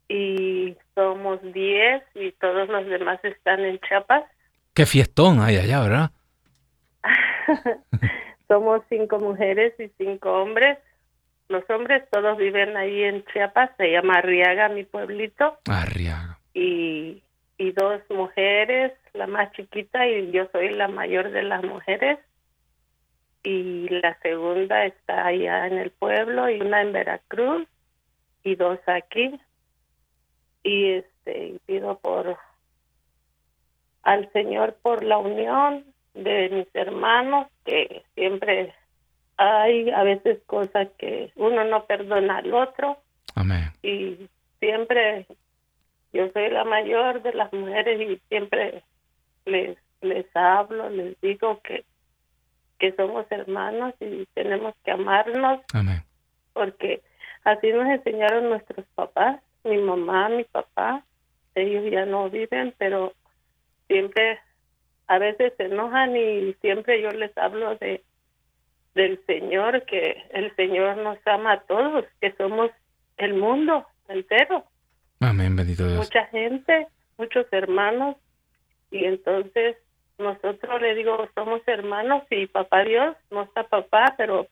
Y 0.08 0.78
somos 0.94 1.42
diez 1.52 2.04
y 2.14 2.32
todos 2.32 2.70
los 2.70 2.86
demás 2.86 3.20
están 3.26 3.66
en 3.66 3.80
Chiapas 3.80 4.24
Qué 4.76 4.86
fiestón 4.86 5.40
hay 5.40 5.56
allá, 5.56 5.80
¿verdad? 5.80 6.12
Somos 8.50 8.82
cinco 8.90 9.20
mujeres 9.20 9.74
y 9.80 9.88
cinco 9.98 10.42
hombres. 10.42 10.78
Los 11.48 11.64
hombres 11.70 12.04
todos 12.12 12.38
viven 12.38 12.76
ahí 12.76 13.04
en 13.04 13.24
Chiapas, 13.26 13.72
se 13.78 13.90
llama 13.92 14.16
Arriaga, 14.16 14.68
mi 14.68 14.84
pueblito. 14.84 15.58
Arriaga. 15.70 16.40
Y, 16.54 17.24
y 17.58 17.72
dos 17.72 18.02
mujeres, 18.10 18.92
la 19.14 19.28
más 19.28 19.50
chiquita 19.54 20.06
y 20.08 20.32
yo 20.32 20.50
soy 20.52 20.74
la 20.74 20.90
mayor 20.90 21.32
de 21.32 21.44
las 21.44 21.64
mujeres. 21.64 22.20
Y 23.44 23.88
la 23.88 24.20
segunda 24.20 24.86
está 24.86 25.28
allá 25.28 25.68
en 25.68 25.78
el 25.78 25.92
pueblo 25.92 26.50
y 26.50 26.60
una 26.60 26.82
en 26.82 26.92
Veracruz 26.92 27.66
y 28.44 28.56
dos 28.56 28.80
aquí. 28.88 29.40
Y 30.64 30.90
este 30.96 31.62
pido 31.66 31.98
por 32.00 32.38
al 34.06 34.32
Señor 34.32 34.78
por 34.82 35.04
la 35.04 35.18
unión 35.18 35.84
de 36.14 36.50
mis 36.50 36.68
hermanos, 36.74 37.48
que 37.66 38.04
siempre 38.14 38.74
hay 39.36 39.90
a 39.90 40.04
veces 40.04 40.40
cosas 40.46 40.88
que 40.98 41.32
uno 41.36 41.66
no 41.66 41.86
perdona 41.86 42.38
al 42.38 42.54
otro. 42.54 42.98
Amén. 43.36 43.72
Y 43.84 44.30
siempre 44.60 45.26
yo 46.14 46.30
soy 46.32 46.50
la 46.50 46.64
mayor 46.64 47.22
de 47.24 47.34
las 47.34 47.52
mujeres 47.52 48.00
y 48.00 48.22
siempre 48.30 48.84
les 49.46 49.78
les 50.02 50.28
hablo, 50.36 50.90
les 50.90 51.20
digo 51.20 51.60
que 51.62 51.84
que 52.78 52.92
somos 52.94 53.26
hermanos 53.32 53.94
y 54.00 54.26
tenemos 54.34 54.76
que 54.84 54.92
amarnos. 54.92 55.62
Amén. 55.74 56.04
Porque 56.54 57.02
así 57.44 57.72
nos 57.72 57.88
enseñaron 57.88 58.50
nuestros 58.50 58.86
papás, 58.94 59.42
mi 59.64 59.78
mamá, 59.78 60.30
mi 60.30 60.44
papá. 60.44 61.04
Ellos 61.56 61.90
ya 61.90 62.06
no 62.06 62.30
viven, 62.30 62.74
pero 62.78 63.14
siempre, 63.88 64.40
a 65.08 65.20
veces 65.20 65.54
se 65.58 65.66
enojan 65.66 66.16
y 66.16 66.54
siempre 66.62 67.02
yo 67.02 67.12
les 67.12 67.36
hablo 67.38 67.76
de 67.76 68.04
del 68.96 69.24
Señor, 69.26 69.84
que 69.86 70.24
el 70.32 70.56
Señor 70.56 70.98
nos 70.98 71.18
ama 71.26 71.52
a 71.52 71.60
todos, 71.64 72.06
que 72.22 72.32
somos 72.38 72.72
el 73.18 73.34
mundo 73.34 73.86
entero. 74.08 74.64
Amén, 75.20 75.56
bendito 75.56 75.86
Dios. 75.86 75.98
Mucha 75.98 76.26
gente, 76.28 76.88
muchos 77.18 77.46
hermanos, 77.52 78.16
y 78.92 79.04
entonces 79.04 79.76
nosotros 80.18 80.82
le 80.82 80.96
digo, 80.96 81.28
somos 81.36 81.62
hermanos 81.68 82.24
y 82.30 82.48
papá 82.48 82.86
Dios, 82.86 83.18
no 83.30 83.44
está 83.44 83.64
papá, 83.64 84.16
pero 84.18 84.48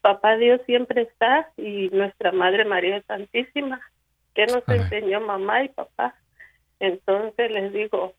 papá 0.00 0.36
Dios 0.36 0.60
siempre 0.64 1.02
está 1.02 1.50
y 1.56 1.88
nuestra 1.90 2.30
Madre 2.30 2.64
María 2.64 3.02
Santísima, 3.02 3.80
que 4.34 4.46
nos 4.46 4.66
enseñó 4.68 5.20
mamá 5.20 5.64
y 5.64 5.68
papá. 5.70 6.14
Entonces 6.78 7.50
les 7.50 7.72
digo, 7.72 8.14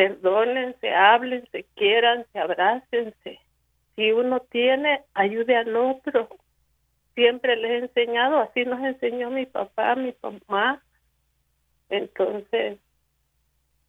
perdónense, 0.00 0.94
háblense, 0.94 1.66
quieranse, 1.74 2.38
abrácense. 2.38 3.38
Si 3.96 4.12
uno 4.12 4.40
tiene, 4.50 5.02
ayude 5.12 5.54
al 5.54 5.76
otro. 5.76 6.30
Siempre 7.14 7.54
les 7.56 7.70
he 7.70 7.76
enseñado, 7.84 8.38
así 8.38 8.64
nos 8.64 8.80
enseñó 8.82 9.28
mi 9.28 9.44
papá, 9.44 9.96
mi 9.96 10.14
mamá. 10.22 10.82
Entonces, 11.90 12.78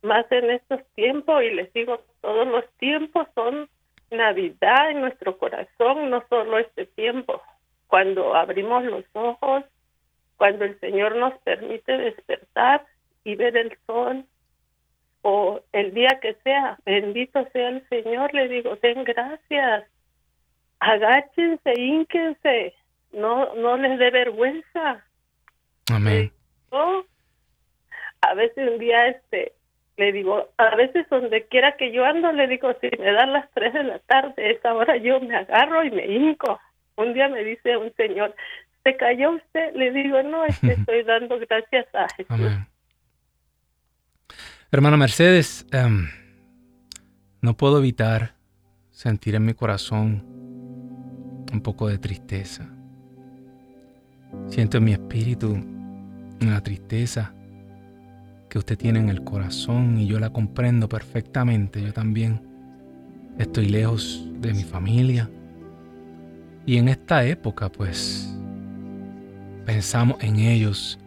más 0.02 0.30
en 0.34 0.52
estos 0.52 0.82
tiempos, 0.96 1.44
y 1.44 1.52
les 1.52 1.72
digo, 1.72 2.04
todos 2.20 2.46
los 2.46 2.70
tiempos 2.74 3.26
son 3.34 3.70
Navidad 4.10 4.92
en 4.92 5.00
nuestro 5.00 5.38
corazón, 5.38 6.10
no 6.10 6.26
solo 6.28 6.58
este 6.58 6.88
tiempo. 6.88 7.42
Cuando 7.88 8.36
abrimos 8.36 8.84
los 8.84 9.06
ojos, 9.14 9.64
cuando 10.36 10.66
el 10.66 10.78
Señor 10.82 11.16
nos 11.16 11.40
permite 11.44 11.98
despertar 11.98 12.86
y 13.24 13.36
ver 13.36 13.56
el 13.56 13.78
sol, 13.88 14.26
o 15.22 15.62
el 15.72 15.94
día 15.94 16.20
que 16.22 16.36
sea, 16.44 16.78
bendito 16.86 17.48
sea 17.52 17.70
el 17.70 17.88
Señor, 17.90 18.34
le 18.34 18.48
digo, 18.48 18.76
den 18.78 19.04
gracias, 19.04 19.86
agáchense, 20.80 21.74
ínquense, 21.80 22.74
no, 23.14 23.54
no 23.56 23.78
les 23.78 24.00
dé 24.00 24.10
vergüenza. 24.10 25.06
Amén. 25.92 26.32
a 28.22 28.34
veces 28.34 28.70
un 28.72 28.80
día 28.80 29.08
este 29.08 29.54
le 29.98 30.12
digo, 30.12 30.50
a 30.58 30.76
veces 30.76 31.08
donde 31.10 31.46
quiera 31.46 31.78
que 31.78 31.92
yo 31.92 32.04
ando, 32.04 32.32
le 32.32 32.48
digo, 32.48 32.74
si 32.82 32.90
me 32.98 33.12
dan 33.12 33.34
las 33.34 33.50
tres 33.52 33.74
de 33.74 33.84
la 33.84 34.00
tarde, 34.00 34.52
esa 34.52 34.74
hora 34.74 34.98
yo 34.98 35.20
me 35.20 35.36
agarro 35.36 35.84
y 35.84 35.92
me 35.92 36.06
hinco. 36.08 36.60
Un 36.96 37.14
día 37.14 37.28
me 37.28 37.44
dice 37.44 37.78
un 37.78 37.94
señor, 37.94 38.34
¿se 38.84 38.96
cayó 38.98 39.32
usted? 39.32 39.76
Le 39.76 39.92
digo, 39.92 40.24
no, 40.24 40.44
es 40.46 40.60
que 40.60 40.72
estoy 40.80 41.04
dando 41.04 41.38
gracias 41.40 41.86
a 41.94 42.08
Jesús. 42.16 42.32
Amén. 42.32 42.68
Hermana 44.74 44.96
Mercedes, 44.96 45.66
em, 45.74 46.08
no 47.42 47.58
puedo 47.58 47.80
evitar 47.80 48.36
sentir 48.90 49.36
en 49.36 49.44
mi 49.44 49.54
corazón 49.54 50.24
un 51.52 51.60
poco 51.62 51.90
de 51.90 51.98
tristeza. 51.98 52.70
Siento 54.48 54.78
en 54.78 54.86
mi 54.86 54.94
espíritu 54.94 55.62
una 56.40 56.64
tristeza 56.64 57.34
que 58.50 58.60
usted 58.60 58.78
tiene 58.78 59.00
en 59.00 59.10
el 59.10 59.26
corazón 59.26 60.00
y 60.00 60.08
yo 60.08 60.22
la 60.22 60.30
comprendo 60.30 60.88
perfectamente. 60.88 61.82
Yo 61.82 61.92
también 61.92 62.42
estoy 63.38 63.66
lejos 63.66 64.26
de 64.40 64.54
mi 64.54 64.64
familia. 64.64 65.30
Y 66.66 66.78
en 66.78 66.88
esta 66.88 67.26
época, 67.26 67.70
pues, 67.70 68.34
pensamos 69.66 70.16
en 70.24 70.40
ellos, 70.40 70.98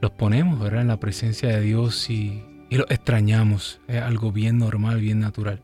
los 0.00 0.10
ponemos, 0.12 0.58
¿verdad?, 0.58 0.80
en 0.80 0.88
la 0.88 0.98
presencia 0.98 1.50
de 1.50 1.60
Dios 1.60 2.08
y, 2.08 2.47
y 2.68 2.76
los 2.76 2.90
extrañamos. 2.90 3.80
Es 3.88 4.02
algo 4.02 4.32
bien 4.32 4.58
normal, 4.58 5.00
bien 5.00 5.20
natural. 5.20 5.62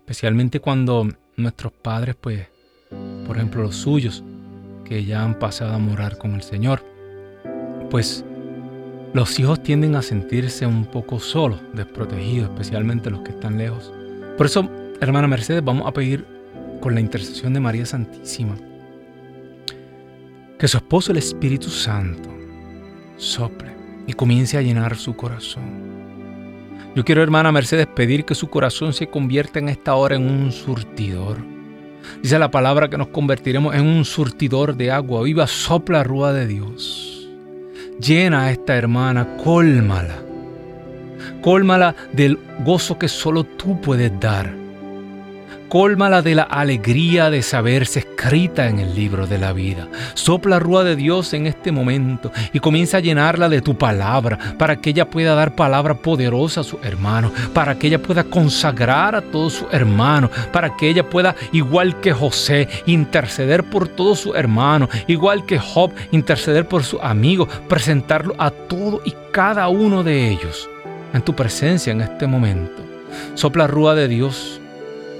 Especialmente 0.00 0.60
cuando 0.60 1.08
nuestros 1.36 1.72
padres, 1.72 2.16
pues, 2.20 2.46
por 3.26 3.36
ejemplo, 3.36 3.62
los 3.62 3.76
suyos, 3.76 4.24
que 4.84 5.04
ya 5.04 5.22
han 5.22 5.38
pasado 5.38 5.74
a 5.74 5.78
morar 5.78 6.16
con 6.18 6.34
el 6.34 6.42
Señor, 6.42 6.82
pues 7.90 8.24
los 9.12 9.38
hijos 9.38 9.62
tienden 9.62 9.96
a 9.96 10.02
sentirse 10.02 10.66
un 10.66 10.86
poco 10.86 11.18
solos, 11.18 11.60
desprotegidos, 11.74 12.50
especialmente 12.50 13.10
los 13.10 13.20
que 13.20 13.32
están 13.32 13.58
lejos. 13.58 13.92
Por 14.36 14.46
eso, 14.46 14.68
hermana 15.00 15.28
Mercedes, 15.28 15.64
vamos 15.64 15.86
a 15.86 15.92
pedir 15.92 16.24
con 16.80 16.94
la 16.94 17.00
intercesión 17.00 17.52
de 17.52 17.60
María 17.60 17.84
Santísima 17.84 18.56
que 20.58 20.66
su 20.66 20.76
esposo, 20.76 21.12
el 21.12 21.18
Espíritu 21.18 21.68
Santo, 21.68 22.28
sople 23.16 23.70
y 24.08 24.12
comience 24.12 24.58
a 24.58 24.62
llenar 24.62 24.96
su 24.96 25.14
corazón. 25.14 25.87
Yo 26.94 27.04
quiero, 27.04 27.22
hermana 27.22 27.52
Mercedes, 27.52 27.86
pedir 27.86 28.24
que 28.24 28.34
su 28.34 28.48
corazón 28.48 28.92
se 28.92 29.08
convierta 29.08 29.58
en 29.58 29.68
esta 29.68 29.94
hora 29.94 30.16
en 30.16 30.28
un 30.28 30.52
surtidor. 30.52 31.38
Dice 32.22 32.38
la 32.38 32.50
palabra 32.50 32.88
que 32.88 32.98
nos 32.98 33.08
convertiremos 33.08 33.74
en 33.74 33.86
un 33.86 34.04
surtidor 34.04 34.76
de 34.76 34.90
agua 34.90 35.22
viva, 35.22 35.46
sopla 35.46 36.02
rúa 36.02 36.32
de 36.32 36.46
Dios 36.46 37.08
Llena 38.00 38.44
a 38.44 38.52
esta 38.52 38.76
hermana, 38.76 39.26
cólmala. 39.42 40.22
Cólmala 41.42 41.96
del 42.12 42.38
gozo 42.64 42.96
que 42.96 43.08
solo 43.08 43.42
tú 43.42 43.80
puedes 43.80 44.12
dar. 44.20 44.54
Cólmala 45.68 46.22
de 46.22 46.34
la 46.34 46.44
alegría 46.44 47.28
de 47.28 47.42
saberse 47.42 47.98
escrita 47.98 48.68
en 48.68 48.78
el 48.78 48.94
libro 48.94 49.26
de 49.26 49.36
la 49.36 49.52
vida. 49.52 49.86
Sopla 50.14 50.58
rúa 50.58 50.82
de 50.82 50.96
Dios 50.96 51.34
en 51.34 51.46
este 51.46 51.72
momento 51.72 52.32
y 52.54 52.60
comienza 52.60 52.96
a 52.96 53.00
llenarla 53.00 53.50
de 53.50 53.60
tu 53.60 53.76
palabra 53.76 54.38
para 54.56 54.76
que 54.76 54.90
ella 54.90 55.10
pueda 55.10 55.34
dar 55.34 55.54
palabra 55.54 55.94
poderosa 55.94 56.62
a 56.62 56.64
su 56.64 56.78
hermano, 56.82 57.30
para 57.52 57.78
que 57.78 57.88
ella 57.88 58.02
pueda 58.02 58.24
consagrar 58.24 59.14
a 59.14 59.20
todos 59.20 59.54
sus 59.54 59.68
hermanos, 59.70 60.30
para 60.52 60.74
que 60.74 60.88
ella 60.88 61.08
pueda, 61.08 61.36
igual 61.52 62.00
que 62.00 62.14
José, 62.14 62.66
interceder 62.86 63.62
por 63.64 63.88
todos 63.88 64.20
sus 64.20 64.36
hermanos, 64.36 64.88
igual 65.06 65.44
que 65.44 65.58
Job, 65.58 65.92
interceder 66.12 66.66
por 66.66 66.82
sus 66.82 67.00
amigos, 67.02 67.48
presentarlo 67.68 68.34
a 68.38 68.50
todo 68.50 69.02
y 69.04 69.12
cada 69.32 69.68
uno 69.68 70.02
de 70.02 70.30
ellos 70.30 70.68
en 71.12 71.20
tu 71.20 71.36
presencia 71.36 71.90
en 71.90 72.00
este 72.00 72.26
momento. 72.26 72.82
Sopla 73.34 73.66
rúa 73.66 73.94
de 73.94 74.08
Dios 74.08 74.62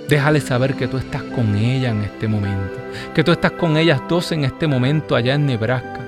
Déjale 0.09 0.41
saber 0.41 0.75
que 0.75 0.89
tú 0.89 0.97
estás 0.97 1.23
con 1.23 1.55
ella 1.55 1.91
en 1.91 2.03
este 2.03 2.27
momento, 2.27 2.79
que 3.15 3.23
tú 3.23 3.31
estás 3.31 3.53
con 3.53 3.77
ellas 3.77 4.01
dos 4.09 4.33
en 4.33 4.45
este 4.45 4.67
momento 4.67 5.15
allá 5.15 5.35
en 5.35 5.45
Nebraska, 5.45 6.01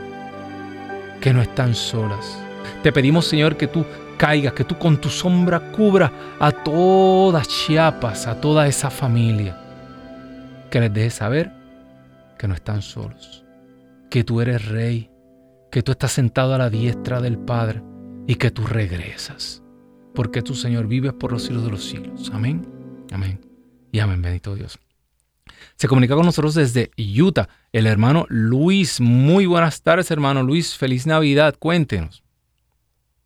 que 1.20 1.34
no 1.34 1.42
están 1.42 1.74
solas. 1.74 2.42
Te 2.82 2.92
pedimos, 2.92 3.26
Señor, 3.26 3.59
que 3.59 3.66
tú 3.66 3.84
caigas, 4.16 4.55
que 4.55 4.64
tú 4.64 4.78
con 4.78 4.98
tu 4.98 5.11
sombra 5.11 5.61
cubras 5.72 6.11
a 6.38 6.51
todas 6.51 7.46
Chiapas, 7.46 8.26
a 8.26 8.40
toda 8.40 8.66
esa 8.66 8.88
familia, 8.88 9.59
que 10.70 10.80
les 10.80 10.94
dejes 10.94 11.14
saber 11.14 11.53
que 12.38 12.48
no 12.48 12.55
están 12.55 12.80
solos, 12.80 13.44
que 14.09 14.24
tú 14.24 14.40
eres 14.40 14.66
rey, 14.66 15.11
que 15.70 15.82
tú 15.82 15.92
estás 15.92 16.12
sentado 16.12 16.55
a 16.55 16.59
la 16.59 16.70
diestra 16.70 17.20
del 17.20 17.36
Padre 17.36 17.82
y 18.26 18.36
que 18.36 18.51
tú 18.51 18.66
regresas, 18.66 19.62
porque 20.14 20.40
tú, 20.40 20.55
Señor, 20.55 20.86
vives 20.86 21.12
por 21.12 21.32
los 21.32 21.42
siglos 21.42 21.64
de 21.64 21.70
los 21.70 21.84
siglos. 21.84 22.30
Amén. 22.32 22.66
Amén 23.12 23.49
y 23.93 23.99
amén, 24.01 24.22
bendito 24.22 24.55
Dios. 24.55 24.78
Se 25.74 25.88
comunica 25.88 26.14
con 26.14 26.26
nosotros 26.26 26.55
desde 26.55 26.91
Utah 26.97 27.49
el 27.72 27.86
hermano 27.86 28.26
Luis. 28.28 29.01
Muy 29.01 29.47
buenas 29.47 29.82
tardes, 29.82 30.11
hermano 30.11 30.43
Luis. 30.43 30.76
Feliz 30.76 31.07
Navidad. 31.07 31.55
Cuéntenos. 31.59 32.22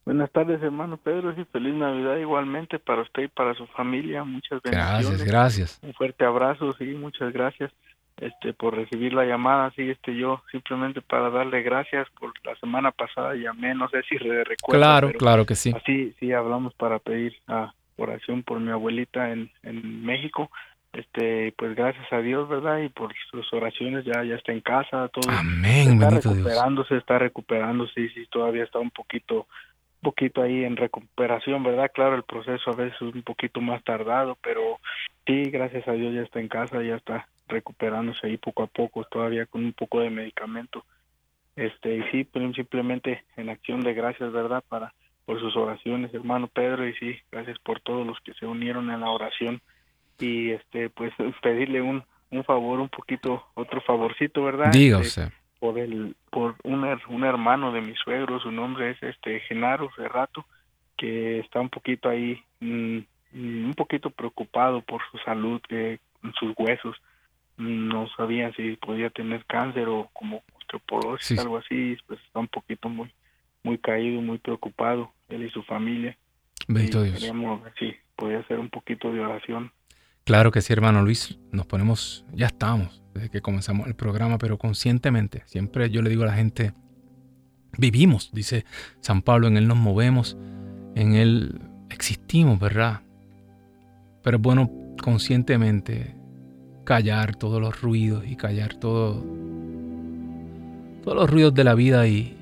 Buenas 0.05 0.31
tardes, 0.33 0.63
hermano 0.63 0.99
Pedro, 0.99 1.33
y 1.33 1.45
feliz 1.47 1.75
Navidad 1.75 2.19
igualmente 2.19 2.79
para 2.79 3.03
usted 3.03 3.23
y 3.23 3.29
para 3.29 3.55
su 3.55 3.67
familia. 3.69 4.23
Muchas 4.23 4.61
bendiciones. 4.63 5.07
Gracias, 5.07 5.25
gracias. 5.25 5.81
Un 5.83 5.95
fuerte 5.95 6.25
abrazo, 6.25 6.73
sí, 6.75 6.85
muchas 6.85 7.33
gracias 7.33 7.73
este 8.19 8.53
por 8.53 8.77
recibir 8.77 9.13
la 9.13 9.25
llamada, 9.25 9.73
sí, 9.75 9.91
este 9.91 10.17
yo 10.17 10.43
simplemente 10.51 11.01
para 11.01 11.31
darle 11.31 11.63
gracias 11.63 12.07
por 12.21 12.33
la 12.45 12.55
semana 12.57 12.93
pasada 12.93 13.35
llamé, 13.35 13.75
no 13.75 13.89
sé 13.89 14.03
si 14.09 14.17
recuerda. 14.19 14.57
Claro, 14.67 15.13
claro 15.19 15.47
que 15.47 15.55
sí. 15.55 15.73
Así 15.75 16.15
sí 16.21 16.33
hablamos 16.33 16.75
para 16.75 16.99
pedir 16.99 17.35
a 17.49 17.75
oración 17.97 18.43
por 18.43 18.61
mi 18.61 18.71
abuelita 18.71 19.31
en, 19.31 19.51
en 19.63 20.05
México. 20.05 20.51
Este, 20.93 21.53
pues 21.59 21.75
gracias 21.75 22.07
a 22.13 22.19
Dios, 22.19 22.49
¿verdad? 22.49 22.79
Y 22.79 22.89
por 22.89 23.13
sus 23.31 23.53
oraciones 23.53 24.05
ya 24.05 24.23
ya 24.23 24.37
está 24.37 24.53
en 24.53 24.61
casa, 24.61 25.09
todo. 25.09 25.29
Amén, 25.29 25.95
está 25.95 26.11
recuperándose, 26.11 26.97
está 26.97 27.19
recuperándose 27.19 28.01
y 28.01 28.09
sí, 28.11 28.27
todavía 28.31 28.63
está 28.63 28.79
un 28.79 28.91
poquito 28.91 29.47
un 30.05 30.13
poquito 30.13 30.43
ahí 30.43 30.65
en 30.65 30.77
recuperación, 30.77 31.63
¿verdad? 31.65 31.91
Claro, 31.93 32.15
el 32.15 32.25
proceso 32.25 32.71
a 32.71 32.77
veces 32.77 32.95
es 32.95 33.15
un 33.15 33.23
poquito 33.23 33.61
más 33.61 33.83
tardado, 33.83 34.37
pero 34.43 34.79
sí, 35.27 35.51
gracias 35.51 35.89
a 35.89 35.93
Dios 35.93 36.15
ya 36.15 36.21
está 36.21 36.41
en 36.41 36.49
casa, 36.49 36.83
ya 36.83 36.97
está 36.97 37.27
recuperándose 37.49 38.27
ahí 38.27 38.37
poco 38.37 38.63
a 38.63 38.67
poco, 38.67 39.05
todavía 39.05 39.47
con 39.47 39.65
un 39.65 39.73
poco 39.73 40.01
de 40.01 40.11
medicamento. 40.11 40.85
Este, 41.57 41.97
y 41.97 42.03
sí, 42.11 42.29
simplemente 42.55 43.25
en 43.37 43.49
acción 43.49 43.81
de 43.81 43.95
gracias, 43.95 44.31
¿verdad? 44.33 44.63
Para 44.69 44.93
por 45.25 45.41
sus 45.41 45.57
oraciones, 45.57 46.13
hermano 46.13 46.49
Pedro, 46.49 46.87
y 46.87 46.95
sí, 46.95 47.17
gracias 47.33 47.59
por 47.61 47.81
todos 47.81 48.07
los 48.07 48.19
que 48.21 48.35
se 48.35 48.47
unieron 48.47 48.91
en 48.91 49.01
la 49.01 49.11
oración 49.11 49.61
y 50.19 50.51
este 50.51 50.91
pues 50.91 51.13
pedirle 51.43 51.81
un, 51.81 52.03
un 52.31 52.45
favor, 52.45 52.81
un 52.81 52.89
poquito, 52.89 53.47
otro 53.55 53.81
favorcito, 53.81 54.43
¿verdad? 54.45 54.71
Diga 54.73 55.01
Este, 55.01 55.31
por 55.61 55.79
el 55.79 56.15
por 56.31 56.57
un, 56.65 56.85
un 57.09 57.25
hermano 57.25 57.73
de 57.73 57.81
mi 57.81 57.95
suegro 57.97 58.39
su 58.41 58.51
nombre 58.51 58.91
es 58.91 59.03
este 59.03 59.41
Genaro 59.41 59.89
Cerrato 59.97 60.45
que 60.97 61.39
está 61.41 61.61
un 61.61 61.71
poquito 61.71 62.09
ahí 62.11 62.43
mm, 62.61 62.99
un 63.35 63.75
poquito 63.75 64.11
preocupado 64.11 64.83
por 64.83 65.01
su 65.11 65.19
salud 65.19 65.61
eh, 65.71 65.99
en 66.23 66.33
sus 66.35 66.53
huesos 66.59 66.97
no 67.57 68.09
sabía 68.17 68.53
si 68.53 68.77
podía 68.77 69.09
tener 69.11 69.45
cáncer 69.47 69.89
o 69.89 70.11
como 70.13 70.43
osteoporosis 70.59 71.29
Sí. 71.29 71.39
algo 71.39 71.57
así 71.57 71.97
pues 72.07 72.21
está 72.27 72.41
un 72.41 72.49
poquito 72.49 72.89
muy 72.89 73.11
muy 73.65 73.79
caído 73.79 74.21
muy 74.21 74.39
preocupado 74.39 75.13
él 75.29 75.45
y 75.45 75.51
su 75.51 75.63
familia 75.65 76.17
Bendito 76.69 77.03
Dios. 77.03 77.17
queríamos 77.17 77.63
ver 77.63 77.73
si 77.79 77.93
podía 78.15 78.39
hacer 78.39 78.61
un 78.61 78.71
poquito 78.71 79.13
de 79.13 79.21
oración 79.21 79.73
Claro 80.25 80.51
que 80.51 80.63
sí, 80.63 80.73
hermano 80.73 81.03
Luis. 81.03 81.39
Nos 81.53 81.67
ponemos, 81.67 82.25
ya 82.33 82.47
estamos, 82.47 83.03
desde 83.13 83.29
que 83.29 83.43
comenzamos 83.43 83.87
el 83.87 83.95
programa, 83.95 84.39
pero 84.39 84.57
conscientemente. 84.57 85.43
Siempre 85.45 85.91
yo 85.91 86.01
le 86.01 86.09
digo 86.09 86.23
a 86.23 86.27
la 86.27 86.33
gente, 86.33 86.73
vivimos, 87.77 88.31
dice 88.33 88.65
San 89.01 89.21
Pablo, 89.21 89.49
en 89.49 89.59
Él 89.59 89.69
nos 89.69 89.77
movemos, 89.77 90.39
en 90.95 91.15
Él 91.15 91.61
existimos, 91.91 92.59
¿verdad? 92.59 93.03
Pero 94.23 94.39
es 94.39 94.43
bueno 94.43 94.71
conscientemente 95.03 96.15
callar 96.85 97.37
todos 97.37 97.61
los 97.61 97.83
ruidos 97.83 98.25
y 98.27 98.37
callar 98.37 98.75
todo, 98.75 99.23
todos 101.03 101.17
los 101.19 101.31
ruidos 101.31 101.53
de 101.53 101.65
la 101.65 101.75
vida 101.75 102.09
y, 102.09 102.35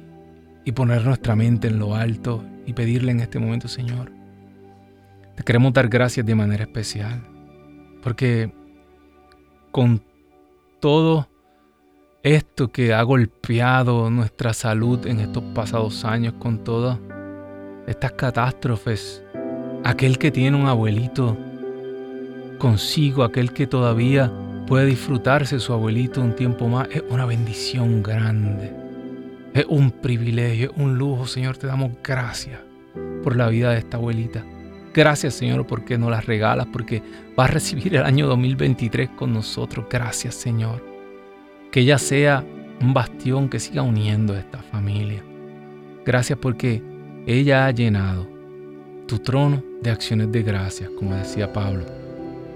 y 0.64 0.72
poner 0.72 1.04
nuestra 1.04 1.36
mente 1.36 1.68
en 1.68 1.78
lo 1.78 1.94
alto 1.94 2.44
y 2.66 2.72
pedirle 2.72 3.12
en 3.12 3.20
este 3.20 3.38
momento, 3.38 3.68
Señor, 3.68 4.12
te 5.36 5.42
queremos 5.42 5.72
dar 5.72 5.88
gracias 5.88 6.24
de 6.24 6.34
manera 6.34 6.64
especial 6.64 7.32
porque 8.02 8.52
con 9.70 10.02
todo 10.80 11.28
esto 12.22 12.70
que 12.70 12.92
ha 12.92 13.02
golpeado 13.02 14.10
nuestra 14.10 14.52
salud 14.52 15.06
en 15.06 15.20
estos 15.20 15.42
pasados 15.54 16.04
años, 16.04 16.34
con 16.38 16.62
todas 16.62 16.98
estas 17.86 18.12
catástrofes, 18.12 19.24
aquel 19.84 20.18
que 20.18 20.30
tiene 20.30 20.56
un 20.56 20.66
abuelito 20.66 21.36
consigo, 22.58 23.24
aquel 23.24 23.52
que 23.52 23.66
todavía 23.66 24.30
puede 24.66 24.86
disfrutarse 24.86 25.58
su 25.58 25.72
abuelito 25.72 26.20
un 26.20 26.34
tiempo 26.34 26.68
más, 26.68 26.88
es 26.90 27.02
una 27.08 27.26
bendición 27.26 28.02
grande. 28.02 28.81
Es 29.54 29.66
un 29.68 29.90
privilegio, 29.90 30.70
es 30.70 30.76
un 30.76 30.96
lujo, 30.96 31.26
Señor. 31.26 31.56
Te 31.56 31.66
damos 31.66 31.92
gracias 32.02 32.60
por 33.22 33.36
la 33.36 33.48
vida 33.48 33.70
de 33.72 33.78
esta 33.78 33.96
abuelita. 33.98 34.44
Gracias, 34.94 35.34
Señor, 35.34 35.66
porque 35.66 35.96
nos 35.96 36.10
las 36.10 36.26
regalas, 36.26 36.66
porque 36.72 37.02
va 37.38 37.44
a 37.44 37.48
recibir 37.48 37.96
el 37.96 38.04
año 38.04 38.26
2023 38.26 39.10
con 39.10 39.32
nosotros. 39.32 39.86
Gracias, 39.90 40.34
Señor. 40.34 40.84
Que 41.70 41.80
ella 41.80 41.98
sea 41.98 42.44
un 42.80 42.92
bastión 42.92 43.48
que 43.48 43.60
siga 43.60 43.82
uniendo 43.82 44.34
a 44.34 44.38
esta 44.38 44.58
familia. 44.58 45.22
Gracias 46.04 46.38
porque 46.38 46.82
ella 47.26 47.66
ha 47.66 47.70
llenado 47.70 48.28
tu 49.06 49.18
trono 49.18 49.62
de 49.80 49.90
acciones 49.90 50.32
de 50.32 50.42
gracias, 50.42 50.90
como 50.98 51.14
decía 51.14 51.52
Pablo. 51.52 51.84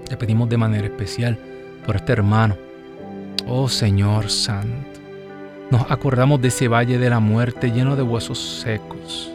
Te 0.07 0.17
pedimos 0.17 0.49
de 0.49 0.57
manera 0.57 0.87
especial 0.87 1.37
por 1.85 1.95
este 1.95 2.11
hermano. 2.13 2.57
Oh 3.47 3.69
Señor 3.69 4.29
Santo, 4.29 4.86
nos 5.69 5.89
acordamos 5.91 6.41
de 6.41 6.47
ese 6.47 6.67
valle 6.67 6.97
de 6.97 7.09
la 7.09 7.19
muerte 7.19 7.71
lleno 7.71 7.95
de 7.95 8.03
huesos 8.03 8.61
secos. 8.61 9.31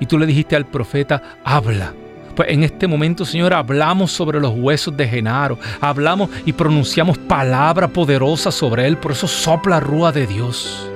Y 0.00 0.06
tú 0.06 0.18
le 0.18 0.26
dijiste 0.26 0.56
al 0.56 0.66
profeta, 0.66 1.22
habla. 1.44 1.92
Pues 2.36 2.50
en 2.50 2.62
este 2.62 2.86
momento, 2.86 3.24
Señor, 3.24 3.52
hablamos 3.52 4.12
sobre 4.12 4.38
los 4.38 4.54
huesos 4.56 4.96
de 4.96 5.08
Genaro. 5.08 5.58
Hablamos 5.80 6.30
y 6.46 6.52
pronunciamos 6.52 7.18
palabra 7.18 7.88
poderosa 7.88 8.52
sobre 8.52 8.86
él. 8.86 8.96
Por 8.96 9.12
eso 9.12 9.26
sopla 9.26 9.80
rúa 9.80 10.12
de 10.12 10.26
Dios. 10.26 10.88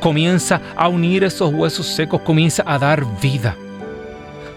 Comienza 0.00 0.60
a 0.76 0.88
unir 0.88 1.24
esos 1.24 1.54
huesos 1.54 1.86
secos. 1.86 2.20
Comienza 2.20 2.62
a 2.66 2.78
dar 2.78 3.06
vida. 3.20 3.56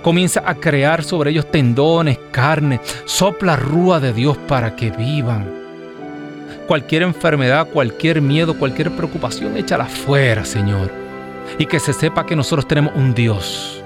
Comienza 0.02 0.44
a 0.46 0.56
crear 0.56 1.02
sobre 1.06 1.32
ellos 1.32 1.50
tendones, 1.50 2.20
carne. 2.32 2.82
Sopla 3.06 3.56
rúa 3.56 4.02
de 4.02 4.12
Dios 4.12 4.38
para 4.38 4.76
que 4.76 4.92
vivan. 4.92 5.63
Cualquier 6.68 7.02
enfermedad, 7.02 7.68
cualquier 7.68 8.22
miedo, 8.22 8.58
cualquier 8.58 8.90
preocupación, 8.96 9.58
échala 9.58 9.86
fuera, 9.86 10.46
Señor. 10.46 10.92
Y 11.60 11.66
que 11.66 11.80
se 11.80 11.92
sepa 11.92 12.26
que 12.26 12.38
nosotros 12.38 12.68
tenemos 12.68 12.94
un 12.96 13.14
Dios. 13.14 13.84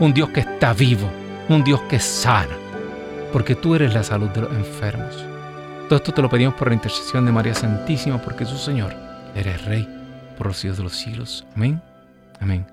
Un 0.00 0.12
Dios 0.12 0.30
que 0.30 0.40
está 0.40 0.72
vivo. 0.74 1.08
Un 1.48 1.62
Dios 1.62 1.80
que 1.82 2.00
sana. 2.00 2.56
Porque 3.32 3.54
tú 3.54 3.76
eres 3.76 3.94
la 3.94 4.02
salud 4.02 4.28
de 4.30 4.42
los 4.42 4.52
enfermos. 4.52 5.24
Todo 5.88 5.96
esto 5.96 6.12
te 6.12 6.22
lo 6.22 6.28
pedimos 6.28 6.54
por 6.54 6.68
la 6.68 6.74
intercesión 6.74 7.24
de 7.24 7.32
María 7.32 7.54
Santísima, 7.54 8.20
porque 8.20 8.44
su 8.44 8.58
Señor 8.58 8.94
eres 9.36 9.64
Rey 9.64 9.88
por 10.36 10.48
los 10.48 10.56
siglos 10.56 10.78
de 10.78 10.84
los 10.84 10.96
siglos. 10.96 11.46
Amén. 11.54 11.80
Amén. 12.40 12.66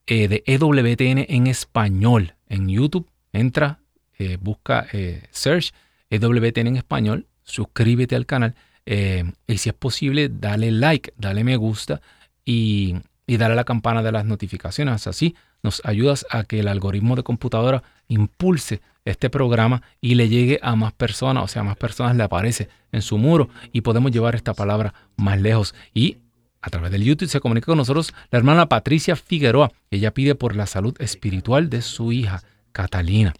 eh, 0.07 0.27
de 0.27 0.43
EWTN 0.45 1.25
en 1.33 1.47
español. 1.47 2.35
En 2.49 2.67
YouTube, 2.67 3.07
entra, 3.31 3.79
eh, 4.17 4.37
busca 4.39 4.87
eh, 4.93 5.23
search 5.31 5.73
EWTN 6.09 6.67
en 6.67 6.77
español, 6.77 7.27
suscríbete 7.43 8.15
al 8.15 8.25
canal. 8.25 8.55
eh, 8.85 9.23
y 9.47 9.57
si 9.57 9.69
es 9.69 9.75
posible, 9.75 10.29
dale 10.29 10.71
like, 10.71 11.13
dale 11.17 11.43
me 11.43 11.55
gusta 11.57 12.01
y, 12.45 12.95
y 13.25 13.37
dale 13.37 13.53
a 13.53 13.55
la 13.55 13.63
campana 13.63 14.03
de 14.03 14.11
las 14.11 14.25
notificaciones. 14.25 15.07
Así 15.07 15.35
nos 15.63 15.81
ayudas 15.83 16.25
a 16.29 16.43
que 16.43 16.59
el 16.59 16.67
algoritmo 16.67 17.15
de 17.15 17.23
computadora 17.23 17.83
impulse 18.07 18.81
este 19.03 19.29
programa 19.29 19.81
y 20.01 20.15
le 20.15 20.29
llegue 20.29 20.59
a 20.61 20.75
más 20.75 20.93
personas, 20.93 21.43
o 21.43 21.47
sea, 21.47 21.63
más 21.63 21.77
personas 21.77 22.15
le 22.15 22.23
aparece 22.23 22.69
en 22.91 23.01
su 23.01 23.17
muro 23.17 23.49
y 23.71 23.81
podemos 23.81 24.11
llevar 24.11 24.35
esta 24.35 24.53
palabra 24.53 24.93
más 25.15 25.39
lejos. 25.39 25.75
Y 25.93 26.17
a 26.61 26.69
través 26.69 26.91
del 26.91 27.03
YouTube 27.03 27.29
se 27.29 27.39
comunica 27.39 27.67
con 27.67 27.77
nosotros 27.77 28.13
la 28.31 28.39
hermana 28.39 28.67
Patricia 28.67 29.15
Figueroa. 29.15 29.71
Ella 29.91 30.11
pide 30.13 30.33
por 30.35 30.55
la 30.55 30.65
salud 30.65 30.95
espiritual 30.99 31.69
de 31.69 31.81
su 31.81 32.11
hija 32.11 32.41
Catalina. 32.71 33.33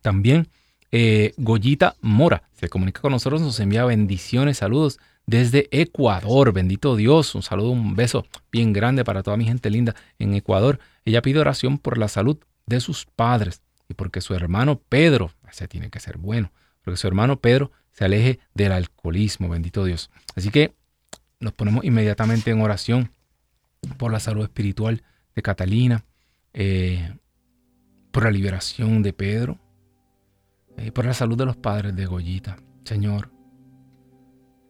También 0.00 0.48
eh, 0.90 1.32
Goyita 1.36 1.96
Mora 2.00 2.42
se 2.54 2.68
comunica 2.68 3.00
con 3.00 3.12
nosotros, 3.12 3.40
nos 3.40 3.60
envía 3.60 3.84
bendiciones, 3.84 4.58
saludos 4.58 4.98
desde 5.26 5.68
Ecuador. 5.70 6.52
Bendito 6.52 6.96
Dios, 6.96 7.34
un 7.34 7.42
saludo, 7.42 7.70
un 7.70 7.94
beso 7.94 8.26
bien 8.50 8.72
grande 8.72 9.04
para 9.04 9.22
toda 9.22 9.36
mi 9.36 9.44
gente 9.44 9.70
linda 9.70 9.94
en 10.18 10.34
Ecuador. 10.34 10.80
Ella 11.04 11.22
pide 11.22 11.40
oración 11.40 11.78
por 11.78 11.98
la 11.98 12.08
salud 12.08 12.38
de 12.66 12.80
sus 12.80 13.04
padres 13.04 13.62
y 13.88 13.94
porque 13.94 14.20
su 14.20 14.34
hermano 14.34 14.80
Pedro, 14.88 15.32
ese 15.50 15.68
tiene 15.68 15.90
que 15.90 16.00
ser 16.00 16.18
bueno, 16.18 16.52
porque 16.82 16.96
su 16.96 17.06
hermano 17.06 17.40
Pedro 17.40 17.72
se 17.92 18.04
aleje 18.04 18.38
del 18.54 18.72
alcoholismo, 18.72 19.48
bendito 19.48 19.84
Dios. 19.84 20.10
Así 20.34 20.50
que 20.50 20.74
nos 21.40 21.52
ponemos 21.52 21.84
inmediatamente 21.84 22.50
en 22.50 22.60
oración 22.60 23.10
por 23.96 24.12
la 24.12 24.20
salud 24.20 24.44
espiritual 24.44 25.02
de 25.34 25.42
Catalina, 25.42 26.04
eh, 26.54 27.14
por 28.10 28.24
la 28.24 28.30
liberación 28.30 29.02
de 29.02 29.12
Pedro, 29.12 29.58
eh, 30.78 30.92
por 30.92 31.04
la 31.04 31.14
salud 31.14 31.36
de 31.36 31.46
los 31.46 31.56
padres 31.56 31.94
de 31.94 32.06
Goyita. 32.06 32.56
Señor, 32.84 33.30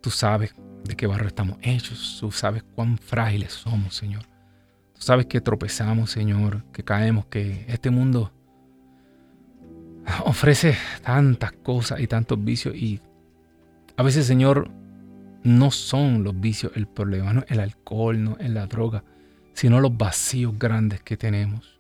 tú 0.01 0.11
sabes 0.11 0.55
de 0.85 0.97
qué 0.97 1.07
barro 1.07 1.27
estamos 1.27 1.59
hechos, 1.63 2.19
tú 2.21 2.31
sabes 2.31 2.63
cuán 2.63 2.99
frágiles 2.99 3.53
somos, 3.53 3.95
Señor. 3.95 4.23
Tú 4.95 5.03
sabes 5.03 5.27
que 5.27 5.41
tropezamos, 5.41 6.11
Señor, 6.11 6.65
que 6.73 6.83
caemos, 6.83 7.27
que 7.27 7.65
este 7.69 7.91
mundo 7.91 8.33
ofrece 10.25 10.77
tantas 11.03 11.53
cosas 11.53 12.01
y 12.01 12.07
tantos 12.07 12.43
vicios 12.43 12.75
y 12.75 13.01
a 13.97 14.03
veces, 14.03 14.27
Señor, 14.27 14.71
no 15.43 15.71
son 15.71 16.23
los 16.23 16.39
vicios 16.39 16.73
el 16.77 16.87
problema, 16.87 17.33
no 17.33 17.45
el 17.49 17.59
alcohol, 17.59 18.23
no 18.23 18.37
es 18.39 18.49
la 18.51 18.67
droga, 18.67 19.03
sino 19.55 19.81
los 19.81 19.97
vacíos 19.97 20.57
grandes 20.57 21.03
que 21.03 21.17
tenemos. 21.17 21.78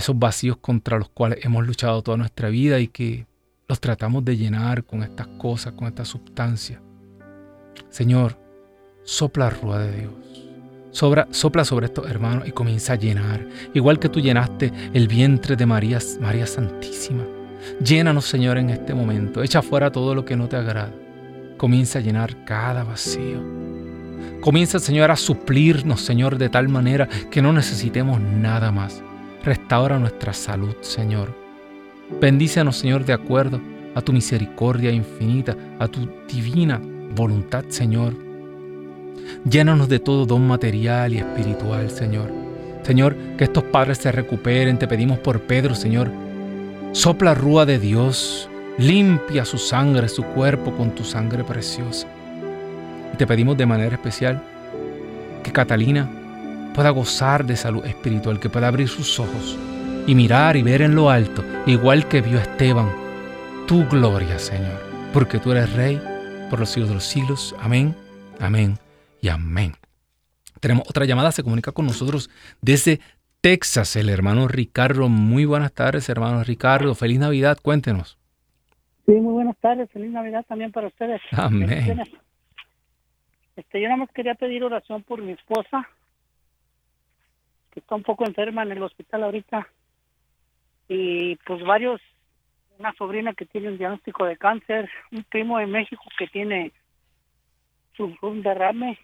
Esos 0.00 0.18
vacíos 0.18 0.56
contra 0.56 0.98
los 0.98 1.10
cuales 1.10 1.44
hemos 1.44 1.66
luchado 1.66 2.00
toda 2.00 2.16
nuestra 2.16 2.48
vida 2.48 2.80
y 2.80 2.88
que 2.88 3.26
los 3.68 3.82
tratamos 3.82 4.24
de 4.24 4.34
llenar 4.34 4.82
con 4.84 5.02
estas 5.02 5.26
cosas, 5.26 5.74
con 5.74 5.88
esta 5.88 6.06
sustancia. 6.06 6.80
Señor, 7.90 8.38
sopla 9.04 9.50
rúa 9.50 9.78
de 9.80 10.00
Dios. 10.00 11.28
sopla 11.32 11.64
sobre 11.66 11.84
estos 11.84 12.08
hermanos 12.08 12.48
y 12.48 12.52
comienza 12.52 12.94
a 12.94 12.96
llenar, 12.96 13.46
igual 13.74 13.98
que 13.98 14.08
tú 14.08 14.20
llenaste 14.20 14.72
el 14.94 15.06
vientre 15.06 15.54
de 15.54 15.66
María, 15.66 15.98
María 16.18 16.46
Santísima. 16.46 17.26
Llénanos, 17.84 18.24
Señor, 18.24 18.56
en 18.56 18.70
este 18.70 18.94
momento. 18.94 19.42
Echa 19.42 19.60
fuera 19.60 19.92
todo 19.92 20.14
lo 20.14 20.24
que 20.24 20.34
no 20.34 20.48
te 20.48 20.56
agrada. 20.56 20.94
Comienza 21.58 21.98
a 21.98 22.02
llenar 22.02 22.46
cada 22.46 22.84
vacío. 22.84 23.42
Comienza, 24.40 24.78
Señor, 24.78 25.10
a 25.10 25.16
suplirnos, 25.16 26.00
Señor, 26.00 26.38
de 26.38 26.48
tal 26.48 26.70
manera 26.70 27.06
que 27.30 27.42
no 27.42 27.52
necesitemos 27.52 28.18
nada 28.18 28.72
más. 28.72 29.02
Restaura 29.42 29.98
nuestra 29.98 30.34
salud, 30.34 30.76
Señor. 30.82 31.34
Bendícenos, 32.20 32.76
Señor, 32.76 33.04
de 33.04 33.14
acuerdo 33.14 33.60
a 33.94 34.02
tu 34.02 34.12
misericordia 34.12 34.90
infinita, 34.90 35.56
a 35.78 35.88
tu 35.88 36.08
divina 36.28 36.80
voluntad, 37.14 37.64
Señor. 37.68 38.14
Llénanos 39.48 39.88
de 39.88 39.98
todo 39.98 40.26
don 40.26 40.46
material 40.46 41.14
y 41.14 41.18
espiritual, 41.18 41.90
Señor. 41.90 42.30
Señor, 42.82 43.16
que 43.38 43.44
estos 43.44 43.64
padres 43.64 43.98
se 43.98 44.12
recuperen, 44.12 44.78
te 44.78 44.86
pedimos 44.86 45.18
por 45.18 45.40
Pedro, 45.40 45.74
Señor. 45.74 46.10
Sopla 46.92 47.34
rúa 47.34 47.64
de 47.64 47.78
Dios, 47.78 48.48
limpia 48.76 49.44
su 49.46 49.56
sangre, 49.56 50.08
su 50.08 50.22
cuerpo 50.22 50.72
con 50.76 50.90
tu 50.90 51.04
sangre 51.04 51.44
preciosa. 51.44 52.06
Y 53.14 53.16
te 53.16 53.26
pedimos 53.26 53.56
de 53.56 53.66
manera 53.66 53.94
especial 53.94 54.42
que 55.42 55.52
Catalina 55.52 56.10
pueda 56.74 56.90
gozar 56.90 57.44
de 57.44 57.56
salud 57.56 57.84
espiritual, 57.84 58.40
que 58.40 58.48
pueda 58.48 58.68
abrir 58.68 58.88
sus 58.88 59.18
ojos 59.18 59.58
y 60.06 60.14
mirar 60.14 60.56
y 60.56 60.62
ver 60.62 60.82
en 60.82 60.94
lo 60.94 61.10
alto, 61.10 61.44
igual 61.66 62.08
que 62.08 62.20
vio 62.20 62.38
Esteban, 62.38 62.90
tu 63.66 63.86
gloria, 63.88 64.38
Señor, 64.38 64.80
porque 65.12 65.38
tú 65.38 65.52
eres 65.52 65.72
Rey 65.74 66.00
por 66.48 66.60
los 66.60 66.70
siglos 66.70 66.88
de 66.88 66.94
los 66.96 67.04
siglos. 67.04 67.54
Amén, 67.60 67.94
amén 68.38 68.78
y 69.20 69.28
amén. 69.28 69.74
Tenemos 70.60 70.88
otra 70.88 71.04
llamada, 71.04 71.32
se 71.32 71.42
comunica 71.42 71.72
con 71.72 71.86
nosotros 71.86 72.30
desde 72.60 73.00
Texas, 73.40 73.96
el 73.96 74.08
hermano 74.08 74.48
Ricardo. 74.48 75.08
Muy 75.08 75.44
buenas 75.46 75.72
tardes, 75.72 76.08
hermano 76.08 76.44
Ricardo. 76.44 76.94
Feliz 76.94 77.18
Navidad, 77.18 77.58
cuéntenos. 77.62 78.18
Sí, 79.06 79.12
muy 79.12 79.32
buenas 79.32 79.56
tardes. 79.58 79.90
Feliz 79.90 80.10
Navidad 80.10 80.44
también 80.46 80.70
para 80.72 80.88
ustedes. 80.88 81.20
Amén. 81.32 82.02
Este, 83.56 83.80
yo 83.80 83.88
nada 83.88 83.96
más 83.96 84.10
quería 84.12 84.34
pedir 84.34 84.62
oración 84.64 85.02
por 85.02 85.22
mi 85.22 85.32
esposa, 85.32 85.88
que 87.70 87.80
está 87.80 87.94
un 87.94 88.02
poco 88.02 88.24
enferma 88.24 88.62
en 88.62 88.72
el 88.72 88.82
hospital 88.82 89.24
ahorita. 89.24 89.68
Y 90.88 91.36
pues 91.46 91.62
varios, 91.62 92.00
una 92.78 92.92
sobrina 92.94 93.32
que 93.34 93.46
tiene 93.46 93.68
un 93.68 93.78
diagnóstico 93.78 94.24
de 94.24 94.36
cáncer, 94.36 94.90
un 95.12 95.24
primo 95.24 95.58
de 95.58 95.66
México 95.66 96.02
que 96.18 96.26
tiene 96.26 96.72
un 98.22 98.42
derrame 98.42 98.98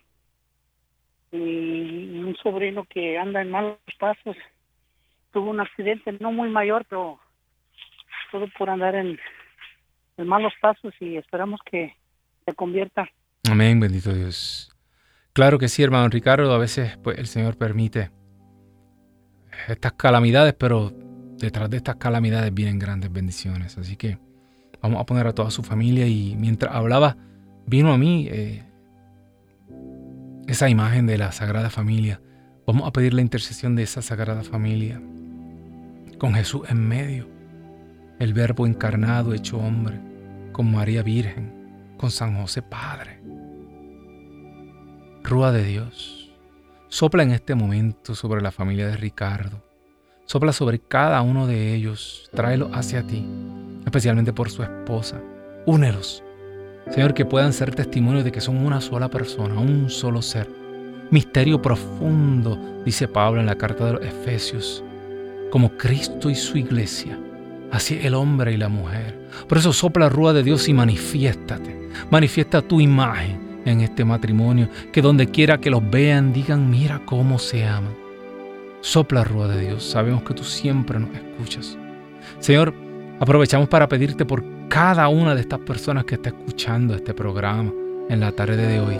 y 1.32 2.18
un 2.18 2.34
sobrino 2.42 2.84
que 2.84 3.18
anda 3.18 3.42
en 3.42 3.50
malos 3.50 3.78
pasos. 3.98 4.36
Tuvo 5.32 5.50
un 5.50 5.60
accidente 5.60 6.12
no 6.18 6.32
muy 6.32 6.48
mayor, 6.48 6.86
pero 6.88 7.20
todo 8.30 8.46
por 8.58 8.70
andar 8.70 8.94
en, 8.94 9.18
malos 10.16 10.54
pasos 10.60 10.94
y 11.00 11.16
esperamos 11.16 11.60
que 11.70 11.94
se 12.44 12.54
convierta. 12.54 13.08
Amén, 13.50 13.78
bendito 13.78 14.12
Dios. 14.14 14.72
Claro 15.34 15.58
que 15.58 15.68
sí, 15.68 15.82
hermano 15.82 16.08
Ricardo, 16.08 16.52
a 16.54 16.58
veces 16.58 16.96
pues, 16.98 17.18
el 17.18 17.26
Señor 17.26 17.58
permite 17.58 18.10
estas 19.68 19.92
calamidades, 19.92 20.54
pero 20.54 20.92
detrás 21.38 21.70
de 21.70 21.76
estas 21.76 21.96
calamidades 21.96 22.52
vienen 22.52 22.78
grandes 22.78 23.12
bendiciones. 23.12 23.76
Así 23.78 23.96
que 23.96 24.18
vamos 24.82 25.00
a 25.00 25.06
poner 25.06 25.26
a 25.26 25.32
toda 25.32 25.50
su 25.50 25.62
familia 25.62 26.06
y 26.06 26.36
mientras 26.36 26.74
hablaba, 26.74 27.16
vino 27.66 27.92
a 27.92 27.98
mí 27.98 28.28
eh, 28.30 28.62
esa 30.46 30.68
imagen 30.68 31.06
de 31.06 31.18
la 31.18 31.32
Sagrada 31.32 31.70
Familia. 31.70 32.20
Vamos 32.66 32.86
a 32.88 32.92
pedir 32.92 33.14
la 33.14 33.22
intercesión 33.22 33.76
de 33.76 33.82
esa 33.82 34.02
Sagrada 34.02 34.42
Familia 34.42 35.00
con 36.18 36.34
Jesús 36.34 36.62
en 36.68 36.86
medio, 36.86 37.28
el 38.18 38.32
Verbo 38.32 38.66
encarnado 38.66 39.34
hecho 39.34 39.58
hombre, 39.58 40.00
con 40.52 40.72
María 40.72 41.02
Virgen, 41.02 41.94
con 41.98 42.10
San 42.10 42.40
José 42.40 42.62
Padre. 42.62 43.20
Rúa 45.22 45.52
de 45.52 45.64
Dios, 45.64 46.25
sopla 46.88 47.22
en 47.22 47.32
este 47.32 47.54
momento 47.54 48.14
sobre 48.14 48.42
la 48.42 48.52
familia 48.52 48.86
de 48.86 48.96
Ricardo, 48.96 49.62
sopla 50.24 50.52
sobre 50.52 50.78
cada 50.78 51.22
uno 51.22 51.46
de 51.46 51.74
ellos, 51.74 52.30
tráelos 52.34 52.70
hacia 52.72 53.06
ti, 53.06 53.24
especialmente 53.84 54.32
por 54.32 54.50
su 54.50 54.62
esposa, 54.62 55.20
únelos 55.66 56.22
Señor, 56.90 57.14
que 57.14 57.24
puedan 57.24 57.52
ser 57.52 57.74
testimonio 57.74 58.22
de 58.22 58.30
que 58.30 58.40
son 58.40 58.64
una 58.64 58.80
sola 58.80 59.08
persona, 59.10 59.58
un 59.58 59.90
solo 59.90 60.22
ser. 60.22 60.48
Misterio 61.10 61.60
profundo, 61.60 62.58
dice 62.84 63.08
Pablo 63.08 63.40
en 63.40 63.46
la 63.46 63.56
carta 63.56 63.86
de 63.86 63.92
los 63.94 64.04
Efesios, 64.04 64.84
como 65.50 65.76
Cristo 65.76 66.30
y 66.30 66.36
su 66.36 66.58
iglesia. 66.58 67.18
Así 67.72 67.98
el 68.02 68.14
hombre 68.14 68.52
y 68.52 68.56
la 68.56 68.68
mujer. 68.68 69.18
Por 69.48 69.58
eso 69.58 69.72
sopla 69.72 70.08
rúa 70.08 70.32
de 70.32 70.44
Dios 70.44 70.68
y 70.68 70.74
manifiéstate. 70.74 71.90
Manifiesta 72.10 72.62
tu 72.62 72.80
imagen 72.80 73.45
en 73.66 73.82
este 73.82 74.04
matrimonio, 74.04 74.70
que 74.92 75.02
donde 75.02 75.26
quiera 75.26 75.58
que 75.58 75.68
los 75.68 75.88
vean 75.90 76.32
digan, 76.32 76.70
mira 76.70 77.02
cómo 77.04 77.38
se 77.38 77.66
aman. 77.66 77.94
Sopla 78.80 79.24
rúa 79.24 79.48
de 79.48 79.66
Dios, 79.66 79.84
sabemos 79.84 80.22
que 80.22 80.32
tú 80.32 80.44
siempre 80.44 80.98
nos 80.98 81.10
escuchas. 81.10 81.76
Señor, 82.38 82.72
aprovechamos 83.20 83.68
para 83.68 83.88
pedirte 83.88 84.24
por 84.24 84.44
cada 84.68 85.08
una 85.08 85.34
de 85.34 85.42
estas 85.42 85.58
personas 85.60 86.04
que 86.04 86.14
está 86.14 86.30
escuchando 86.30 86.94
este 86.94 87.12
programa 87.12 87.72
en 88.08 88.20
la 88.20 88.32
tarde 88.32 88.66
de 88.66 88.80
hoy, 88.80 88.98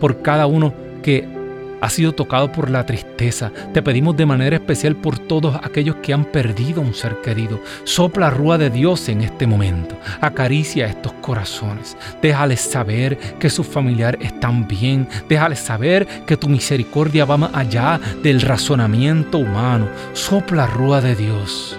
por 0.00 0.22
cada 0.22 0.46
uno 0.46 0.74
que 1.02 1.35
ha 1.80 1.90
sido 1.90 2.12
tocado 2.12 2.52
por 2.52 2.70
la 2.70 2.86
tristeza. 2.86 3.52
Te 3.72 3.82
pedimos 3.82 4.16
de 4.16 4.26
manera 4.26 4.56
especial 4.56 4.96
por 4.96 5.18
todos 5.18 5.56
aquellos 5.62 5.96
que 5.96 6.12
han 6.12 6.24
perdido 6.24 6.80
un 6.80 6.94
ser 6.94 7.20
querido. 7.20 7.60
Sopla 7.84 8.30
rúa 8.30 8.58
de 8.58 8.70
Dios 8.70 9.08
en 9.08 9.22
este 9.22 9.46
momento. 9.46 9.96
Acaricia 10.20 10.86
estos 10.86 11.12
corazones. 11.14 11.96
Déjales 12.22 12.60
saber 12.60 13.18
que 13.38 13.50
sus 13.50 13.66
familiares 13.66 14.20
están 14.24 14.66
bien. 14.66 15.08
Déjales 15.28 15.58
saber 15.58 16.06
que 16.26 16.36
tu 16.36 16.48
misericordia 16.48 17.24
va 17.24 17.36
más 17.36 17.54
allá 17.54 18.00
del 18.22 18.40
razonamiento 18.40 19.38
humano. 19.38 19.88
Sopla 20.12 20.66
rúa 20.66 21.00
de 21.00 21.14
Dios. 21.14 21.78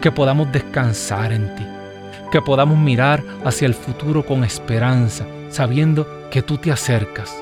Que 0.00 0.10
podamos 0.10 0.50
descansar 0.52 1.32
en 1.32 1.54
ti 1.54 1.64
que 2.32 2.40
podamos 2.40 2.78
mirar 2.78 3.22
hacia 3.44 3.66
el 3.66 3.74
futuro 3.74 4.24
con 4.24 4.42
esperanza, 4.42 5.26
sabiendo 5.50 6.30
que 6.30 6.40
tú 6.40 6.56
te 6.56 6.72
acercas, 6.72 7.41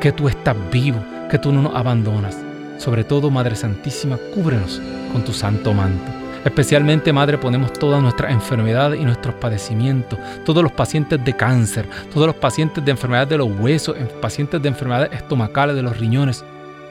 que 0.00 0.12
tú 0.12 0.28
estás 0.28 0.56
vivo, 0.70 1.04
que 1.30 1.38
tú 1.38 1.52
no 1.52 1.62
nos 1.62 1.74
abandonas. 1.74 2.36
Sobre 2.78 3.04
todo, 3.04 3.30
Madre 3.30 3.56
Santísima, 3.56 4.18
cúbrenos 4.34 4.80
con 5.12 5.24
tu 5.24 5.32
santo 5.32 5.74
manto. 5.74 6.12
Especialmente, 6.44 7.12
Madre, 7.12 7.36
ponemos 7.36 7.72
todas 7.72 8.00
nuestras 8.00 8.32
enfermedades 8.32 9.00
y 9.00 9.04
nuestros 9.04 9.34
padecimientos, 9.34 10.18
todos 10.44 10.62
los 10.62 10.72
pacientes 10.72 11.22
de 11.24 11.34
cáncer, 11.34 11.88
todos 12.12 12.28
los 12.28 12.36
pacientes 12.36 12.84
de 12.84 12.90
enfermedades 12.90 13.28
de 13.28 13.38
los 13.38 13.48
huesos, 13.58 13.96
pacientes 14.20 14.62
de 14.62 14.68
enfermedades 14.68 15.12
estomacales, 15.12 15.74
de 15.74 15.82
los 15.82 15.98
riñones. 15.98 16.44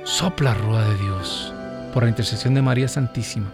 Sopla, 0.03 0.53
rueda 0.53 0.87
de 0.89 0.97
Dios, 0.97 1.53
por 1.93 2.03
la 2.03 2.09
intercesión 2.09 2.53
de 2.53 2.61
María 2.61 2.87
Santísima, 2.87 3.51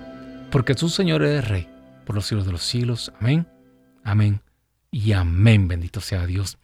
porque 0.51 0.76
tú, 0.76 0.89
Señor, 0.89 1.24
eres 1.24 1.47
Rey, 1.47 1.68
por 2.06 2.16
los 2.16 2.26
siglos 2.26 2.45
de 2.45 2.51
los 2.51 2.64
siglos. 2.64 3.12
Amén 3.20 3.47
Amén 4.04 4.41
y 4.91 5.14
amén. 5.14 5.68
Bendito 5.68 6.01
sea 6.01 6.26
Dios. 6.26 6.58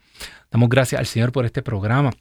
Damos 0.52 0.70
gracias 0.70 1.00
al 1.00 1.06
Señor 1.06 1.32
por 1.32 1.46
este 1.46 1.62
programa. 1.62 2.12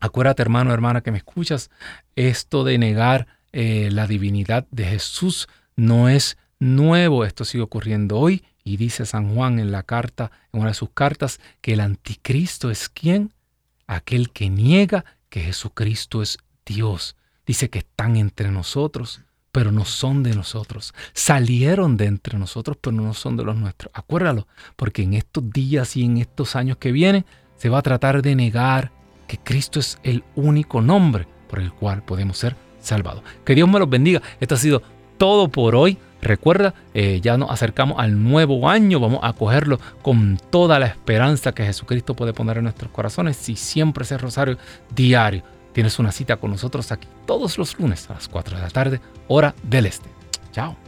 Acuérdate, 0.00 0.42
hermano, 0.42 0.72
hermana, 0.72 1.02
que 1.02 1.12
me 1.12 1.18
escuchas, 1.18 1.70
esto 2.16 2.64
de 2.64 2.78
negar 2.78 3.26
eh, 3.52 3.90
la 3.92 4.06
divinidad 4.06 4.66
de 4.70 4.84
Jesús 4.86 5.48
no 5.76 6.08
es 6.08 6.38
nuevo. 6.58 7.24
Esto 7.24 7.44
sigue 7.44 7.62
ocurriendo 7.62 8.18
hoy. 8.18 8.44
Y 8.64 8.76
dice 8.76 9.06
San 9.06 9.34
Juan 9.34 9.58
en 9.58 9.72
la 9.72 9.82
carta, 9.82 10.30
en 10.52 10.60
una 10.60 10.70
de 10.70 10.74
sus 10.74 10.90
cartas, 10.90 11.40
que 11.60 11.74
el 11.74 11.80
anticristo 11.80 12.70
es 12.70 12.88
quien? 12.88 13.32
Aquel 13.86 14.30
que 14.30 14.50
niega 14.50 15.04
que 15.28 15.40
Jesucristo 15.40 16.22
es 16.22 16.38
Dios. 16.66 17.16
Dice 17.46 17.70
que 17.70 17.80
están 17.80 18.16
entre 18.16 18.50
nosotros 18.50 19.22
pero 19.52 19.72
no 19.72 19.84
son 19.84 20.22
de 20.22 20.34
nosotros. 20.34 20.94
Salieron 21.12 21.96
de 21.96 22.06
entre 22.06 22.38
nosotros, 22.38 22.76
pero 22.80 22.94
no 22.94 23.14
son 23.14 23.36
de 23.36 23.44
los 23.44 23.56
nuestros. 23.56 23.90
Acuérdalo, 23.94 24.46
porque 24.76 25.02
en 25.02 25.14
estos 25.14 25.50
días 25.50 25.96
y 25.96 26.04
en 26.04 26.18
estos 26.18 26.56
años 26.56 26.76
que 26.76 26.92
vienen 26.92 27.26
se 27.56 27.68
va 27.68 27.78
a 27.78 27.82
tratar 27.82 28.22
de 28.22 28.36
negar 28.36 28.92
que 29.30 29.38
Cristo 29.38 29.78
es 29.78 30.00
el 30.02 30.24
único 30.34 30.80
nombre 30.80 31.28
por 31.48 31.60
el 31.60 31.72
cual 31.72 32.02
podemos 32.02 32.36
ser 32.36 32.56
salvados. 32.80 33.22
Que 33.44 33.54
Dios 33.54 33.68
me 33.68 33.78
los 33.78 33.88
bendiga. 33.88 34.20
Esto 34.40 34.56
ha 34.56 34.58
sido 34.58 34.82
todo 35.18 35.46
por 35.48 35.76
hoy. 35.76 35.98
Recuerda, 36.20 36.74
eh, 36.94 37.20
ya 37.22 37.38
nos 37.38 37.48
acercamos 37.48 38.00
al 38.00 38.20
nuevo 38.20 38.68
año, 38.68 38.98
vamos 38.98 39.20
a 39.22 39.32
cogerlo 39.32 39.78
con 40.02 40.36
toda 40.50 40.80
la 40.80 40.86
esperanza 40.86 41.52
que 41.52 41.64
Jesucristo 41.64 42.14
puede 42.14 42.32
poner 42.32 42.58
en 42.58 42.64
nuestros 42.64 42.90
corazones 42.90 43.48
y 43.48 43.54
siempre 43.54 44.02
ese 44.02 44.18
rosario 44.18 44.58
diario 44.94 45.44
Tienes 45.72 46.00
una 46.00 46.10
cita 46.10 46.36
con 46.36 46.50
nosotros 46.50 46.90
aquí 46.90 47.06
todos 47.26 47.56
los 47.56 47.78
lunes 47.78 48.10
a 48.10 48.14
las 48.14 48.28
4 48.28 48.56
de 48.56 48.62
la 48.62 48.70
tarde, 48.70 49.00
hora 49.28 49.54
del 49.62 49.86
este. 49.86 50.08
Chao. 50.50 50.79